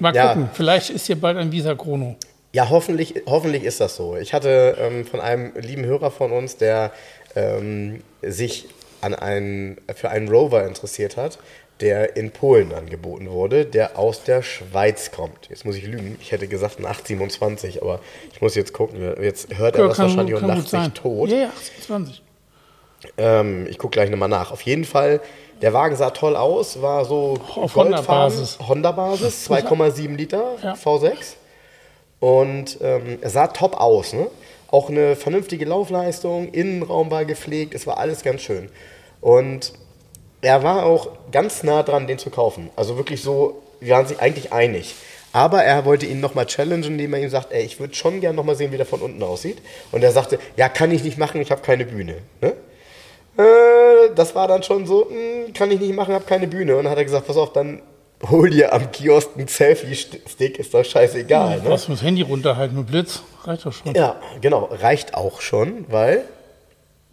[0.00, 0.28] Mal ja.
[0.28, 2.16] gucken, vielleicht ist hier bald ein Visa Chrono.
[2.52, 4.16] Ja, hoffentlich, hoffentlich ist das so.
[4.16, 6.92] Ich hatte ähm, von einem lieben Hörer von uns, der
[7.34, 8.66] ähm, sich
[9.00, 11.38] an einen, für einen Rover interessiert hat,
[11.80, 15.48] der in Polen angeboten wurde, der aus der Schweiz kommt.
[15.48, 18.00] Jetzt muss ich lügen, ich hätte gesagt ein 827, aber
[18.32, 19.14] ich muss jetzt gucken.
[19.20, 21.30] Jetzt hört er das kann, wahrscheinlich kann und lacht sich tot.
[21.30, 22.22] Ja, ja 28.
[23.18, 24.52] Ähm, ich gucke gleich nochmal nach.
[24.52, 25.20] Auf jeden Fall,
[25.62, 28.58] der Wagen sah toll aus, war so auf Honda-Basis.
[28.66, 30.74] Honda-Basis, 2,7 Liter ja.
[30.74, 31.34] V6.
[32.20, 34.12] Und ähm, er sah top aus.
[34.12, 34.28] Ne?
[34.70, 38.70] Auch eine vernünftige Laufleistung, Innenraum war gepflegt, es war alles ganz schön.
[39.20, 39.72] Und
[40.44, 42.70] er war auch ganz nah dran, den zu kaufen.
[42.76, 44.94] Also wirklich so, wir waren sich eigentlich einig.
[45.32, 48.36] Aber er wollte ihn nochmal challengen, indem er ihm sagt, ey, ich würde schon gerne
[48.36, 49.58] nochmal sehen, wie der von unten aussieht.
[49.90, 52.18] Und er sagte, ja, kann ich nicht machen, ich habe keine Bühne.
[52.40, 52.52] Ne?
[53.36, 56.76] Äh, das war dann schon so, mh, hm, kann ich nicht machen, habe keine Bühne.
[56.76, 57.82] Und dann hat er gesagt, pass auf, dann
[58.30, 61.58] hol dir am Kiosk einen Selfie-Stick, ist doch scheißegal.
[61.58, 61.68] Ja, ne?
[61.68, 63.94] das Handy runterhalten mit Blitz, reicht doch schon.
[63.94, 66.24] Ja, genau, reicht auch schon, weil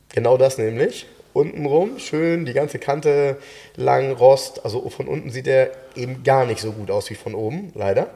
[0.10, 3.38] genau das nämlich untenrum, schön, die ganze Kante
[3.76, 4.64] lang, Rost.
[4.66, 8.10] Also von unten sieht er eben gar nicht so gut aus wie von oben, leider.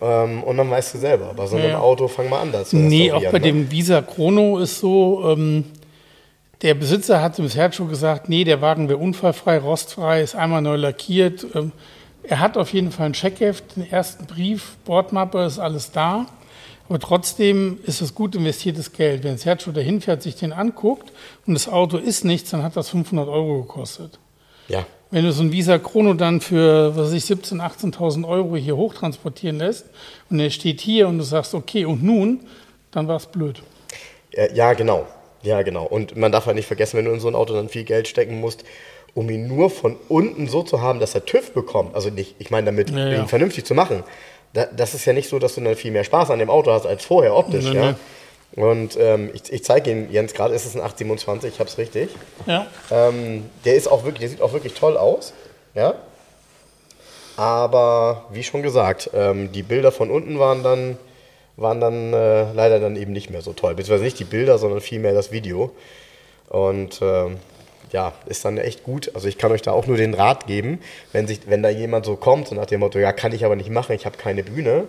[0.00, 1.78] Ähm, und dann weißt du selber, bei so einem ja.
[1.78, 2.76] Auto fang mal an dazu.
[2.76, 3.40] Nee, auch bei ne?
[3.40, 5.64] dem Visa Chrono ist so, ähm,
[6.62, 10.76] der Besitzer hat dem Sergio gesagt, nee, der Wagen wäre unfallfrei, rostfrei, ist einmal neu
[10.76, 11.46] lackiert.
[11.54, 11.72] Ähm,
[12.22, 16.26] er hat auf jeden Fall ein Checkheft, den ersten Brief, Bordmappe, ist alles da.
[16.88, 19.24] Aber trotzdem ist es gut investiertes Geld.
[19.24, 21.12] Wenn Sergio dahin fährt, sich den anguckt
[21.46, 24.18] und das Auto ist nichts, dann hat das 500 Euro gekostet.
[24.68, 24.86] Ja.
[25.10, 27.60] Wenn du so ein Visa Chrono dann für, was weiß ich, 17.000,
[27.94, 29.86] 18.000 Euro hier hochtransportieren lässt
[30.28, 32.40] und er steht hier und du sagst, okay, und nun,
[32.90, 33.62] dann war es blöd.
[34.54, 35.06] Ja, genau.
[35.42, 35.84] Ja, genau.
[35.84, 38.08] Und man darf halt nicht vergessen, wenn du in so ein Auto dann viel Geld
[38.08, 38.64] stecken musst,
[39.14, 41.94] um ihn nur von unten so zu haben, dass er TÜV bekommt.
[41.94, 43.20] Also nicht, ich meine damit, ja, ja.
[43.20, 44.02] ihn vernünftig zu machen
[44.54, 46.86] das ist ja nicht so, dass du dann viel mehr Spaß an dem Auto hast
[46.86, 47.64] als vorher optisch.
[47.64, 47.90] Nee, ja?
[47.90, 47.96] Nee.
[48.56, 51.76] Und ähm, ich, ich zeige Ihnen, Jens, gerade ist es ein 827, ich habe es
[51.76, 52.10] richtig.
[52.46, 52.68] Ja.
[52.90, 55.32] Ähm, der, ist auch wirklich, der sieht auch wirklich toll aus.
[55.74, 55.94] Ja.
[57.36, 60.98] Aber wie schon gesagt, ähm, die Bilder von unten waren dann,
[61.56, 63.74] waren dann äh, leider dann eben nicht mehr so toll.
[63.74, 65.72] Beziehungsweise nicht die Bilder, sondern vielmehr das Video.
[66.48, 67.38] Und ähm,
[67.94, 69.12] ja, ist dann echt gut.
[69.14, 70.80] Also ich kann euch da auch nur den Rat geben,
[71.12, 73.54] wenn, sich, wenn da jemand so kommt und nach dem Motto, ja, kann ich aber
[73.54, 74.88] nicht machen, ich habe keine Bühne,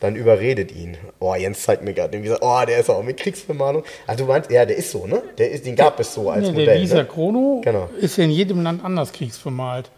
[0.00, 0.96] dann überredet ihn.
[1.20, 3.84] Oh, Jens zeigt mir gerade, oh, der ist auch mit Kriegsbemalung.
[4.04, 5.22] Also du meinst, ja, der ist so, ne?
[5.38, 6.66] Der ist, den gab es so als ja, Modell.
[6.66, 7.04] Der Visa ne?
[7.04, 7.88] Chrono genau.
[8.00, 9.88] ist ja in jedem Land anders kriegsbemalt.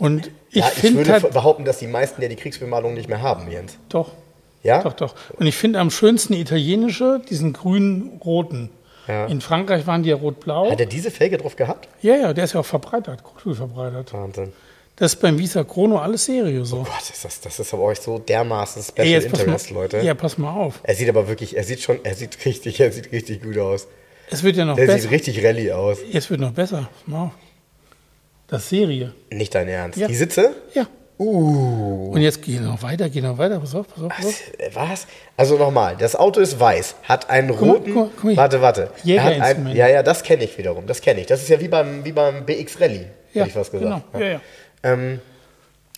[0.00, 3.22] Und ich, ja, ich würde halt, behaupten, dass die meisten ja die Kriegsbemalung nicht mehr
[3.22, 3.78] haben, Jens.
[3.88, 4.10] Doch.
[4.64, 4.82] Ja?
[4.82, 5.14] Doch, doch.
[5.38, 8.70] Und ich finde am schönsten italienische, diesen grün-roten.
[9.10, 9.26] Ja.
[9.26, 10.70] In Frankreich waren die ja rot-blau.
[10.70, 11.88] Hat er diese Felge drauf gehabt?
[12.00, 14.12] Ja, ja, der ist ja auch verbreitert, Kultur verbreitert.
[14.12, 14.52] Wahnsinn.
[14.96, 16.78] Das ist beim Visa Chrono alles Serie so.
[16.78, 20.00] Oh Gott, ist das, das ist aber euch so dermaßen Special Ey, Interest, mal, Leute.
[20.00, 20.80] Ja, pass mal auf.
[20.82, 23.88] Er sieht aber wirklich, er sieht schon, er sieht richtig, er sieht richtig gut aus.
[24.30, 24.92] Es wird ja noch Der besser.
[24.94, 25.98] Der sieht richtig Rallye aus.
[26.12, 26.88] Es wird noch besser.
[26.92, 27.32] Pass mal auf.
[28.46, 29.14] Das ist Serie.
[29.30, 29.98] Nicht dein Ernst.
[29.98, 30.06] Ja.
[30.06, 30.54] Die Sitze?
[30.74, 30.86] Ja.
[31.20, 32.12] Uh.
[32.14, 33.60] Und jetzt gehen noch weiter, gehen noch weiter.
[33.60, 34.42] Pass auf, pass auf, pass auf.
[34.72, 34.74] Was?
[34.74, 35.06] Was?
[35.36, 37.92] Also nochmal, das Auto ist weiß, hat einen roten.
[37.92, 38.90] Guck, guck, guck warte, warte.
[39.04, 40.86] Ein, ja, ja, das kenne ich wiederum.
[40.86, 41.26] Das kenne ich.
[41.26, 43.04] Das ist ja wie beim, wie beim BX Rally,
[43.34, 44.02] ja, hätte ich was gesagt.
[44.12, 44.24] Genau.
[44.24, 44.32] Ja.
[44.32, 44.40] Ja,
[44.82, 45.20] ähm,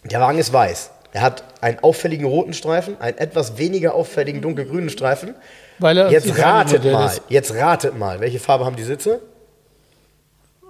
[0.02, 0.90] der Wagen ist weiß.
[1.12, 5.36] Er hat einen auffälligen roten Streifen, einen etwas weniger auffälligen dunkelgrünen Streifen.
[5.78, 7.22] Weil er jetzt ratet mal, ist.
[7.28, 9.20] jetzt ratet mal, welche Farbe haben die Sitze?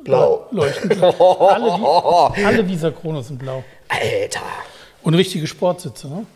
[0.05, 0.47] Blau.
[0.51, 3.65] Leuchtend alle, alle dieser Kronos sind blau.
[4.01, 4.41] Alter.
[5.03, 6.27] Und richtige Sportsitze, ne?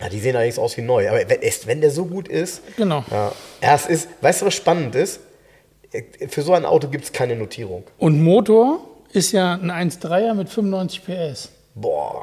[0.00, 1.08] Ja, die sehen allerdings aus wie neu.
[1.08, 2.60] Aber wenn, wenn der so gut ist.
[2.76, 3.02] Genau.
[3.10, 5.20] Ja, ja, es ist, weißt du, was spannend ist?
[6.28, 7.84] Für so ein Auto gibt es keine Notierung.
[7.98, 8.80] Und Motor
[9.12, 11.48] ist ja ein 1,3er mit 95 PS.
[11.74, 12.22] Boah,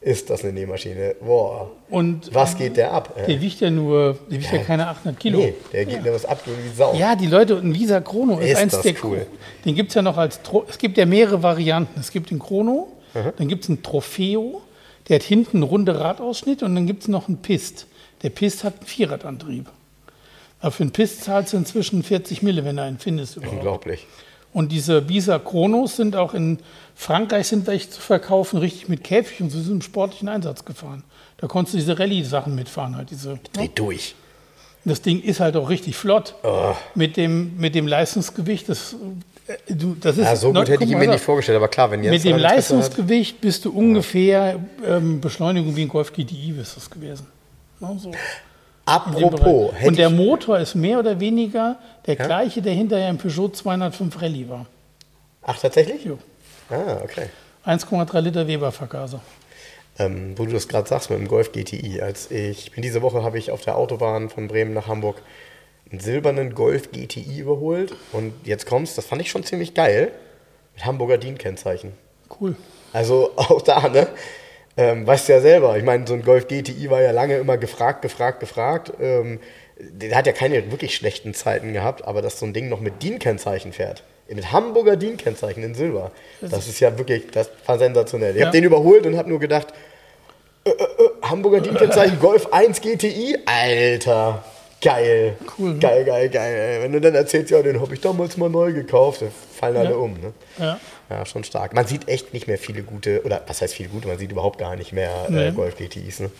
[0.00, 1.16] ist das eine Nähmaschine.
[1.20, 1.70] Boah.
[1.90, 3.14] Und Was geht der ab?
[3.26, 5.38] der wiegt ja nur, der wiegt ja, keine 800 Kilo.
[5.40, 6.94] Nee, der geht mir was ab wie Sau.
[6.94, 9.26] Ja, die Leute, und Lisa Chrono ist, Ist eins das der cool.
[9.66, 12.00] Den gibt es ja noch als, es gibt ja mehrere Varianten.
[12.00, 14.62] Es gibt den Chrono, dann gibt es einen Trofeo,
[15.08, 17.86] der hat hinten einen runde Radausschnitt und dann gibt es noch einen Pist.
[18.22, 19.66] Der Pist hat einen Vierradantrieb.
[20.60, 23.56] Aber für einen Pist zahlst du inzwischen 40 Mille, wenn du einen findest überhaupt.
[23.56, 24.06] Unglaublich.
[24.52, 26.58] Und diese Bisa Chronos sind auch in
[26.94, 31.04] Frankreich sind welche zu verkaufen, richtig mit Käfig und so sind im sportlichen Einsatz gefahren.
[31.38, 33.38] Da konntest du diese Rallye-Sachen mitfahren, halt diese.
[33.52, 34.14] Dreh durch.
[34.84, 36.34] Das Ding ist halt auch richtig flott.
[36.42, 36.74] Oh.
[36.94, 38.96] Mit, dem, mit dem Leistungsgewicht, das,
[39.46, 40.24] äh, du, das ist.
[40.24, 43.40] Ja, so gut hätte ich mir nicht vorgestellt, aber klar, wenn jetzt Mit dem Leistungsgewicht
[43.40, 47.26] bist du ungefähr ähm, Beschleunigung wie ein Golf GTI ist das gewesen.
[47.80, 48.12] Ja, so.
[48.86, 51.76] Apropos, Und der Motor ist mehr oder weniger
[52.06, 54.66] der gleiche, der hinterher im Peugeot 205 Rallye war.
[55.42, 56.04] Ach, tatsächlich?
[56.04, 56.18] Jo.
[56.70, 57.26] Ah, okay.
[57.64, 59.20] 1,3 Liter Weber-Vergaser.
[60.00, 62.00] Ähm, wo du das gerade sagst mit dem Golf GTI.
[62.00, 65.16] Als ich, ich bin diese Woche habe ich auf der Autobahn von Bremen nach Hamburg
[65.90, 67.94] einen silbernen Golf GTI überholt.
[68.12, 70.10] Und jetzt kommt's, das fand ich schon ziemlich geil.
[70.74, 71.92] Mit Hamburger DIN-Kennzeichen.
[72.40, 72.56] Cool.
[72.92, 74.06] Also auch da, ne?
[74.76, 77.58] Ähm, weißt du ja selber, ich meine, so ein Golf GTI war ja lange immer
[77.58, 78.92] gefragt, gefragt, gefragt.
[79.00, 79.38] Ähm,
[79.78, 83.02] der hat ja keine wirklich schlechten Zeiten gehabt, aber dass so ein Ding noch mit
[83.02, 88.34] DIN-Kennzeichen fährt, mit Hamburger DIN-Kennzeichen in Silber, das ist ja wirklich, das war sensationell.
[88.34, 88.46] Ich Ja.
[88.46, 89.68] habe den überholt und habe nur gedacht,
[90.64, 94.44] äh, äh, äh, Hamburger DIN-Kennzeichen Golf 1 GTI, Alter,
[94.80, 95.78] geil, Cool, ne?
[95.78, 96.78] geil, geil, geil.
[96.82, 99.90] Wenn du dann erzählst, ja, den habe ich damals mal neu gekauft, dann fallen alle
[99.90, 99.96] Ja.
[99.96, 100.12] um.
[100.14, 100.32] Ne?
[100.58, 100.80] Ja.
[101.08, 101.74] Ja, schon stark.
[101.74, 104.58] Man sieht echt nicht mehr viele gute, oder was heißt viele gute, man sieht überhaupt
[104.58, 105.50] gar nicht mehr äh, Nee.
[105.52, 106.20] Golf GTIs.
[106.20, 106.30] Ne?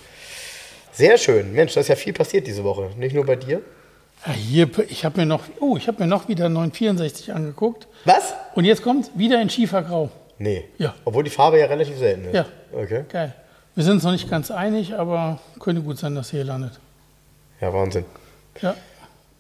[0.93, 1.53] Sehr schön.
[1.53, 2.91] Mensch, da ist ja viel passiert diese Woche.
[2.97, 3.63] Nicht nur bei dir.
[4.27, 7.89] Ja, hier, ich habe mir noch, oh, ich habe mir noch wieder 964 angeguckt.
[8.05, 8.35] Was?
[8.55, 10.11] Und jetzt kommt wieder in Schiefergrau.
[10.39, 10.65] Nee.
[10.79, 10.95] Ja.
[11.05, 12.35] Obwohl die Farbe ja relativ selten ist.
[12.35, 12.47] Ja.
[12.73, 13.05] Okay.
[13.11, 13.35] Geil.
[13.81, 16.79] Wir sind uns noch nicht ganz einig, aber könnte gut sein, dass hier landet.
[17.63, 18.05] Ja, Wahnsinn.
[18.61, 18.77] Ja.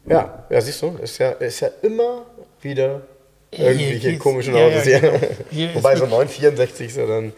[0.06, 2.22] Ja, ja, siehst du, ist ja, ist ja immer
[2.62, 3.02] wieder
[3.50, 5.10] irgendwelche komischen ja, Autos ja, hier.
[5.10, 5.34] genau.
[5.50, 7.34] Hier Wobei so nicht- 964 ist ja dann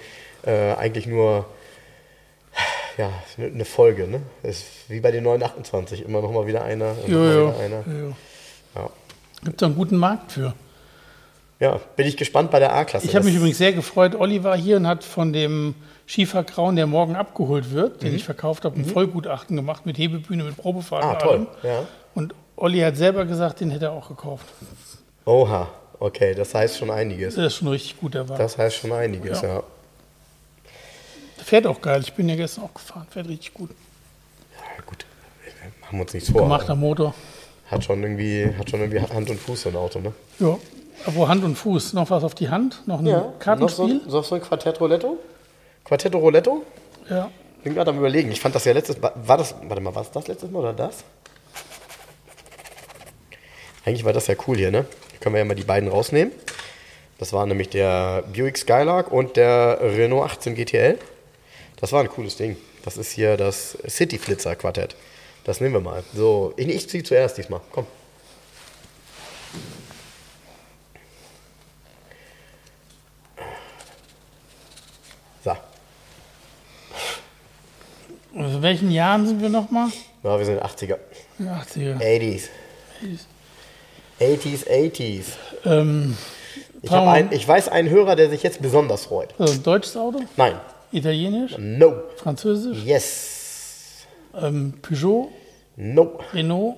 [0.46, 1.46] äh, eigentlich nur
[2.96, 4.22] ja, eine Folge, ne?
[4.44, 6.94] Ist wie bei den 928, immer noch mal wieder einer.
[7.09, 7.55] Jo, jo.
[7.59, 7.82] einer.
[7.84, 8.12] jo.
[8.76, 8.90] Ja.
[9.44, 10.55] Gibt da einen guten Markt für.
[11.59, 13.09] ja, bin ich gespannt bei der A-Klasse.
[13.09, 14.14] Ich habe mich übrigens sehr gefreut.
[14.14, 15.74] Olli war hier und hat von dem
[16.12, 20.58] Schiefergrauen, der morgen abgeholt wird, den ich verkauft habe, ein Vollgutachten gemacht mit Hebebühne, mit
[20.58, 21.02] Probefahrt.
[21.04, 21.08] Mhm.
[21.08, 21.46] Ah, und toll.
[21.62, 21.84] Ja.
[22.14, 24.44] Und Olli hat selber gesagt, den hätte er auch gekauft.
[25.24, 27.36] Oha, okay, das heißt schon einiges.
[27.36, 28.36] Das ist schon richtig gut, der war.
[28.36, 29.48] Das heißt schon einiges, Ja.
[29.48, 29.62] ja.
[31.38, 32.00] Fährt auch geil.
[32.02, 33.06] Ich bin ja gestern auch gefahren.
[33.10, 33.70] Fährt richtig gut.
[33.70, 34.82] ja.
[34.84, 35.04] Gut,
[35.42, 36.42] wir machen uns nichts vor.
[36.42, 37.14] Gemachter Motor.
[37.70, 40.12] Hat schon irgendwie, hat schon irgendwie Hand und Fuß so ein Auto, ne?
[40.38, 40.58] Ja.
[41.06, 41.94] Aber Hand und Fuß.
[41.94, 42.82] Noch was auf die Hand?
[42.86, 44.00] Noch ein Noch so, Kartenspiel?
[44.06, 45.16] noch so ein Quartett Roletto?
[45.85, 46.64] Quartetto Roletto?
[47.09, 47.30] Ja.
[47.59, 48.33] Ich bin gerade am überlegen.
[48.33, 49.12] Ich fand das ja letztes Mal.
[49.14, 49.55] War das.
[49.62, 51.05] Warte mal, war es das letztes Mal oder das?
[53.85, 54.87] Eigentlich war das ja cool hier, ne?
[55.11, 56.33] Hier können wir ja mal die beiden rausnehmen.
[57.18, 60.99] Das war nämlich der Buick Skylark und der Renault 18 GTL.
[61.80, 62.57] Das war ein cooles Ding.
[62.85, 64.97] Das ist hier das City Flitzer Quartett.
[65.45, 66.05] Das nehmen wir mal.
[66.14, 67.61] So, ich, ich ziehe zuerst diesmal.
[67.70, 67.87] Komm.
[75.45, 75.51] So.
[75.51, 75.61] Also
[78.35, 79.89] in welchen Jahren sind wir nochmal?
[80.22, 80.97] Ja, wir sind 80er.
[81.41, 81.99] 80er.
[82.01, 82.49] 80s.
[84.20, 85.24] 80s, 80s.
[85.64, 86.16] Ähm,
[86.83, 89.35] Ich, ein, ich weiß einen Hörer, der sich jetzt besonders freut.
[89.39, 90.20] also ein deutsches Auto?
[90.37, 90.55] Nein.
[90.91, 91.57] Italienisch?
[91.59, 91.95] No.
[92.16, 92.83] Französisch?
[92.85, 94.05] Yes.
[94.41, 95.30] Ähm, Peugeot?
[95.76, 96.18] No.
[96.33, 96.77] Renault?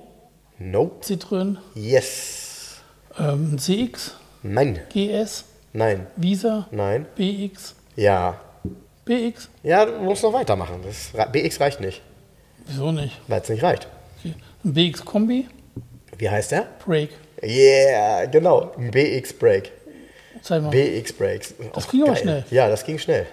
[0.59, 0.91] No.
[1.01, 1.57] Citroën?
[1.73, 2.77] Yes.
[3.19, 4.15] Ähm, CX?
[4.43, 4.79] Nein.
[4.93, 5.45] GS?
[5.73, 6.07] Nein.
[6.15, 6.67] Visa?
[6.71, 7.05] Nein.
[7.15, 7.75] BX?
[7.95, 8.39] Ja.
[9.05, 9.49] BX?
[9.63, 10.79] Ja, du musst noch weitermachen.
[10.83, 12.01] Das BX reicht nicht,
[12.67, 13.19] Wieso nicht?
[13.27, 13.87] weil es nicht reicht.
[14.63, 15.47] Ein BX-Kombi?
[16.17, 16.65] Wie heißt der?
[16.83, 17.09] Break.
[17.43, 18.71] Yeah, genau.
[18.77, 19.71] Ein BX Break.
[20.41, 20.69] Zeig mal.
[20.69, 21.53] BX Breaks.
[21.73, 22.21] Das Auch ging aber geil.
[22.21, 22.45] schnell.
[22.49, 23.27] Ja, das ging schnell.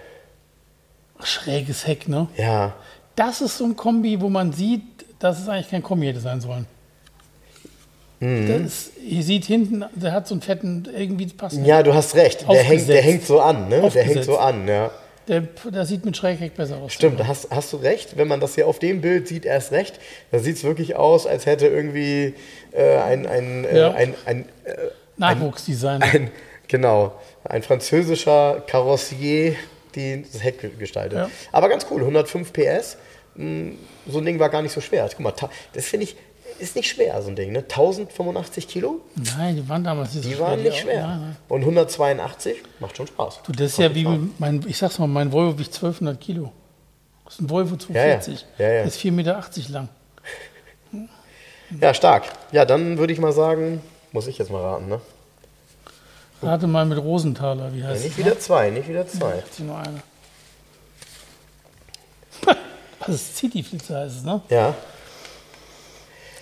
[1.23, 2.27] Schräges Heck, ne?
[2.37, 2.73] Ja.
[3.15, 4.83] Das ist so ein Kombi, wo man sieht,
[5.19, 6.67] dass es eigentlich kein Kombi hätte sein sollen.
[8.19, 8.63] Mhm.
[8.63, 11.57] Das ihr sieht hinten, der hat so einen fetten, irgendwie passt.
[11.63, 12.47] Ja, du hast recht.
[12.49, 13.89] Der hängt, der hängt so an, ne?
[13.89, 14.91] Der hängt so an, ja.
[15.27, 16.93] Der, der sieht mit Schrägheck besser aus.
[16.93, 18.17] Stimmt, da hast, hast du recht.
[18.17, 19.99] Wenn man das hier auf dem Bild sieht, erst recht.
[20.31, 22.33] Da sieht es wirklich aus, als hätte irgendwie
[22.71, 23.91] äh, ein, ein, äh, Ja.
[23.93, 24.75] ein, ein, äh,
[25.17, 26.01] Nachwuchsdesign.
[26.13, 26.31] ein,
[26.67, 27.13] genau,
[27.45, 29.55] ein französischer Karossier,
[29.95, 31.17] die das Heck gestaltet.
[31.19, 31.29] Ja.
[31.51, 32.97] Aber ganz cool, 105 PS.
[33.35, 33.73] mh,
[34.07, 35.07] so ein Ding war gar nicht so schwer.
[35.09, 35.33] Guck mal,
[35.73, 36.15] das finde ich,
[36.63, 37.59] ist nicht schwer, so ein Ding, ne?
[37.59, 39.01] 1085 Kilo,
[39.37, 41.07] Nein, die waren damals nicht die so waren die nicht auch- schwer.
[41.07, 41.35] Nein, nein.
[41.49, 43.41] Und 182 macht schon Spaß.
[43.43, 44.07] Du, das ist ja wie
[44.39, 46.51] mein, ich sag's mal, mein Volvo wiegt 1200 Kilo.
[47.25, 48.19] Das ist ein Volvo Ja, ja.
[48.21, 48.45] 240.
[48.57, 48.71] Ja, ja.
[48.73, 49.89] Der ist 4,80 Meter lang.
[51.81, 52.25] Ja, stark.
[52.51, 53.81] Ja, dann würde ich mal sagen,
[54.11, 55.01] muss ich jetzt mal raten, ne?
[56.43, 58.17] Rate mal mit Rosenthaler, wie Ja, heißt nicht es?
[58.25, 59.37] wieder zwei, nicht wieder zwei.
[59.37, 60.03] Jetzt hier nur eine.
[63.05, 64.41] Das ist Cityflitzer heißt es, ne?
[64.49, 64.73] Ja,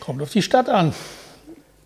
[0.02, 0.94] Kommt auf die Stadt an.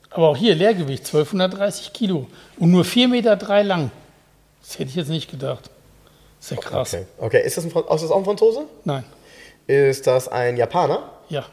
[0.09, 2.27] Aber auch hier Leergewicht 1230 Kilo
[2.57, 3.91] und nur 4,3 Meter drei lang.
[4.61, 5.69] Das hätte ich jetzt nicht gedacht.
[6.39, 6.93] Ist ja krass.
[6.93, 7.05] okay.
[7.19, 8.61] Okay, ist das, ein, ist das auch ein Franzose?
[8.85, 9.03] Nein.
[9.67, 11.09] Ist das ein Japaner?
[11.27, 11.45] Ja.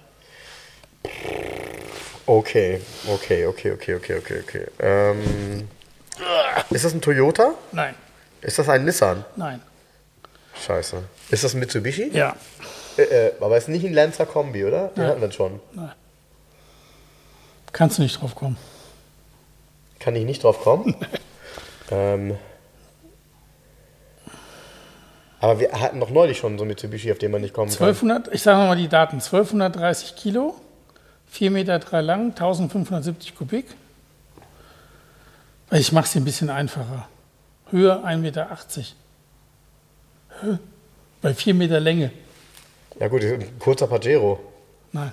[2.26, 4.66] Okay, okay, okay, okay, okay, okay, okay.
[4.78, 5.68] Ähm,
[6.70, 7.54] ist das ein Toyota?
[7.72, 7.96] Nein.
[8.40, 9.24] Ist das ein Nissan?
[9.34, 9.60] Nein.
[10.64, 11.02] Scheiße.
[11.30, 12.10] Ist das ein Mitsubishi?
[12.12, 12.36] Ja.
[12.96, 14.88] Äh, äh, aber ist nicht ein Lancer Kombi, oder?
[14.88, 15.60] Den hatten wir schon.
[17.72, 18.56] Kannst du nicht drauf kommen.
[19.98, 20.94] Kann ich nicht drauf kommen.
[21.90, 22.36] ähm,
[25.40, 27.88] aber wir hatten doch neulich schon so ein Mitsubishi, auf den man nicht kommen kann.
[27.88, 29.16] 1200, ich sage nochmal die Daten.
[29.16, 30.54] 1230 Kilo,
[31.34, 33.66] 4,3 Meter drei lang, 1570 Kubik.
[35.72, 37.08] Ich mache es ein bisschen einfacher.
[37.70, 38.58] Höhe 1,80 Meter.
[41.22, 42.10] Bei 4 Meter Länge.
[43.00, 43.22] Ja gut,
[43.58, 44.38] kurzer Pajero.
[44.92, 45.12] Nein.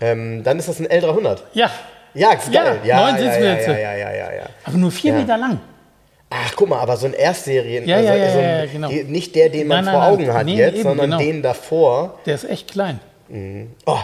[0.00, 1.38] Ähm, dann ist das ein L300.
[1.52, 1.70] Ja,
[2.14, 2.80] Ja, ist Ja, geil.
[2.84, 4.42] Ja, neun ja, ja, ja, ja, ja, ja, ja.
[4.64, 5.18] aber nur 4 Ja.
[5.20, 5.60] Meter lang.
[6.30, 8.88] Ach, guck mal, aber so ein Erstserien, Ja, ja, ja, so ein, ja, ja, genau.
[8.88, 10.34] nicht der, den man Nein, vor nein, Augen nein.
[10.36, 11.18] hat Nee, jetzt, eben, sondern genau.
[11.18, 12.18] den davor.
[12.26, 12.98] Der ist echt klein.
[13.86, 13.98] Oh,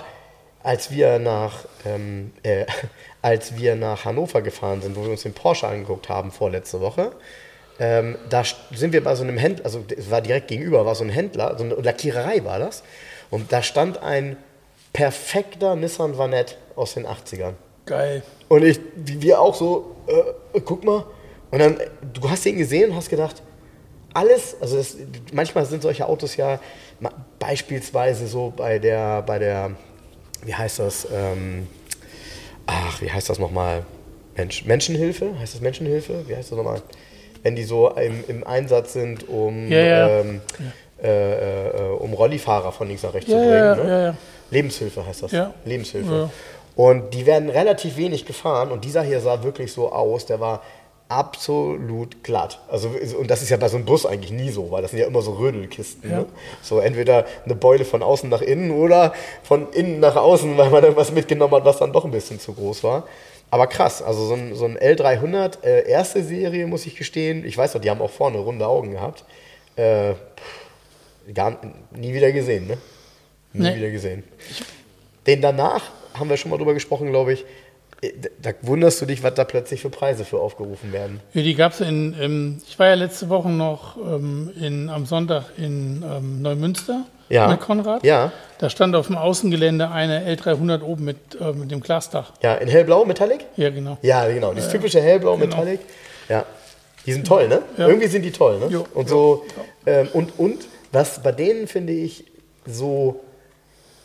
[0.63, 2.67] als wir nach, ähm, äh,
[3.23, 7.13] als wir nach Hannover gefahren sind, wo wir uns den Porsche angeguckt haben vorletzte Woche,
[7.81, 8.43] ähm, da
[8.75, 11.57] sind wir bei so einem Händler, also es war direkt gegenüber, war so ein Händler,
[11.59, 12.83] so eine Lackiererei war das.
[13.31, 14.37] Und da stand ein
[14.93, 17.53] perfekter Nissan Vanette aus den 80ern.
[17.87, 18.23] Geil.
[18.49, 21.05] Und ich, wie wir auch so, äh, guck mal.
[21.51, 23.43] Und dann, äh, du hast den gesehen und hast gedacht,
[24.15, 24.97] alles, also das,
[25.33, 26.59] manchmal sind solche Autos ja
[27.39, 29.71] beispielsweise so bei der, bei der,
[30.45, 31.67] wie heißt das, ähm,
[32.67, 33.85] ach, wie heißt das nochmal?
[34.37, 35.39] Mensch, Menschenhilfe?
[35.39, 36.25] Heißt das Menschenhilfe?
[36.29, 36.83] Wie heißt das nochmal?
[37.43, 40.09] Wenn die so im, im Einsatz sind, um, Ja, ja.
[40.21, 40.41] Ähm,
[41.03, 43.65] äh, äh, um Rollifahrer von links nach rechts Ja, zu bringen.
[43.65, 44.17] ja, ne?
[44.51, 45.33] Lebenshilfe heißt das.
[45.33, 45.55] Ja.
[45.65, 46.13] Lebenshilfe.
[46.13, 46.31] Ja.
[46.77, 50.63] Und die werden relativ wenig gefahren und dieser hier sah wirklich so aus, der war
[51.11, 52.61] absolut glatt.
[52.69, 55.01] Also, und das ist ja bei so einem Bus eigentlich nie so, weil das sind
[55.01, 56.09] ja immer so Rödelkisten.
[56.09, 56.19] Ja.
[56.21, 56.27] Ne?
[56.63, 59.13] So entweder eine Beule von außen nach innen oder
[59.43, 62.55] von innen nach außen, weil man irgendwas mitgenommen hat, was dann doch ein bisschen zu
[62.55, 63.09] groß war.
[63.51, 67.45] Aber krass, also so ein, so ein L300, äh, erste Serie, muss ich gestehen.
[67.45, 69.25] Ich weiß doch, die haben auch vorne runde Augen gehabt.
[69.75, 70.15] Äh,
[71.35, 71.59] gar,
[71.91, 72.79] nie wieder gesehen, ne?
[73.53, 73.77] Nie Nee.
[73.77, 74.23] wieder gesehen.
[75.27, 75.83] Den danach
[76.15, 77.45] haben wir schon mal drüber gesprochen, glaube ich.
[78.03, 78.13] Äh,
[78.43, 81.21] Da wunderst du dich, was da plötzlich für Preise für aufgerufen werden.
[81.35, 85.05] Ja, die gab es in, ähm, ich war ja letzte Woche noch ähm, in, am
[85.07, 87.49] Sonntag in ähm, Neumünster Ja.
[87.49, 88.03] mit Konrad.
[88.05, 88.33] Ja.
[88.59, 92.33] Da stand auf dem Außengelände eine L300 oben mit, äh, mit dem Glasdach.
[92.43, 93.45] Ja, in hellblau, Metallic?
[93.57, 93.99] Ja, genau.
[94.03, 94.55] Ja, genau.
[94.55, 95.47] Dieses typische hellblau Genau.
[95.47, 95.81] Metallic.
[96.29, 96.45] Ja.
[97.07, 97.63] Die sind toll, ne?
[97.79, 97.89] Ja.
[97.89, 98.67] Irgendwie sind die toll, ne?
[98.69, 98.87] Jo.
[98.95, 99.45] Und so,
[99.87, 102.25] ähm, und, und was bei denen, finde ich,
[102.67, 103.21] so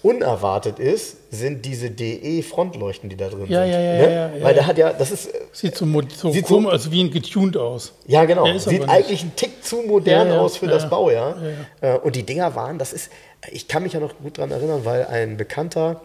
[0.06, 3.72] unerwartet ist, sind diese DE-Frontleuchten, die da drin Ja, sind.
[3.74, 4.04] ja, ja, ne?
[4.04, 4.68] ja, ja, Weil der ja.
[4.68, 7.92] hat ja, das ist, Sieht so, so, Sieht so- komisch, also wie ein getuned aus.
[8.06, 8.46] Ja, genau.
[8.60, 10.90] Sieht eigentlich ein Tick zu modern Ja, ja, aus für ja, das ja.
[10.90, 11.38] Baujahr.
[11.82, 13.10] Äh, Und die Dinger waren, das ist,
[13.52, 16.02] ich kann mich ja noch gut daran erinnern, weil ein Bekannter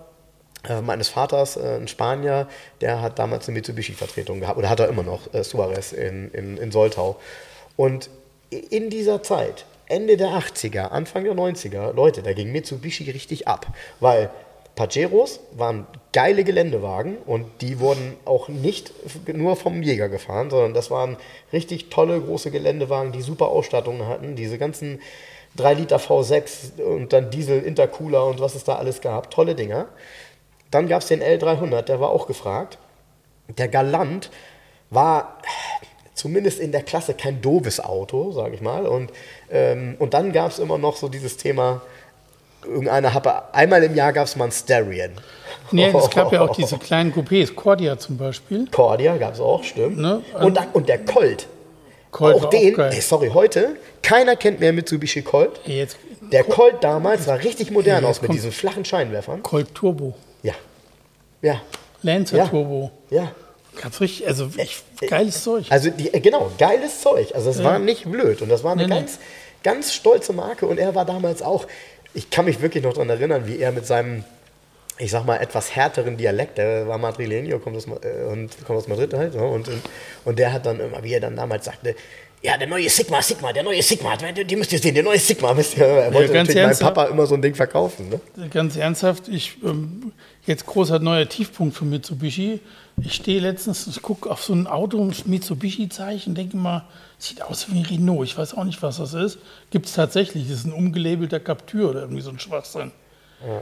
[0.68, 2.46] äh, meines Vaters, äh, ein Spanier,
[2.80, 6.72] der hat damals eine Mitsubishi-Vertretung gehabt, oder hat er immer noch, Suarez in, in, in
[6.72, 7.16] Soltau.
[7.76, 8.08] Und
[8.50, 13.66] in dieser Zeit, Ende der 80er, Anfang der 90er, Leute, da ging Mitsubishi richtig ab,
[13.98, 14.30] weil
[14.76, 18.92] Pajeros waren geile Geländewagen und die wurden auch nicht
[19.26, 21.16] nur vom Jäger gefahren, sondern das waren
[21.52, 25.00] richtig tolle große Geländewagen, die super Ausstattungen hatten, diese ganzen
[25.56, 29.86] 3 Liter V6 und dann Diesel, Intercooler und was es da alles gab, tolle Dinger.
[30.70, 32.78] Dann gab es den L300, der war auch gefragt.
[33.58, 34.30] Der Galant
[34.90, 35.38] war
[36.14, 38.86] zumindest in der Klasse kein doofes Auto, sage ich mal.
[38.86, 39.10] Und,
[39.50, 41.82] ähm, und dann gab es immer noch so dieses Thema,
[42.64, 45.12] irgendeiner hatte, einmal im Jahr gab es mal ein Sterien.
[45.72, 48.66] Nee, es gab ja auch diese kleinen Coupés, Cordia zum Beispiel.
[48.70, 49.98] Cordia gab es auch, stimmt.
[49.98, 51.46] Ne, und, dann, und der Colt.
[52.10, 55.60] Colt auch den, auch ey, sorry, heute, keiner kennt mehr Mitsubishi Colt.
[55.64, 55.96] Jetzt
[56.32, 59.42] Der Colt damals sah richtig modern aus mit diesen flachen Scheinwerfern.
[59.42, 60.54] Colt Turbo, Ja.
[61.40, 61.60] Ja.
[62.02, 62.46] Lancer Ja.
[62.48, 62.90] Turbo.
[63.10, 63.30] Ja.
[63.80, 65.66] Ganz richtig, also echt geiles Zeug.
[65.70, 67.34] Also die, äh, genau, geiles Zeug.
[67.34, 69.00] Also es war nicht blöd und das war eine Nee, nee.
[69.00, 69.18] ganz,
[69.62, 71.66] ganz stolze Marke und er war damals auch
[72.14, 74.24] ich kann mich wirklich noch daran erinnern, wie er mit seinem,
[74.98, 78.88] ich sag mal, etwas härteren Dialekt, der war Madrileño kommt aus, äh, und kommt aus
[78.88, 79.68] Madrid halt, und,
[80.24, 81.94] und der hat dann immer, wie er dann damals sagte,
[82.42, 85.52] ja, der neue Sigma, Sigma, der neue Sigma, die müsst ihr sehen, der neue Sigma.
[85.52, 88.08] Müsst ihr, er wollte ja, natürlich meinem Papa immer so ein Ding verkaufen.
[88.08, 88.48] Ne?
[88.48, 90.12] Ganz ernsthaft, ich, ähm,
[90.50, 92.60] jetzt großer neuer Tiefpunkt für Mitsubishi.
[93.02, 96.84] Ich stehe letztens, ich gucke auf so ein Auto, ein Mitsubishi-Zeichen, denke mal,
[97.18, 98.28] sieht aus wie ein Renault.
[98.28, 99.38] Ich weiß auch nicht, was das ist.
[99.70, 100.48] Gibt es tatsächlich.
[100.48, 102.90] Das ist ein umgelabelter Captur oder irgendwie so ein Schwachsinn.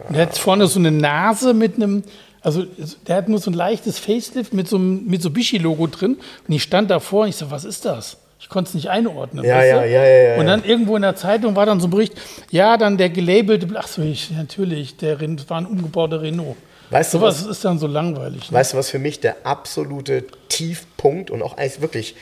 [0.09, 2.03] Und der hat vorne so eine Nase mit einem,
[2.41, 2.65] also
[3.07, 6.17] der hat nur so ein leichtes Facelift mit so einem Mitsubishi-Logo drin.
[6.49, 8.17] Und ich stand davor und ich so, was ist das?
[8.41, 9.45] Ich konnte es nicht einordnen.
[9.45, 10.41] Ja, ja, ja, ja, ja.
[10.41, 12.15] Und dann irgendwo in der Zeitung war dann so ein Bericht,
[12.51, 16.57] ja, dann der gelabelte, ach so, ich, natürlich, der war ein umgebauter Renault.
[16.91, 18.51] Weißt du, was ist dann so langweilig.
[18.51, 18.59] Ne?
[18.59, 22.17] Weißt du, was für mich der absolute Tiefpunkt und auch eigentlich wirklich,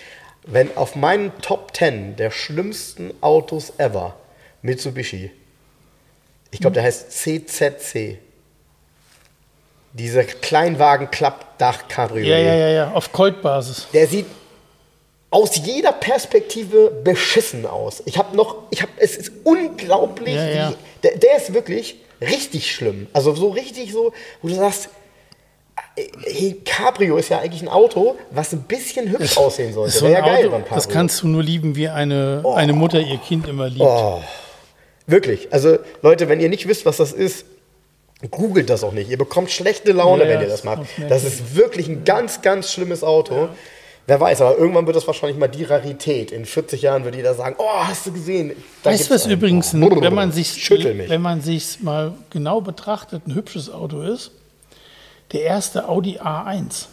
[0.46, 4.16] wenn auf meinen Top 10 der schlimmsten Autos ever
[4.62, 5.30] Mitsubishi,
[6.50, 8.18] ich glaube, der heißt CZC.
[9.92, 12.28] Dieser Kleinwagen-Klappdach-Cabriolet.
[12.28, 13.88] Ja, ja, ja, ja, auf Colt-Basis.
[13.92, 14.26] Der sieht
[15.30, 18.02] aus jeder Perspektive beschissen aus.
[18.06, 20.70] Ich habe noch, ich habe, es ist unglaublich, ja, ja.
[20.70, 23.06] Wie, der, der, ist wirklich richtig schlimm.
[23.12, 24.12] Also so richtig so,
[24.42, 24.88] wo du sagst,
[26.24, 29.98] hey, Cabrio ist ja eigentlich ein Auto, was ein bisschen hübsch das, aussehen sollte.
[29.98, 32.52] So ja geil Auto, das kannst du nur lieben, wie eine, oh.
[32.52, 33.80] eine Mutter ihr Kind immer liebt.
[33.80, 34.22] Oh.
[35.06, 35.52] Wirklich.
[35.52, 37.46] Also Leute, wenn ihr nicht wisst, was das ist,
[38.30, 39.10] googelt das auch nicht.
[39.10, 40.82] Ihr bekommt schlechte Laune, ja, wenn ihr das macht.
[41.08, 43.48] Das ist wirklich ein ganz, ganz schlimmes Auto.
[44.08, 46.30] Wer weiß, aber irgendwann wird das wahrscheinlich mal die Rarität.
[46.30, 48.52] In 40 Jahren wird jeder sagen, oh, hast du gesehen?
[48.84, 53.26] Da weißt du, was übrigens, oh, wenn man sich wenn man sich mal genau betrachtet,
[53.26, 54.30] ein hübsches Auto ist?
[55.32, 56.86] Der erste Audi A1.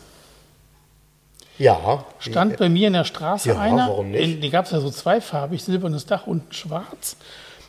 [1.59, 2.05] Ja.
[2.17, 3.89] Stand bei mir in der Straße ja, einer.
[3.89, 4.43] Warum nicht?
[4.43, 7.15] Die gab es ja so zweifarbig, silbernes Dach, unten schwarz.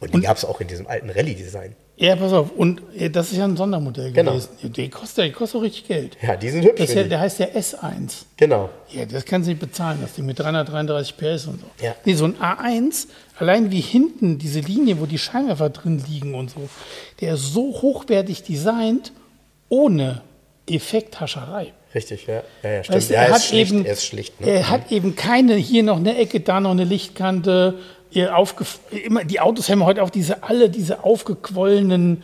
[0.00, 1.76] Und die gab es auch in diesem alten Rallye-Design.
[1.96, 2.50] Ja, pass auf.
[2.50, 4.32] Und äh, das ist ja ein Sondermodell genau.
[4.32, 4.72] gewesen.
[4.72, 6.16] Die kostet, die kostet auch richtig Geld.
[6.20, 6.80] Ja, die sind hübsch.
[6.80, 8.24] Das ja, der heißt ja S1.
[8.36, 8.70] Genau.
[8.90, 11.66] Ja, das kannst du nicht bezahlen, das Ding mit 333 PS und so.
[11.80, 11.94] Ja.
[12.04, 13.06] Nee, so ein A1,
[13.38, 16.68] allein wie hinten diese Linie, wo die Scheinwerfer drin liegen und so,
[17.20, 19.12] der ist so hochwertig designt,
[19.68, 20.22] ohne
[20.68, 21.72] Effekthascherei.
[21.94, 22.42] Richtig, ja.
[22.64, 22.96] ja, ja stimmt.
[22.96, 24.40] Weißt ja, er, er hat schlicht, eben, er ist schlicht.
[24.40, 24.48] Ne?
[24.48, 24.70] Er mhm.
[24.70, 27.78] hat eben keine, hier noch eine Ecke, da noch eine Lichtkante.
[29.04, 32.22] Immer, die Autos haben heute auch diese, alle diese aufgequollenen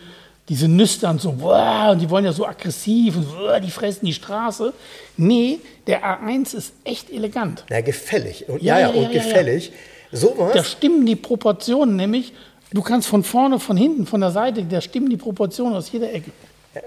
[0.50, 4.12] diese Nüstern so, boah, und die wollen ja so aggressiv und boah, die fressen die
[4.12, 4.72] Straße.
[5.16, 7.64] Nee, der A1 ist echt elegant.
[7.70, 8.48] Ja, gefällig.
[8.48, 9.70] Und, ja, ja, ja, und gefällig.
[10.10, 10.52] Sowas.
[10.52, 12.32] Da stimmen die Proportionen, nämlich
[12.72, 16.12] du kannst von vorne, von hinten, von der Seite, da stimmen die Proportionen aus jeder
[16.12, 16.32] Ecke.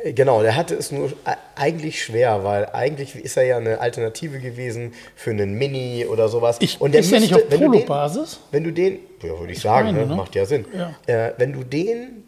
[0.05, 1.11] Genau, der hatte es nur
[1.55, 6.57] eigentlich schwer, weil eigentlich ist er ja eine Alternative gewesen für einen Mini oder sowas.
[6.61, 8.39] Ich, und der ist müsste, ja nicht auf Polo-Basis?
[8.51, 10.07] Wenn du den, ja, würde ich sagen, meine, ne?
[10.07, 10.15] ne?
[10.15, 10.65] macht ja Sinn.
[10.73, 10.95] Ja.
[11.05, 12.23] Äh, wenn du den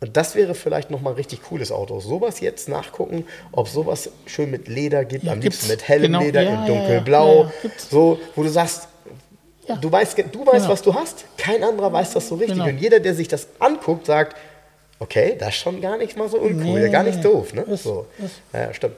[0.00, 1.98] und das wäre vielleicht nochmal ein richtig cooles Auto.
[1.98, 6.20] Sowas jetzt nachgucken, ob sowas schön mit Leder gibt, ja, am liebsten mit hellem genau,
[6.20, 7.50] Leder, ja, in dunkelblau.
[7.90, 8.86] So, wo du sagst,
[9.80, 10.68] du weißt, du weißt genau.
[10.68, 12.58] was du hast, kein anderer weiß das so richtig.
[12.58, 12.68] Genau.
[12.68, 14.36] Und jeder, der sich das anguckt, sagt,
[14.98, 17.54] okay, das ist schon gar nicht mal so uncool, nee, gar nicht doof.
[17.54, 17.62] Ne?
[17.62, 18.06] Ist, so.
[18.18, 18.40] Ist.
[18.52, 18.96] Ja, stimmt.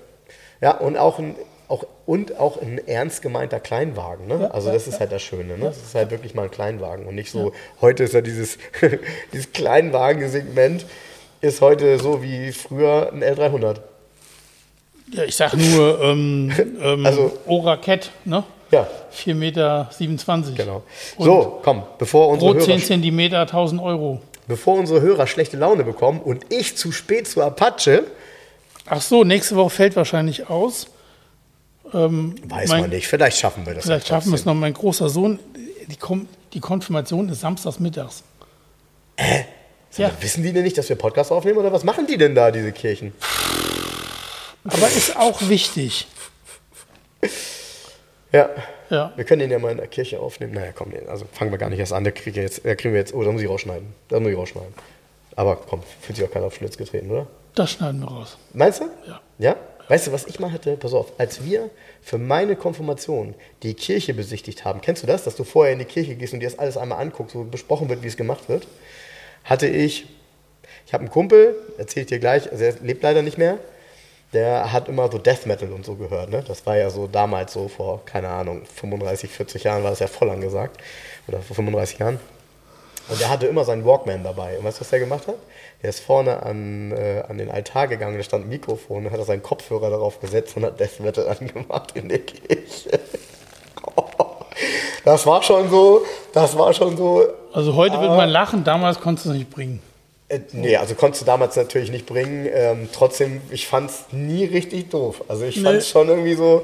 [0.60, 1.36] Ja, und auch ein,
[1.68, 4.26] auch, und auch ein ernst gemeinter Kleinwagen.
[4.26, 4.40] Ne?
[4.42, 5.56] Ja, also das ja, ist halt das Schöne.
[5.56, 5.66] Ne?
[5.66, 8.58] Das ist halt wirklich mal ein Kleinwagen und nicht so, heute ist ja dieses,
[9.32, 10.84] dieses Kleinwagen-Segment
[11.40, 13.76] ist heute so wie früher ein L300.
[15.12, 16.52] Ja, ich sag nur ähm,
[16.82, 18.44] ähm, also, Oraket, ne?
[18.70, 18.86] Ja.
[19.12, 19.88] 4,27 Meter.
[20.56, 20.82] Genau.
[21.16, 22.66] Und so, komm, bevor unsere pro Hörer...
[22.66, 24.20] 10 Zentimeter 1000 Euro.
[24.50, 28.02] Bevor unsere Hörer schlechte Laune bekommen und ich zu spät zu Apache...
[28.86, 30.88] Ach so, nächste Woche fällt wahrscheinlich aus.
[31.94, 33.84] Ähm, Weiß mein, man nicht, vielleicht schaffen wir das.
[33.84, 34.54] Vielleicht schaffen wir es noch.
[34.54, 35.38] Mein großer Sohn,
[35.86, 38.24] die, Kom die Konfirmation ist samstags mittags.
[39.14, 39.44] Äh?
[39.96, 40.10] Ja.
[40.20, 42.72] Wissen die denn nicht, dass wir Podcast aufnehmen oder was machen die denn da, diese
[42.72, 43.12] Kirchen?
[44.64, 46.08] Aber ist auch wichtig.
[48.32, 48.50] Ja.
[48.90, 49.12] ja.
[49.16, 50.54] Wir können den ja mal in der Kirche aufnehmen.
[50.54, 52.04] Naja, komm, also fangen wir gar nicht erst an.
[52.04, 53.92] Da kriegen wir jetzt, da kriegen wir jetzt, oh, da muss ich rausschneiden.
[54.08, 54.72] Da muss ich rausschneiden.
[55.36, 57.26] Aber komm, fühlt sich auch keiner auf Schlitz getreten, oder?
[57.54, 58.38] Das schneiden wir raus.
[58.52, 58.84] Meinst du?
[59.06, 59.20] Ja.
[59.38, 59.56] Ja?
[59.88, 60.76] Weißt du, was ich mal hatte?
[60.76, 61.68] Pass auf, als wir
[62.00, 63.34] für meine Konfirmation
[63.64, 66.38] die Kirche besichtigt haben, kennst du das, dass du vorher in die Kirche gehst und
[66.38, 68.68] dir das alles einmal anguckst, wo besprochen wird, wie es gemacht wird?
[69.42, 70.06] Hatte ich,
[70.86, 73.58] ich habe einen Kumpel, erzähle ich dir gleich, also er lebt leider nicht mehr,
[74.32, 76.30] der hat immer so Death Metal und so gehört.
[76.30, 76.44] Ne?
[76.46, 80.06] Das war ja so damals so vor, keine Ahnung, 35, 40 Jahren war das ja
[80.06, 80.80] voll angesagt.
[81.26, 82.20] Oder vor 35 Jahren.
[83.08, 84.56] Und der hatte immer seinen Walkman dabei.
[84.56, 85.34] Und weißt du, was der gemacht hat?
[85.82, 89.24] Der ist vorne an, äh, an den Altar gegangen, da stand ein Mikrofon, und hat
[89.26, 93.00] seinen Kopfhörer darauf gesetzt und hat Death Metal angemacht in der Kirche.
[95.04, 97.24] Das war schon so, das war schon so.
[97.52, 99.80] Also heute äh, wird man lachen, damals konntest du es nicht bringen.
[100.30, 102.48] Äh, nee, also konntest du damals natürlich nicht bringen.
[102.52, 105.24] Ähm, trotzdem, ich fand es nie richtig doof.
[105.28, 105.90] Also ich fand es nee.
[105.90, 106.62] schon irgendwie so,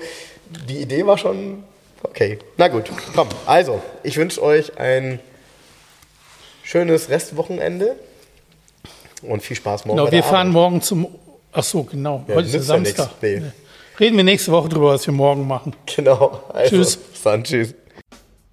[0.68, 1.64] die Idee war schon
[2.04, 2.38] okay.
[2.56, 2.84] Na gut,
[3.14, 3.28] komm.
[3.44, 5.18] Also, ich wünsche euch ein
[6.62, 7.96] schönes Restwochenende
[9.22, 9.98] und viel Spaß morgen.
[9.98, 10.52] Genau, wir fahren Arbeit.
[10.52, 11.08] morgen zum.
[11.52, 12.24] Ach so, genau.
[12.28, 13.10] Ja, Heute ist Samstag.
[13.20, 13.42] Ja nee.
[13.98, 15.74] Reden wir nächste Woche drüber, was wir morgen machen.
[15.96, 16.40] Genau.
[16.52, 16.98] Also, tschüss.
[17.24, 17.74] Dann tschüss.